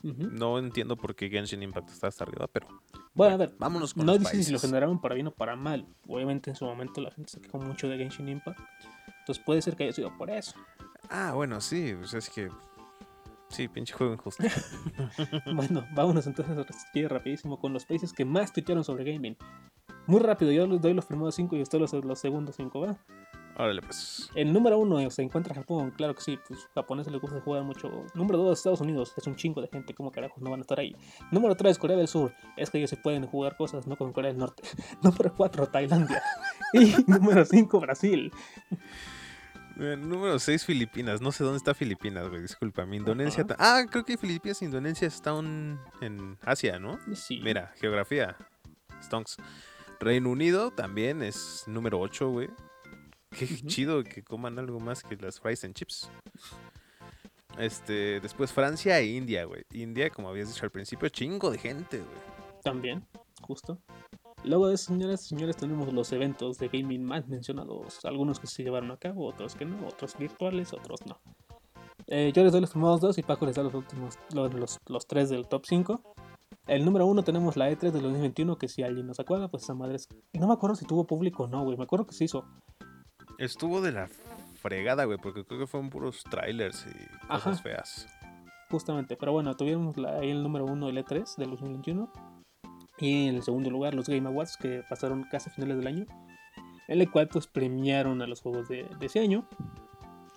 No 0.02 0.58
entiendo 0.58 0.96
por 0.96 1.14
qué 1.14 1.28
Genshin 1.28 1.62
Impact 1.62 1.90
está 1.90 2.06
hasta 2.06 2.24
arriba, 2.24 2.46
pero 2.46 2.68
Bueno, 3.12 3.34
a 3.34 3.36
ver, 3.36 3.54
vámonos 3.58 3.92
con 3.92 4.06
no 4.06 4.14
los 4.14 4.20
dice 4.20 4.42
si 4.42 4.52
lo 4.52 4.58
generaron 4.58 4.98
para 4.98 5.14
bien 5.14 5.26
o 5.26 5.30
para 5.30 5.56
mal. 5.56 5.86
Obviamente 6.08 6.48
en 6.48 6.56
su 6.56 6.64
momento 6.64 7.02
la 7.02 7.10
gente 7.10 7.30
se 7.30 7.40
quejó 7.40 7.58
mucho 7.58 7.86
de 7.88 7.98
Genshin 7.98 8.28
Impact. 8.28 8.58
Entonces 9.20 9.44
puede 9.44 9.60
ser 9.60 9.76
que 9.76 9.84
haya 9.84 9.92
sido 9.92 10.16
por 10.16 10.30
eso. 10.30 10.54
Ah, 11.10 11.32
bueno, 11.34 11.60
sí, 11.60 11.94
pues 11.98 12.14
es 12.14 12.30
que... 12.30 12.48
Sí, 13.50 13.68
pinche 13.68 13.92
juego 13.92 14.14
injusto. 14.14 14.44
bueno, 15.54 15.84
vámonos 15.92 16.26
entonces 16.26 16.56
rapidísimo 17.08 17.58
con 17.58 17.72
los 17.72 17.84
países 17.84 18.12
que 18.12 18.24
más 18.24 18.52
tuitearon 18.52 18.84
sobre 18.84 19.04
gaming. 19.04 19.36
Muy 20.06 20.20
rápido, 20.20 20.52
yo 20.52 20.66
les 20.66 20.80
doy 20.80 20.94
los 20.94 21.04
primeros 21.04 21.34
cinco 21.34 21.56
y 21.56 21.62
usted 21.62 21.78
los, 21.78 21.92
los 21.92 22.18
segundos 22.18 22.56
cinco, 22.56 22.80
¿va? 22.80 22.96
Órale, 23.56 23.82
pues. 23.82 24.30
El 24.34 24.52
número 24.52 24.78
uno 24.78 25.10
se 25.10 25.22
encuentra 25.22 25.54
Japón, 25.54 25.90
claro 25.90 26.14
que 26.14 26.22
sí, 26.22 26.38
pues 26.48 26.66
japoneses 26.74 27.12
les 27.12 27.20
gusta 27.20 27.40
jugar 27.40 27.62
mucho. 27.62 27.90
Número 28.14 28.38
dos, 28.38 28.58
Estados 28.58 28.80
Unidos, 28.80 29.12
es 29.16 29.26
un 29.26 29.36
chingo 29.36 29.60
de 29.60 29.68
gente, 29.68 29.92
como 29.92 30.10
carajos 30.10 30.42
no 30.42 30.50
van 30.50 30.60
a 30.60 30.62
estar 30.62 30.78
ahí. 30.78 30.96
Número 31.30 31.54
tres, 31.56 31.76
Corea 31.76 31.96
del 31.96 32.08
Sur, 32.08 32.32
es 32.56 32.70
que 32.70 32.78
ellos 32.78 32.88
se 32.88 32.96
pueden 32.96 33.26
jugar 33.26 33.56
cosas, 33.56 33.86
no 33.86 33.96
con 33.96 34.12
Corea 34.12 34.30
del 34.30 34.38
Norte. 34.38 34.62
número 35.02 35.34
cuatro, 35.36 35.66
Tailandia. 35.66 36.22
y 36.72 36.94
número 37.06 37.44
cinco, 37.44 37.80
Brasil. 37.80 38.32
Eh, 39.80 39.96
Número 39.96 40.38
6, 40.38 40.66
Filipinas. 40.66 41.22
No 41.22 41.32
sé 41.32 41.42
dónde 41.42 41.56
está 41.56 41.72
Filipinas, 41.72 42.28
güey. 42.28 42.42
Discúlpame. 42.42 42.96
Indonesia. 42.96 43.46
Ah, 43.58 43.82
creo 43.90 44.04
que 44.04 44.18
Filipinas 44.18 44.60
e 44.60 44.66
Indonesia 44.66 45.08
están 45.08 45.80
en 46.02 46.36
Asia, 46.42 46.78
¿no? 46.78 46.98
Sí. 47.14 47.40
Mira, 47.42 47.72
geografía. 47.80 48.36
Stonks. 49.02 49.38
Reino 49.98 50.28
Unido 50.28 50.70
también 50.70 51.22
es 51.22 51.64
número 51.66 51.98
8, 51.98 52.28
güey. 52.28 52.50
Qué 53.30 53.46
chido 53.66 54.04
que 54.04 54.22
coman 54.22 54.58
algo 54.58 54.80
más 54.80 55.02
que 55.02 55.16
las 55.16 55.40
fries 55.40 55.64
and 55.64 55.74
chips. 55.74 56.10
Este, 57.58 58.20
después 58.20 58.52
Francia 58.52 58.98
e 58.98 59.06
India, 59.06 59.44
güey. 59.44 59.64
India, 59.72 60.10
como 60.10 60.28
habías 60.28 60.48
dicho 60.48 60.64
al 60.64 60.70
principio, 60.70 61.08
chingo 61.08 61.50
de 61.50 61.56
gente, 61.58 61.98
güey. 61.98 62.60
También, 62.62 63.06
justo. 63.40 63.80
Luego 64.44 64.68
de 64.68 64.74
eso, 64.74 64.86
señoras 64.86 65.24
y 65.24 65.28
señores, 65.28 65.56
tenemos 65.56 65.92
los 65.92 66.12
eventos 66.12 66.58
de 66.58 66.68
gaming 66.68 67.04
más 67.04 67.28
mencionados. 67.28 68.04
Algunos 68.04 68.40
que 68.40 68.46
se 68.46 68.62
llevaron 68.62 68.90
a 68.90 68.96
cabo, 68.96 69.26
otros 69.26 69.54
que 69.54 69.64
no, 69.64 69.86
otros 69.86 70.16
virtuales, 70.18 70.72
otros 70.72 71.00
no. 71.06 71.20
Eh, 72.06 72.32
yo 72.34 72.42
les 72.42 72.52
doy 72.52 72.60
los 72.60 72.70
primeros 72.70 73.00
dos 73.00 73.18
y 73.18 73.22
Paco 73.22 73.46
les 73.46 73.56
da 73.56 73.62
los 73.62 73.74
últimos, 73.74 74.18
los, 74.32 74.52
los, 74.54 74.78
los 74.86 75.06
tres 75.06 75.28
del 75.28 75.46
top 75.46 75.64
5. 75.66 76.14
El 76.66 76.84
número 76.84 77.06
uno 77.06 77.22
tenemos 77.22 77.56
la 77.56 77.70
E3 77.70 77.90
del 77.90 78.02
2021, 78.02 78.56
que 78.56 78.68
si 78.68 78.82
alguien 78.82 79.06
nos 79.06 79.20
acuerda, 79.20 79.48
pues 79.48 79.64
esa 79.64 79.74
madre 79.74 79.96
es... 79.96 80.08
No 80.32 80.46
me 80.46 80.52
acuerdo 80.54 80.76
si 80.76 80.86
tuvo 80.86 81.04
público 81.04 81.44
o 81.44 81.48
no, 81.48 81.64
güey. 81.64 81.76
Me 81.76 81.84
acuerdo 81.84 82.06
que 82.06 82.14
se 82.14 82.24
hizo. 82.24 82.44
Estuvo 83.38 83.80
de 83.80 83.92
la 83.92 84.08
fregada, 84.60 85.04
güey, 85.04 85.18
porque 85.18 85.44
creo 85.44 85.60
que 85.60 85.66
fueron 85.66 85.90
puros 85.90 86.22
trailers 86.24 86.86
y 86.86 87.26
cosas 87.26 87.46
Ajá. 87.46 87.62
feas. 87.62 88.08
Justamente, 88.70 89.16
pero 89.16 89.32
bueno, 89.32 89.56
tuvimos 89.56 89.96
ahí 89.98 90.30
el 90.30 90.42
número 90.42 90.64
uno, 90.64 90.88
el 90.88 90.98
E3 90.98 91.36
del 91.36 91.50
2021. 91.50 92.12
Y 93.00 93.28
en 93.28 93.36
el 93.36 93.42
segundo 93.42 93.70
lugar, 93.70 93.94
los 93.94 94.08
Game 94.08 94.28
Awards, 94.28 94.56
que 94.56 94.82
pasaron 94.88 95.24
casi 95.24 95.48
a 95.50 95.52
finales 95.52 95.78
del 95.78 95.86
año. 95.86 96.06
En 96.88 97.00
el 97.00 97.10
cual, 97.10 97.28
pues, 97.28 97.46
premiaron 97.46 98.20
a 98.20 98.26
los 98.26 98.40
juegos 98.42 98.68
de, 98.68 98.84
de 98.98 99.06
ese 99.06 99.20
año. 99.20 99.48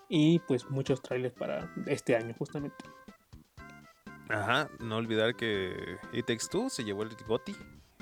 Y, 0.07 0.39
pues, 0.39 0.69
muchos 0.69 1.01
trailers 1.01 1.33
para 1.33 1.69
este 1.87 2.15
año, 2.15 2.33
justamente. 2.37 2.85
Ajá, 4.29 4.69
no 4.79 4.97
olvidar 4.97 5.35
que 5.35 5.97
It 6.13 6.25
Takes 6.25 6.47
Two 6.49 6.69
se 6.69 6.83
llevó 6.83 7.03
el 7.03 7.09
GOTY 7.27 7.55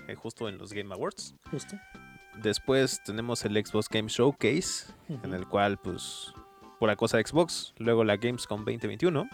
eh, 0.07 0.15
justo 0.15 0.47
en 0.47 0.57
los 0.57 0.73
Game 0.73 0.93
Awards. 0.93 1.35
Justo. 1.49 1.75
Después 2.41 3.01
tenemos 3.03 3.43
el 3.45 3.53
Xbox 3.53 3.89
Game 3.89 4.07
Showcase, 4.07 4.93
en 5.09 5.33
el 5.33 5.47
cual, 5.47 5.77
pues, 5.77 6.33
pura 6.79 6.95
cosa 6.95 7.17
de 7.17 7.25
Xbox. 7.25 7.73
Luego 7.77 8.03
la 8.03 8.17
Gamescom 8.17 8.59
2021. 8.59 9.27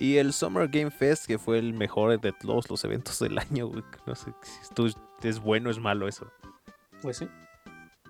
Y 0.00 0.16
el 0.16 0.32
Summer 0.32 0.66
Game 0.68 0.90
Fest, 0.90 1.26
que 1.26 1.38
fue 1.38 1.58
el 1.58 1.74
mejor 1.74 2.18
de 2.20 2.32
todos 2.32 2.68
los 2.70 2.82
eventos 2.84 3.18
del 3.18 3.38
año, 3.38 3.66
güey. 3.68 3.84
No 4.06 4.14
sé 4.14 4.32
si 4.42 4.60
esto 4.62 4.86
es 5.22 5.38
bueno 5.38 5.68
o 5.68 5.70
es 5.70 5.78
malo 5.78 6.08
eso. 6.08 6.26
Pues 7.02 7.18
sí. 7.18 7.28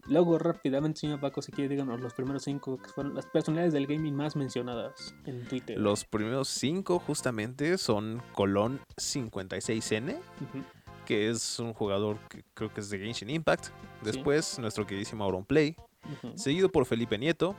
Luego, 0.07 0.39
rápidamente, 0.39 1.01
señor 1.01 1.21
Paco, 1.21 1.43
si 1.43 1.53
quiere, 1.53 1.69
díganos 1.69 2.01
los 2.01 2.15
primeros 2.15 2.43
cinco 2.45 2.79
que 2.81 2.89
fueron 2.89 3.15
las 3.15 3.27
personalidades 3.27 3.73
del 3.73 3.87
gaming 3.87 4.15
más 4.15 4.35
mencionadas 4.35 5.15
en 5.27 5.45
Twitter. 5.47 5.79
Los 5.79 6.05
primeros 6.05 6.49
cinco, 6.49 6.99
justamente, 7.01 7.77
son 7.77 8.23
Colón 8.35 8.81
56N, 8.97 10.15
Ujú. 10.15 10.65
que 11.07 11.29
es 11.31 11.59
un 11.59 11.75
jugador 11.75 12.19
que 12.29 12.43
creo 12.55 12.73
que 12.73 12.81
es 12.81 12.91
de 12.91 12.99
Genshin 12.99 13.31
Impact. 13.31 13.67
Después, 14.03 14.59
nuestro 14.59 14.87
queridísimo 14.87 15.23
Auronplay, 15.25 15.77
Ujú. 16.25 16.37
seguido 16.37 16.71
por 16.71 16.87
Felipe 16.87 17.19
Nieto, 17.19 17.55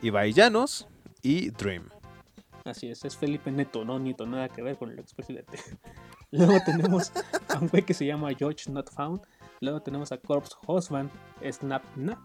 Ibai 0.00 0.32
Llanos 0.32 0.86
y 1.22 1.50
Dream. 1.50 1.88
Así 2.68 2.88
es, 2.88 3.04
es 3.04 3.16
Felipe 3.16 3.50
Neto, 3.50 3.84
no 3.84 3.98
Nieto, 3.98 4.26
nada 4.26 4.50
que 4.50 4.62
ver 4.62 4.76
con 4.76 4.90
el 4.90 4.98
expresidente. 4.98 5.58
Luego 6.30 6.58
tenemos 6.66 7.12
a 7.48 7.58
un 7.58 7.68
güey 7.68 7.82
que 7.82 7.94
se 7.94 8.04
llama 8.04 8.28
George 8.34 8.70
Not 8.70 8.90
Found. 8.92 9.22
Luego 9.60 9.80
tenemos 9.80 10.12
a 10.12 10.18
Corpse 10.18 10.54
Husband, 10.66 11.10
Snap 11.50 11.82
Nap, 11.96 12.18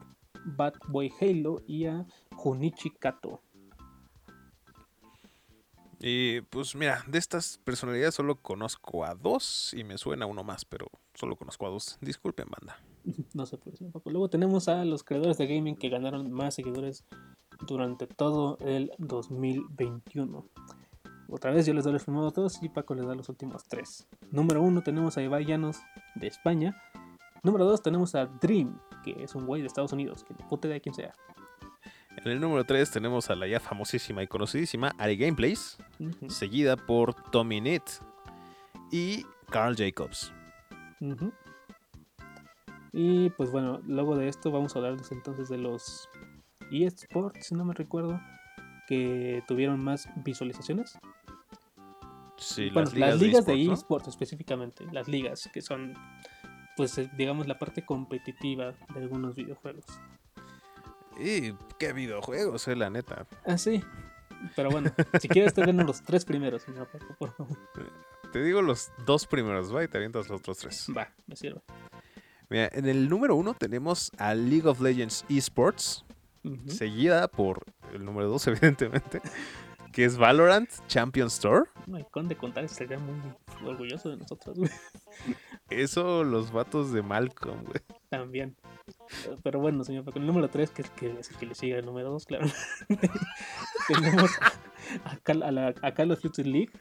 Bad 0.44 0.74
Boy 0.90 1.12
Halo 1.22 1.64
y 1.66 1.86
a 1.86 2.06
Junichi 2.36 2.90
Kato. 2.90 3.42
Y 6.06 6.42
pues 6.42 6.76
mira, 6.76 7.02
de 7.08 7.18
estas 7.18 7.60
personalidades 7.64 8.16
solo 8.16 8.36
conozco 8.36 9.06
a 9.06 9.16
dos 9.16 9.74
y 9.74 9.86
me 9.86 9.98
suena 9.98 10.26
uno 10.26 10.44
más, 10.44 10.66
pero 10.66 10.88
solo 11.14 11.38
conozco 11.38 11.66
a 11.66 11.70
dos. 11.70 11.98
Disculpen, 12.02 12.48
banda. 12.50 12.84
No 13.34 13.46
sé 13.46 13.58
por 13.58 13.78
qué. 13.78 13.86
Paco. 13.86 14.10
Luego 14.10 14.30
tenemos 14.30 14.68
a 14.68 14.84
los 14.84 15.04
creadores 15.04 15.38
de 15.38 15.48
gaming 15.48 15.78
que 15.78 15.88
ganaron 15.88 16.30
más 16.32 16.56
seguidores 16.56 17.06
durante 17.66 18.08
todo 18.08 18.58
el 18.62 18.92
2021. 18.98 20.46
Otra 21.30 21.52
vez 21.52 21.66
yo 21.66 21.74
les 21.74 21.84
doy 21.84 21.94
los 21.94 22.04
primeros 22.04 22.34
dos 22.34 22.62
y 22.62 22.70
Paco 22.70 22.94
les 22.96 23.08
da 23.08 23.16
los 23.16 23.30
últimos 23.30 23.64
tres. 23.66 24.08
Número 24.32 24.62
uno 24.62 24.84
tenemos 24.84 25.18
a 25.18 25.22
Ibai 25.22 25.46
Llanos 25.46 25.78
de 26.16 26.28
España. 26.28 26.76
Número 27.42 27.66
dos 27.66 27.82
tenemos 27.82 28.16
a 28.16 28.26
Dream, 28.26 28.80
que 29.04 29.24
es 29.24 29.36
un 29.36 29.46
güey 29.46 29.62
de 29.62 29.68
Estados 29.68 29.94
Unidos, 29.94 30.24
que 30.24 30.34
puta 30.34 30.68
de 30.68 30.80
quién 30.80 30.96
sea. 30.96 31.14
En 32.24 32.32
el 32.32 32.40
número 32.40 32.64
3 32.64 32.90
tenemos 32.92 33.30
a 33.30 33.36
la 33.36 33.48
ya 33.48 33.60
famosísima 33.60 34.24
y 34.24 34.28
conocidísima 34.28 34.94
Ari 34.98 35.18
Gameplays, 35.18 35.78
seguida 36.28 36.78
por 36.78 37.14
Tommy 37.32 37.60
Knit 37.60 37.84
y 38.92 39.26
Carl 39.50 39.76
Jacobs. 39.76 40.32
Y 42.94 43.30
pues 43.32 43.52
bueno, 43.52 43.82
luego 43.88 44.16
de 44.16 44.30
esto 44.30 44.52
vamos 44.52 44.76
a 44.76 44.80
hablarles 44.80 45.12
entonces 45.12 45.50
de 45.50 45.58
los 45.58 46.10
eSports, 46.74 47.48
si 47.48 47.56
no 47.56 47.66
me 47.66 47.74
recuerdo, 47.74 48.20
que 48.88 49.44
tuvieron 49.48 49.84
más 49.84 50.10
visualizaciones. 50.24 50.98
Sí, 52.38 52.70
bueno, 52.72 52.90
las 52.96 53.20
ligas, 53.20 53.46
de 53.46 53.56
de 53.56 53.72
esports, 53.72 54.08
específicamente, 54.08 54.86
las 54.92 55.08
ligas 55.08 55.50
que 55.54 55.62
son, 55.62 55.94
pues 56.76 56.98
eh, 56.98 57.10
digamos, 57.16 57.48
la 57.48 57.58
parte 57.58 57.86
competitiva 57.86 58.74
de 58.94 59.00
algunos 59.00 59.36
videojuegos. 59.36 59.86
Y 61.20 61.54
qué 61.78 61.94
videojuegos, 61.94 62.68
eh, 62.68 62.76
la 62.76 62.90
neta. 62.90 63.28
Ah, 63.46 63.58
sí. 63.58 63.84
Pero 64.56 64.72
bueno, 64.72 64.92
si 65.22 65.28
quieres 65.28 65.54
te 65.54 65.66
den 65.66 65.78
los 65.86 66.02
tres 66.02 66.26
primeros, 66.26 66.64
señor 66.64 66.88
Paco, 66.88 67.16
por 67.18 67.32
favor. 67.34 67.58
Te 68.32 68.44
digo 68.44 68.62
los 68.62 68.92
dos 69.06 69.28
primeros, 69.28 69.74
va, 69.74 69.84
y 69.84 69.88
te 69.88 69.98
avientas 69.98 70.28
los 70.28 70.40
otros 70.40 70.58
tres. 70.58 70.88
Va, 70.96 71.14
me 71.28 71.36
sirve. 71.36 71.62
Mira, 72.50 72.70
en 72.74 72.88
el 72.88 73.10
número 73.10 73.36
1 73.36 73.54
tenemos 73.56 74.12
a 74.18 74.34
League 74.34 74.68
of 74.68 74.82
Legends 74.82 75.26
Esports, 75.30 76.04
Seguida 76.68 77.28
por 77.28 77.64
el 77.94 78.04
número 78.06 78.28
2, 78.30 78.48
evidentemente, 78.48 79.22
que 79.92 80.06
es 80.06 80.18
Valorant 80.18 80.70
Champions 80.88 81.40
Tour. 81.40 81.70
El 81.88 82.06
conde 82.08 82.36
contar 82.36 82.64
estaría 82.64 82.98
muy 83.00 83.16
orgulloso 83.66 84.10
de 84.10 84.18
nosotros, 84.18 84.58
güey. 84.58 84.72
Eso, 85.70 86.24
los 86.24 86.52
vatos 86.52 86.92
de 86.92 87.02
Malcolm, 87.02 87.64
güey. 87.64 87.82
También. 88.10 88.56
Pero 89.44 89.60
bueno, 89.60 89.84
señor 89.84 90.04
Paco, 90.04 90.20
el 90.20 90.28
número 90.28 90.50
3, 90.50 90.70
que 90.72 90.82
es 90.82 90.90
que, 90.92 91.20
es 91.20 91.30
el 91.32 91.38
que 91.38 91.46
le 91.46 91.56
sigue 91.56 91.78
al 91.78 91.86
número 91.86 92.10
2, 92.12 92.26
claro. 92.26 92.48
tenemos 93.88 94.32
a, 95.06 95.18
Cal- 95.24 95.44
a 95.44 95.52
la, 95.52 95.74
a 95.82 95.94
Call 95.94 96.12
of 96.12 96.22
Duty 96.22 96.44
League. 96.44 96.72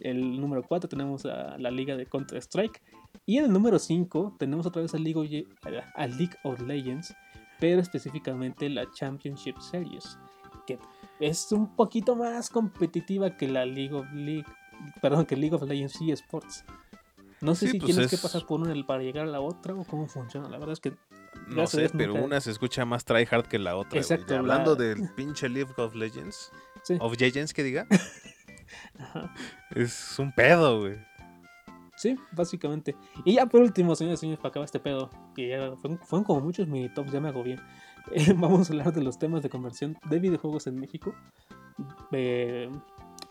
El 0.00 0.40
número 0.40 0.62
4 0.62 0.88
tenemos 0.88 1.24
a 1.26 1.56
la 1.58 1.70
liga 1.70 1.96
de 1.96 2.06
Counter-Strike. 2.06 2.82
Y 3.24 3.38
en 3.38 3.44
el 3.46 3.52
número 3.52 3.78
5 3.78 4.36
tenemos 4.38 4.66
otra 4.66 4.82
vez 4.82 4.94
a 4.94 4.98
League, 4.98 5.16
of, 5.18 5.26
a 5.94 6.06
League 6.06 6.34
of 6.42 6.60
Legends, 6.60 7.14
pero 7.62 7.80
específicamente 7.80 8.68
la 8.68 8.90
Championship 8.90 9.56
Series, 9.60 10.18
que 10.66 10.80
es 11.20 11.52
un 11.52 11.76
poquito 11.76 12.16
más 12.16 12.50
competitiva 12.50 13.36
que 13.36 13.46
la 13.46 13.64
League 13.64 13.94
of 13.94 14.10
League, 14.12 14.44
perdón, 15.00 15.26
que 15.26 15.36
League 15.36 15.54
of 15.54 15.62
Legends 15.62 15.96
eSports. 16.00 16.64
No 17.40 17.54
sé 17.54 17.66
Sí, 17.66 17.72
si 17.72 17.78
pues 17.78 17.92
tienes 17.92 18.10
que 18.10 18.18
pasar 18.18 18.44
por 18.46 18.60
una 18.60 18.74
para 18.84 19.02
llegar 19.04 19.26
a 19.28 19.30
la 19.30 19.40
otra 19.40 19.74
o 19.74 19.84
cómo 19.84 20.08
funciona. 20.08 20.48
La 20.48 20.58
verdad 20.58 20.72
es 20.72 20.80
que 20.80 20.92
No 21.48 21.66
sé, 21.68 21.88
pero 21.96 22.14
nunca- 22.14 22.24
una 22.26 22.40
se 22.40 22.50
escucha 22.50 22.84
más 22.84 23.04
tryhard 23.04 23.46
que 23.46 23.60
la 23.60 23.76
otra. 23.76 24.00
Exacto, 24.00 24.34
Y 24.34 24.38
hablando 24.38 24.72
la- 24.74 24.82
del 24.84 25.08
pinche 25.16 25.48
League 25.48 25.72
of 25.76 25.94
Legends, 25.94 26.50
Sí. 26.82 26.96
of 27.00 27.16
Legends 27.20 27.54
que 27.54 27.62
diga, 27.62 27.86
Ajá. 28.98 29.32
es 29.70 30.18
un 30.18 30.32
pedo, 30.32 30.80
güey. 30.80 30.98
Sí, 32.02 32.16
básicamente. 32.32 32.96
Y 33.24 33.34
ya 33.34 33.46
por 33.46 33.60
último, 33.60 33.94
señores 33.94 34.18
y 34.18 34.22
señores, 34.22 34.40
para 34.40 34.48
acabar 34.48 34.64
este 34.64 34.80
pedo, 34.80 35.08
que 35.36 35.50
ya 35.50 35.76
fueron, 35.76 36.00
fueron 36.00 36.24
como 36.24 36.40
muchos 36.40 36.66
mini 36.66 36.88
tops, 36.88 37.12
ya 37.12 37.20
me 37.20 37.28
hago 37.28 37.44
bien. 37.44 37.60
vamos 38.38 38.68
a 38.68 38.72
hablar 38.72 38.92
de 38.92 39.04
los 39.04 39.20
temas 39.20 39.44
de 39.44 39.48
conversión 39.48 39.96
de 40.10 40.18
videojuegos 40.18 40.66
en 40.66 40.80
México. 40.80 41.14
Eh, 42.10 42.68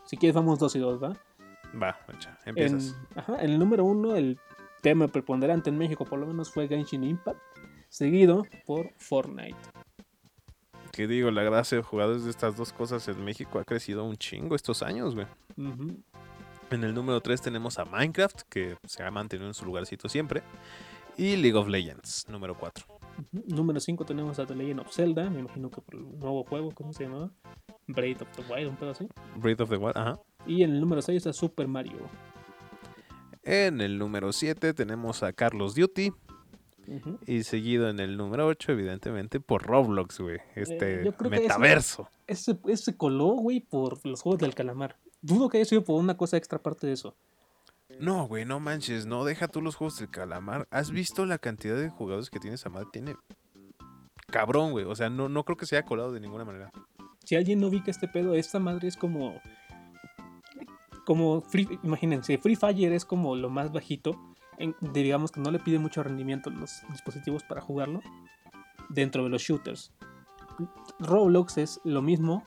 si 0.06 0.16
quieres, 0.16 0.36
vamos 0.36 0.58
dos 0.58 0.74
y 0.78 0.80
dos, 0.80 1.04
¿va? 1.04 1.18
Va, 1.84 2.00
En, 2.46 2.50
empiezas. 2.52 2.96
ajá, 3.14 3.44
en 3.44 3.50
el 3.50 3.60
número 3.60 3.84
uno, 3.84 4.16
el 4.16 4.40
tema 4.82 5.10
preponderante 5.10 5.70
en 5.70 5.78
México, 5.78 6.06
por 6.06 6.20
lo 6.20 6.26
menos, 6.26 6.50
fue 6.50 6.70
Genshin 6.70 7.04
Impact, 7.04 7.42
seguido 7.90 8.46
por 8.66 8.94
Fortnite. 8.96 9.58
Que 10.94 11.08
digo, 11.08 11.30
la 11.30 11.44
gracia 11.44 11.78
de 11.78 11.84
jugadores 11.84 12.24
de 12.24 12.30
estas 12.30 12.56
dos 12.56 12.72
cosas 12.72 13.06
en 13.10 13.22
México 13.22 13.60
ha 13.60 13.66
crecido 13.66 14.06
un 14.06 14.16
chingo 14.16 14.56
estos 14.56 14.82
años, 14.82 15.14
güey. 15.14 15.28
En 16.72 16.84
el 16.84 16.94
número 16.94 17.20
3 17.22 17.42
tenemos 17.42 17.78
a 17.80 17.86
Minecraft, 17.86 18.42
que 18.50 18.78
se 18.86 19.04
ha 19.04 19.12
mantenido 19.12 19.48
en 19.48 19.54
su 19.54 19.66
lugarcito 19.66 20.08
siempre. 20.08 20.42
Y 21.18 21.36
League 21.36 21.58
of 21.58 21.68
Legends, 21.68 22.26
número 22.30 22.56
4. 22.58 22.86
Ujú. 23.34 23.44
Número 23.56 23.80
5 23.80 24.06
tenemos 24.06 24.40
a 24.40 24.46
The 24.46 24.56
Legend 24.56 24.80
of 24.80 24.92
Zelda, 24.94 25.30
me 25.30 25.42
imagino 25.42 25.70
que 25.70 25.82
por 25.82 25.96
el 25.96 26.18
nuevo 26.18 26.44
juego, 26.46 26.72
¿cómo 26.72 26.94
se 26.94 27.04
llamaba? 27.04 27.30
Breath 27.88 28.22
of 28.22 28.30
the 28.38 28.44
Wild, 28.54 28.70
un 28.70 28.78
pedo 28.78 28.92
así. 28.92 29.08
Breath 29.36 29.62
of 29.62 29.70
the 29.70 29.76
Wild, 29.78 29.98
ajá. 29.98 30.20
Y 30.48 30.64
en 30.64 30.72
el 30.72 30.80
número 30.80 31.02
6 31.02 31.18
está 31.18 31.34
Super 31.34 31.68
Mario. 31.68 32.10
En 33.44 33.82
el 33.82 33.98
número 34.00 34.32
7 34.32 34.74
tenemos 34.74 35.24
a 35.24 35.34
Carlos 35.34 35.76
Duty. 35.76 36.12
Y 37.26 37.44
seguido 37.44 37.90
en 37.90 38.00
el 38.00 38.18
número 38.18 38.48
8, 38.48 38.72
evidentemente, 38.74 39.40
por 39.40 39.64
Roblox, 39.64 40.20
güey. 40.20 40.40
Este 40.56 41.02
Eh, 41.02 41.04
que 41.04 41.10
ese- 41.10 41.30
metaverso. 41.30 42.10
Ese, 42.28 42.58
ese 42.68 42.98
coló, 42.98 43.28
güey, 43.28 43.62
por 43.62 44.06
los 44.06 44.22
juegos 44.22 44.42
del 44.42 44.56
calamar. 44.56 44.98
Dudo 45.22 45.50
que 45.50 45.58
haya 45.58 45.66
sido 45.66 45.84
por 45.84 46.00
una 46.00 46.18
cosa 46.18 46.38
extra 46.38 46.58
aparte 46.58 46.88
de 46.88 46.94
eso. 46.94 47.16
No, 48.00 48.28
güey, 48.28 48.46
no 48.46 48.60
manches, 48.60 49.06
no 49.06 49.24
deja 49.26 49.48
tú 49.48 49.62
los 49.62 49.76
juegos 49.76 49.98
del 49.98 50.10
calamar. 50.10 50.68
¿Has 50.72 50.92
visto 50.92 51.26
la 51.26 51.38
cantidad 51.38 51.76
de 51.78 51.90
jugadores 51.90 52.30
que 52.30 52.40
tiene 52.40 52.56
esa 52.56 52.70
madre? 52.70 52.88
Tiene 52.92 53.16
cabrón, 54.28 54.72
güey. 54.72 54.86
O 54.86 54.96
sea, 54.96 55.10
no, 55.10 55.28
no 55.30 55.44
creo 55.44 55.58
que 55.58 55.66
se 55.66 55.76
haya 55.76 55.86
colado 55.86 56.12
de 56.14 56.20
ninguna 56.22 56.46
manera. 56.46 56.72
Si 57.26 57.36
alguien 57.36 57.60
no 57.60 57.68
ubica 57.68 57.92
este 57.92 58.08
pedo, 58.08 58.34
esta 58.34 58.60
madre 58.60 58.88
es 58.88 58.96
como. 58.98 59.40
Como 61.06 61.42
Free, 61.42 61.80
imagínense, 61.84 62.38
Free 62.38 62.56
Fire 62.56 62.94
es 62.94 63.06
como 63.06 63.36
lo 63.36 63.50
más 63.50 63.72
bajito. 63.72 64.20
en- 64.58 64.76
digamos 64.94 65.32
que 65.32 65.40
no 65.42 65.50
le 65.50 65.58
pide 65.60 65.80
mucho 65.80 66.04
rendimiento 66.04 66.50
a 66.50 66.54
los 66.54 66.82
dispositivos 66.92 67.44
para 67.44 67.62
jugarlo. 67.62 68.02
Dentro 68.90 69.24
de 69.24 69.30
los 69.30 69.42
shooters. 69.42 69.92
Roblox 71.00 71.58
es 71.58 71.82
lo 71.84 72.02
mismo 72.02 72.46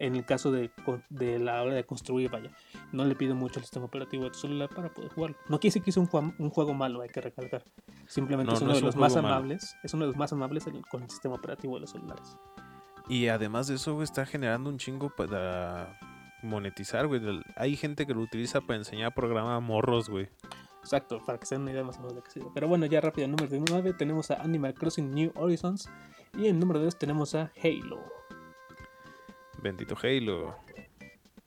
en 0.00 0.16
el 0.16 0.24
caso 0.24 0.50
de, 0.52 0.70
de 1.10 1.38
la 1.38 1.62
hora 1.62 1.74
de 1.74 1.84
construir, 1.84 2.30
vaya. 2.30 2.50
No 2.92 3.04
le 3.04 3.14
pide 3.14 3.34
mucho 3.34 3.58
al 3.60 3.64
sistema 3.64 3.86
operativo 3.86 4.24
de 4.24 4.30
tu 4.30 4.38
celular 4.38 4.68
para 4.68 4.88
poder 4.92 5.10
jugarlo. 5.12 5.36
No 5.48 5.58
quiere 5.60 5.70
decir 5.72 5.82
que 5.82 5.90
es 5.90 5.96
un, 5.96 6.08
juam- 6.08 6.34
un 6.38 6.50
juego 6.50 6.74
malo, 6.74 7.00
hay 7.02 7.08
que 7.08 7.20
recalcar. 7.20 7.64
Simplemente 8.06 8.50
No, 8.50 8.56
es 8.56 8.62
uno 8.62 8.68
no 8.68 8.72
de 8.74 8.78
es 8.78 8.82
un 8.82 8.86
los 8.86 8.96
más 8.96 9.12
juego 9.12 9.22
malo. 9.28 9.36
amables. 9.36 9.76
Es 9.82 9.94
uno 9.94 10.04
de 10.04 10.08
los 10.08 10.16
más 10.16 10.32
amables 10.32 10.64
con 10.90 11.02
el 11.02 11.10
sistema 11.10 11.34
operativo 11.36 11.74
de 11.74 11.80
los 11.82 11.90
celulares. 11.90 12.36
Y 13.08 13.28
además 13.28 13.66
de 13.66 13.74
eso, 13.76 14.02
está 14.02 14.24
generando 14.26 14.70
un 14.70 14.78
chingo 14.78 15.10
para 15.10 15.98
monetizar, 16.42 17.06
güey. 17.06 17.20
Hay 17.56 17.76
gente 17.76 18.06
que 18.06 18.14
lo 18.14 18.20
utiliza 18.20 18.60
para 18.60 18.76
enseñar 18.78 19.14
programa 19.14 19.56
a 19.56 19.60
morros, 19.60 20.08
güey. 20.08 20.28
Exacto, 20.82 21.22
para 21.24 21.38
que 21.38 21.46
se 21.46 21.54
den 21.54 21.62
una 21.62 21.70
idea 21.72 21.82
más 21.84 21.96
o 21.96 22.00
menos 22.00 22.14
de 22.16 22.22
qué 22.22 22.30
sirve. 22.30 22.48
Pero 22.54 22.68
bueno, 22.68 22.84
ya 22.86 23.00
rápido, 23.00 23.24
en 23.24 23.30
número 23.30 23.64
9 23.70 23.94
tenemos 23.94 24.30
a 24.30 24.42
Animal 24.42 24.74
Crossing 24.74 25.10
New 25.10 25.32
Horizons. 25.34 25.88
Y 26.36 26.48
en 26.48 26.58
número 26.58 26.80
2 26.80 26.98
tenemos 26.98 27.34
a 27.34 27.50
Halo. 27.62 28.00
Bendito 29.64 29.96
Halo. 30.02 30.54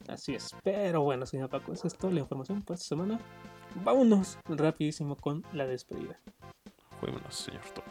Así 0.07 0.33
es. 0.33 0.49
Pero 0.63 1.03
bueno, 1.03 1.27
señor 1.27 1.51
Paco, 1.51 1.71
esa 1.71 1.85
es 1.85 1.95
toda 1.95 2.11
la 2.11 2.21
información 2.21 2.63
por 2.63 2.73
esta 2.73 2.87
semana. 2.87 3.19
Vámonos 3.83 4.39
rapidísimo 4.45 5.15
con 5.15 5.43
la 5.53 5.67
despedida. 5.67 6.19
Juémonos, 6.99 7.35
señor 7.35 7.61
Tony. 7.75 7.85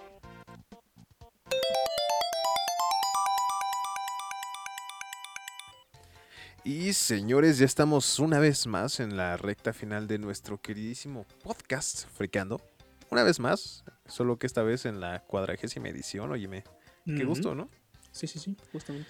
Y 6.65 6.93
señores, 6.95 7.59
ya 7.59 7.67
estamos 7.67 8.19
una 8.19 8.41
vez 8.41 8.67
más 8.67 8.99
en 8.99 9.17
la 9.17 9.37
recta 9.37 9.73
final 9.73 10.09
de 10.09 10.19
nuestro 10.19 10.61
queridísimo 10.61 11.25
podcast 11.45 12.09
Fricando. 12.09 12.61
Una 13.13 13.23
vez 13.23 13.39
más, 13.39 13.85
solo 14.07 14.41
que 14.41 14.49
esta 14.49 14.65
vez 14.65 14.87
en 14.87 14.99
la 14.99 15.21
cuadragésima 15.21 15.89
edición. 15.89 16.33
Óyeme, 16.33 16.65
qué 17.05 17.25
gusto, 17.25 17.55
¿no? 17.55 17.71
Sí, 18.11 18.27
sí, 18.27 18.41
sí, 18.41 18.57
justamente. 18.73 19.09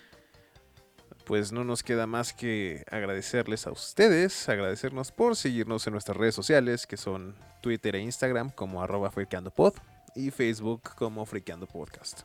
Pues 1.26 1.50
no 1.50 1.64
nos 1.64 1.82
queda 1.82 2.06
más 2.06 2.32
que 2.32 2.84
agradecerles 2.88 3.66
a 3.66 3.72
ustedes, 3.72 4.48
agradecernos 4.48 5.10
por 5.10 5.34
seguirnos 5.34 5.84
en 5.88 5.92
nuestras 5.94 6.16
redes 6.16 6.36
sociales, 6.36 6.86
que 6.86 6.96
son 6.96 7.34
Twitter 7.60 7.96
e 7.96 8.00
Instagram 8.00 8.50
como 8.50 8.80
arroba 8.80 9.10
friqueandopod 9.10 9.74
y 10.14 10.30
Facebook 10.30 10.94
como 10.94 11.26
Friqueando 11.26 11.66
Podcast. 11.66 12.20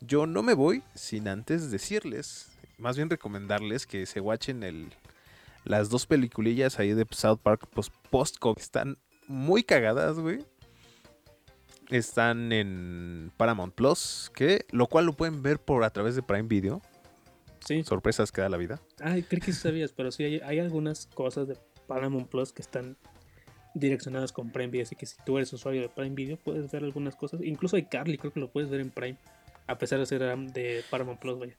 Yo 0.00 0.26
no 0.26 0.42
me 0.42 0.54
voy 0.54 0.82
sin 0.96 1.28
antes 1.28 1.70
decirles, 1.70 2.50
más 2.76 2.96
bien 2.96 3.08
recomendarles 3.08 3.86
que 3.86 4.04
se 4.04 4.20
watchen 4.20 4.64
el, 4.64 4.92
las 5.62 5.88
dos 5.88 6.04
peliculillas 6.06 6.80
ahí 6.80 6.94
de 6.94 7.06
South 7.12 7.38
Park 7.40 7.68
post, 7.68 7.94
post 8.10 8.36
Están 8.56 8.98
muy 9.28 9.62
cagadas, 9.62 10.18
güey. 10.18 10.44
Están 11.88 12.50
en 12.50 13.30
Paramount 13.36 13.76
Plus, 13.76 14.32
que 14.34 14.66
lo 14.72 14.88
cual 14.88 15.06
lo 15.06 15.12
pueden 15.12 15.40
ver 15.40 15.60
por 15.60 15.84
a 15.84 15.90
través 15.90 16.16
de 16.16 16.22
Prime 16.22 16.48
Video. 16.48 16.82
Sí. 17.64 17.82
Sorpresas 17.84 18.32
que 18.32 18.40
da 18.40 18.48
la 18.48 18.56
vida. 18.56 18.80
Ay, 19.00 19.22
creo 19.22 19.40
que 19.40 19.52
sí 19.52 19.60
sabías, 19.60 19.92
pero 19.92 20.10
sí 20.10 20.24
hay, 20.24 20.40
hay 20.40 20.58
algunas 20.58 21.06
cosas 21.06 21.48
de 21.48 21.56
Paramount 21.86 22.28
Plus 22.28 22.52
que 22.52 22.62
están 22.62 22.96
direccionadas 23.74 24.32
con 24.32 24.50
Prime 24.50 24.68
Video. 24.68 24.84
Así 24.84 24.96
que 24.96 25.06
si 25.06 25.16
tú 25.24 25.38
eres 25.38 25.52
usuario 25.52 25.82
de 25.82 25.88
Prime 25.88 26.14
Video, 26.14 26.36
puedes 26.36 26.70
ver 26.70 26.84
algunas 26.84 27.16
cosas. 27.16 27.40
Incluso 27.42 27.76
hay 27.76 27.84
Carly, 27.84 28.18
creo 28.18 28.32
que 28.32 28.40
lo 28.40 28.50
puedes 28.50 28.70
ver 28.70 28.80
en 28.80 28.90
Prime. 28.90 29.18
A 29.66 29.78
pesar 29.78 29.98
de 29.98 30.06
ser 30.06 30.20
de 30.20 30.84
Paramount 30.90 31.20
Plus, 31.20 31.38
vaya. 31.38 31.56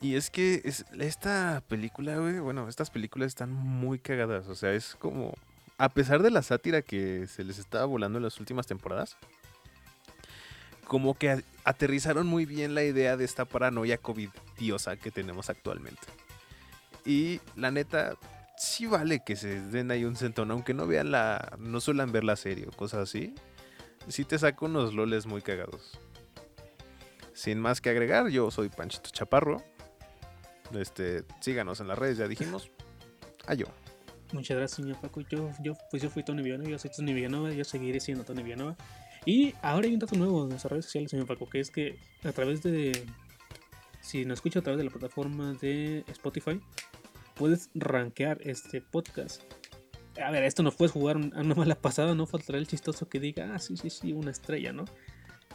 Y 0.00 0.14
es 0.14 0.30
que 0.30 0.62
es, 0.64 0.84
esta 0.98 1.62
película, 1.68 2.16
güey, 2.16 2.38
bueno, 2.38 2.68
estas 2.68 2.90
películas 2.90 3.28
están 3.28 3.52
muy 3.52 3.98
cagadas. 3.98 4.48
O 4.48 4.54
sea, 4.54 4.72
es 4.72 4.96
como. 4.96 5.34
A 5.76 5.88
pesar 5.88 6.22
de 6.22 6.30
la 6.30 6.42
sátira 6.42 6.82
que 6.82 7.26
se 7.26 7.42
les 7.42 7.58
estaba 7.58 7.86
volando 7.86 8.18
en 8.18 8.24
las 8.24 8.38
últimas 8.38 8.66
temporadas, 8.66 9.16
como 10.84 11.14
que 11.14 11.42
aterrizaron 11.64 12.26
muy 12.26 12.44
bien 12.44 12.74
la 12.74 12.84
idea 12.84 13.16
de 13.16 13.24
esta 13.24 13.46
paranoia 13.46 13.96
covidiosa 14.60 14.96
que 14.96 15.10
tenemos 15.10 15.48
actualmente. 15.48 16.06
Y 17.04 17.40
la 17.56 17.70
neta, 17.70 18.14
sí 18.56 18.86
vale 18.86 19.22
que 19.24 19.36
se 19.36 19.60
den 19.60 19.90
ahí 19.90 20.04
un 20.04 20.16
centón, 20.16 20.50
aunque 20.50 20.74
no 20.74 20.86
vean 20.86 21.10
la. 21.10 21.56
no 21.58 21.80
suelen 21.80 22.12
ver 22.12 22.24
la 22.24 22.36
serie 22.36 22.66
o 22.68 22.72
cosas 22.72 23.00
así. 23.00 23.34
Sí 24.08 24.24
te 24.24 24.38
saco 24.38 24.66
unos 24.66 24.94
loles 24.94 25.26
muy 25.26 25.42
cagados. 25.42 25.98
Sin 27.32 27.58
más 27.58 27.80
que 27.80 27.90
agregar, 27.90 28.28
yo 28.28 28.50
soy 28.50 28.68
Panchito 28.68 29.10
Chaparro. 29.10 29.62
Este, 30.74 31.24
síganos 31.40 31.80
en 31.80 31.88
las 31.88 31.98
redes, 31.98 32.18
ya 32.18 32.28
dijimos. 32.28 32.70
Ayo. 33.46 33.66
Muchas 34.32 34.58
gracias, 34.58 34.76
señor 34.76 35.00
Paco. 35.00 35.22
Yo, 35.22 35.50
yo, 35.62 35.72
pues 35.90 36.02
yo 36.02 36.10
fui 36.10 36.22
Tony 36.22 36.42
Villanova, 36.42 36.68
yo 36.68 36.78
soy 36.78 36.90
Tony 36.94 37.14
Villanova, 37.14 37.52
yo 37.52 37.64
seguiré 37.64 37.98
siendo 37.98 38.24
Tony 38.24 38.42
Villanova. 38.42 38.76
Y 39.24 39.54
ahora 39.62 39.86
hay 39.86 39.94
un 39.94 39.98
dato 39.98 40.16
nuevo 40.16 40.42
en 40.42 40.50
nuestras 40.50 40.70
redes 40.70 40.84
sociales, 40.84 41.10
señor 41.10 41.26
Paco, 41.26 41.48
que 41.48 41.60
es 41.60 41.70
que 41.70 41.98
a 42.24 42.32
través 42.32 42.62
de. 42.62 43.06
Si 44.00 44.24
nos 44.24 44.38
escucha 44.38 44.60
a 44.60 44.62
través 44.62 44.78
de 44.78 44.84
la 44.84 44.90
plataforma 44.90 45.54
de 45.54 46.04
Spotify, 46.08 46.60
puedes 47.34 47.70
rankear 47.74 48.38
este 48.42 48.80
podcast. 48.80 49.42
A 50.22 50.30
ver, 50.30 50.42
esto 50.42 50.62
no 50.62 50.72
puedes 50.72 50.92
jugar 50.92 51.16
a 51.16 51.40
una 51.40 51.54
mala 51.56 51.74
pasada, 51.74 52.14
no 52.14 52.26
faltará 52.26 52.58
el 52.58 52.66
chistoso 52.66 53.08
que 53.08 53.20
diga, 53.20 53.54
ah, 53.54 53.58
sí, 53.58 53.76
sí, 53.76 53.90
sí, 53.90 54.12
una 54.12 54.30
estrella, 54.30 54.72
¿no? 54.72 54.84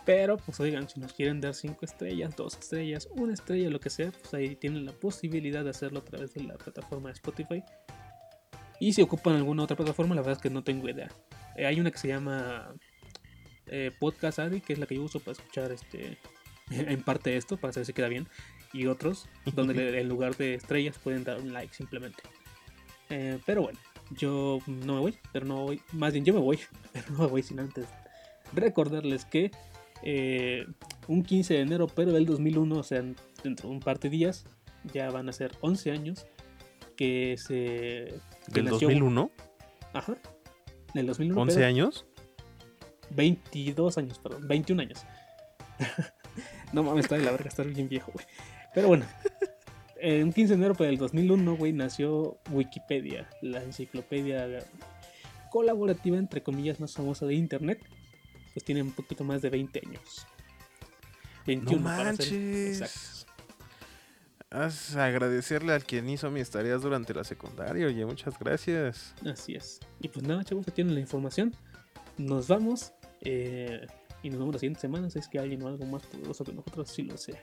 Pero, 0.05 0.37
pues 0.37 0.59
oigan, 0.59 0.87
si 0.87 0.99
nos 0.99 1.13
quieren 1.13 1.41
dar 1.41 1.55
cinco 1.55 1.83
estrellas, 1.83 2.35
dos 2.35 2.55
estrellas, 2.57 3.09
una 3.15 3.33
estrella, 3.33 3.69
lo 3.71 3.79
que 3.79 3.89
sea, 3.89 4.11
pues 4.11 4.33
ahí 4.35 4.55
tienen 4.55 4.85
la 4.85 4.91
posibilidad 4.91 5.63
de 5.63 5.71
hacerlo 5.71 5.99
a 5.99 6.03
través 6.03 6.33
de 6.35 6.43
la 6.43 6.55
plataforma 6.55 7.09
de 7.09 7.13
Spotify. 7.13 7.63
Y 8.79 8.93
si 8.93 9.01
ocupan 9.01 9.35
alguna 9.35 9.63
otra 9.63 9.75
plataforma, 9.75 10.13
la 10.13 10.21
verdad 10.21 10.37
es 10.37 10.41
que 10.41 10.51
no 10.51 10.63
tengo 10.63 10.87
idea. 10.87 11.09
Eh, 11.55 11.65
hay 11.65 11.79
una 11.79 11.89
que 11.89 11.97
se 11.97 12.07
llama 12.09 12.75
eh, 13.65 13.91
Podcast 13.99 14.39
Addict, 14.39 14.65
que 14.65 14.73
es 14.73 14.79
la 14.79 14.85
que 14.85 14.95
yo 14.95 15.03
uso 15.03 15.19
para 15.19 15.31
escuchar 15.31 15.71
este 15.71 16.19
en 16.70 17.01
parte 17.03 17.38
esto, 17.38 17.57
para 17.57 17.74
saber 17.74 17.86
si 17.86 17.93
queda 17.93 18.07
bien. 18.07 18.28
Y 18.74 18.88
otros, 18.88 19.30
donde 19.53 19.99
en 19.99 20.09
lugar 20.09 20.36
de 20.36 20.55
estrellas 20.55 20.97
pueden 20.97 21.24
dar 21.24 21.39
un 21.39 21.53
like 21.53 21.74
simplemente. 21.74 22.22
Eh, 23.09 23.39
pero 23.45 23.61
bueno, 23.63 23.80
yo 24.11 24.59
no 24.68 24.95
me 24.95 24.99
voy, 24.99 25.18
pero 25.32 25.45
no 25.45 25.63
voy. 25.63 25.82
Más 25.93 26.11
bien, 26.11 26.26
yo 26.26 26.34
me 26.34 26.39
voy, 26.41 26.59
pero 26.91 27.05
no 27.11 27.20
me 27.20 27.28
voy 27.28 27.43
sin 27.43 27.59
antes 27.59 27.88
recordarles 28.53 29.26
que 29.26 29.51
eh, 30.03 30.66
un 31.07 31.24
15 31.24 31.55
de 31.55 31.59
enero, 31.61 31.88
pero 31.88 32.11
del 32.11 32.26
2001, 32.26 32.76
o 32.78 32.84
sea, 32.84 33.01
dentro 33.43 33.70
de 33.70 33.76
un 33.76 33.80
par 33.80 33.99
de 33.99 34.09
días, 34.09 34.45
ya 34.93 35.09
van 35.09 35.30
a 35.30 35.34
ser 35.34 35.51
11 35.61 35.91
años 35.91 36.26
que 36.95 37.36
se. 37.38 38.20
que 38.47 38.51
¿Del 38.53 38.66
nació- 38.66 38.88
2001? 38.88 39.32
Ajá. 39.93 40.16
Del 40.93 41.07
2001. 41.07 41.41
¿11 41.45 41.53
pero 41.53 41.66
años? 41.66 42.05
22 43.11 43.97
años, 43.97 44.20
perdón, 44.20 44.47
21 44.47 44.82
años. 44.82 45.05
no 46.74 46.84
mames, 46.84 47.05
está 47.05 47.18
de 47.18 47.24
la 47.24 47.32
verga, 47.32 47.47
estar 47.49 47.66
bien 47.68 47.88
viejo, 47.89 48.11
güey. 48.13 48.26
Pero 48.74 48.88
bueno, 48.89 49.05
eh, 49.99 50.24
un 50.24 50.34
15 50.34 50.49
de 50.53 50.55
enero 50.55 50.76
pero 50.76 50.89
del 50.89 50.97
2001, 50.97 51.55
güey, 51.55 51.74
nació 51.74 52.38
Wikipedia, 52.51 53.30
la 53.41 53.63
enciclopedia 53.63 54.47
colaborativa, 55.51 56.18
entre 56.18 56.43
comillas, 56.43 56.80
más 56.80 56.93
famosa 56.93 57.26
de 57.26 57.36
Internet. 57.36 57.80
Pues 58.53 58.63
tiene 58.63 58.82
un 58.82 58.91
poquito 58.91 59.24
más 59.24 59.41
de 59.41 59.49
20 59.49 59.82
años. 59.86 60.26
21 61.45 61.78
No 61.82 61.86
para 61.86 62.16
ser 62.16 62.32
manches. 62.34 62.82
exactos. 62.82 63.28
Haz 64.51 64.95
agradecerle 64.95 65.74
al 65.74 65.84
quien 65.84 66.07
hizo 66.09 66.32
mis 66.32 66.49
tareas 66.49 66.82
durante 66.82 67.13
la 67.13 67.24
secundaria. 67.26 67.88
Oye, 67.88 68.05
muchas 68.05 68.39
gracias. 68.39 69.13
Así 69.26 69.55
es. 69.55 69.80
Y 69.99 70.07
pues 70.07 70.26
nada, 70.26 70.43
chavos, 70.45 70.66
ya 70.66 70.74
tienen 70.74 70.93
la 70.93 71.01
información. 71.01 71.53
Nos 72.18 72.47
vamos. 72.47 72.93
eh, 73.22 73.86
y 74.26 74.30
nos 74.32 74.39
vemos 74.39 74.55
la 74.55 74.59
siguiente 74.59 74.80
semana. 74.80 75.07
Si 75.09 75.19
es 75.19 75.28
que 75.28 75.38
alguien 75.38 75.61
o 75.61 75.67
algo 75.67 75.86
más 75.86 76.01
poderoso 76.03 76.43
que 76.43 76.51
nosotros 76.51 76.89
sí 76.89 77.03
lo 77.03 77.15
sea. 77.15 77.39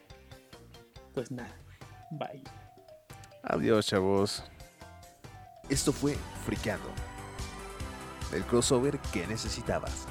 Pues 1.14 1.30
nada. 1.30 1.57
Bye. 2.11 2.43
Adiós, 3.45 3.87
chavos. 3.87 4.43
Esto 5.68 5.93
fue 5.93 6.16
Friqueando. 6.45 6.89
El 8.33 8.43
crossover 8.45 8.99
que 9.12 9.24
necesitabas. 9.28 10.09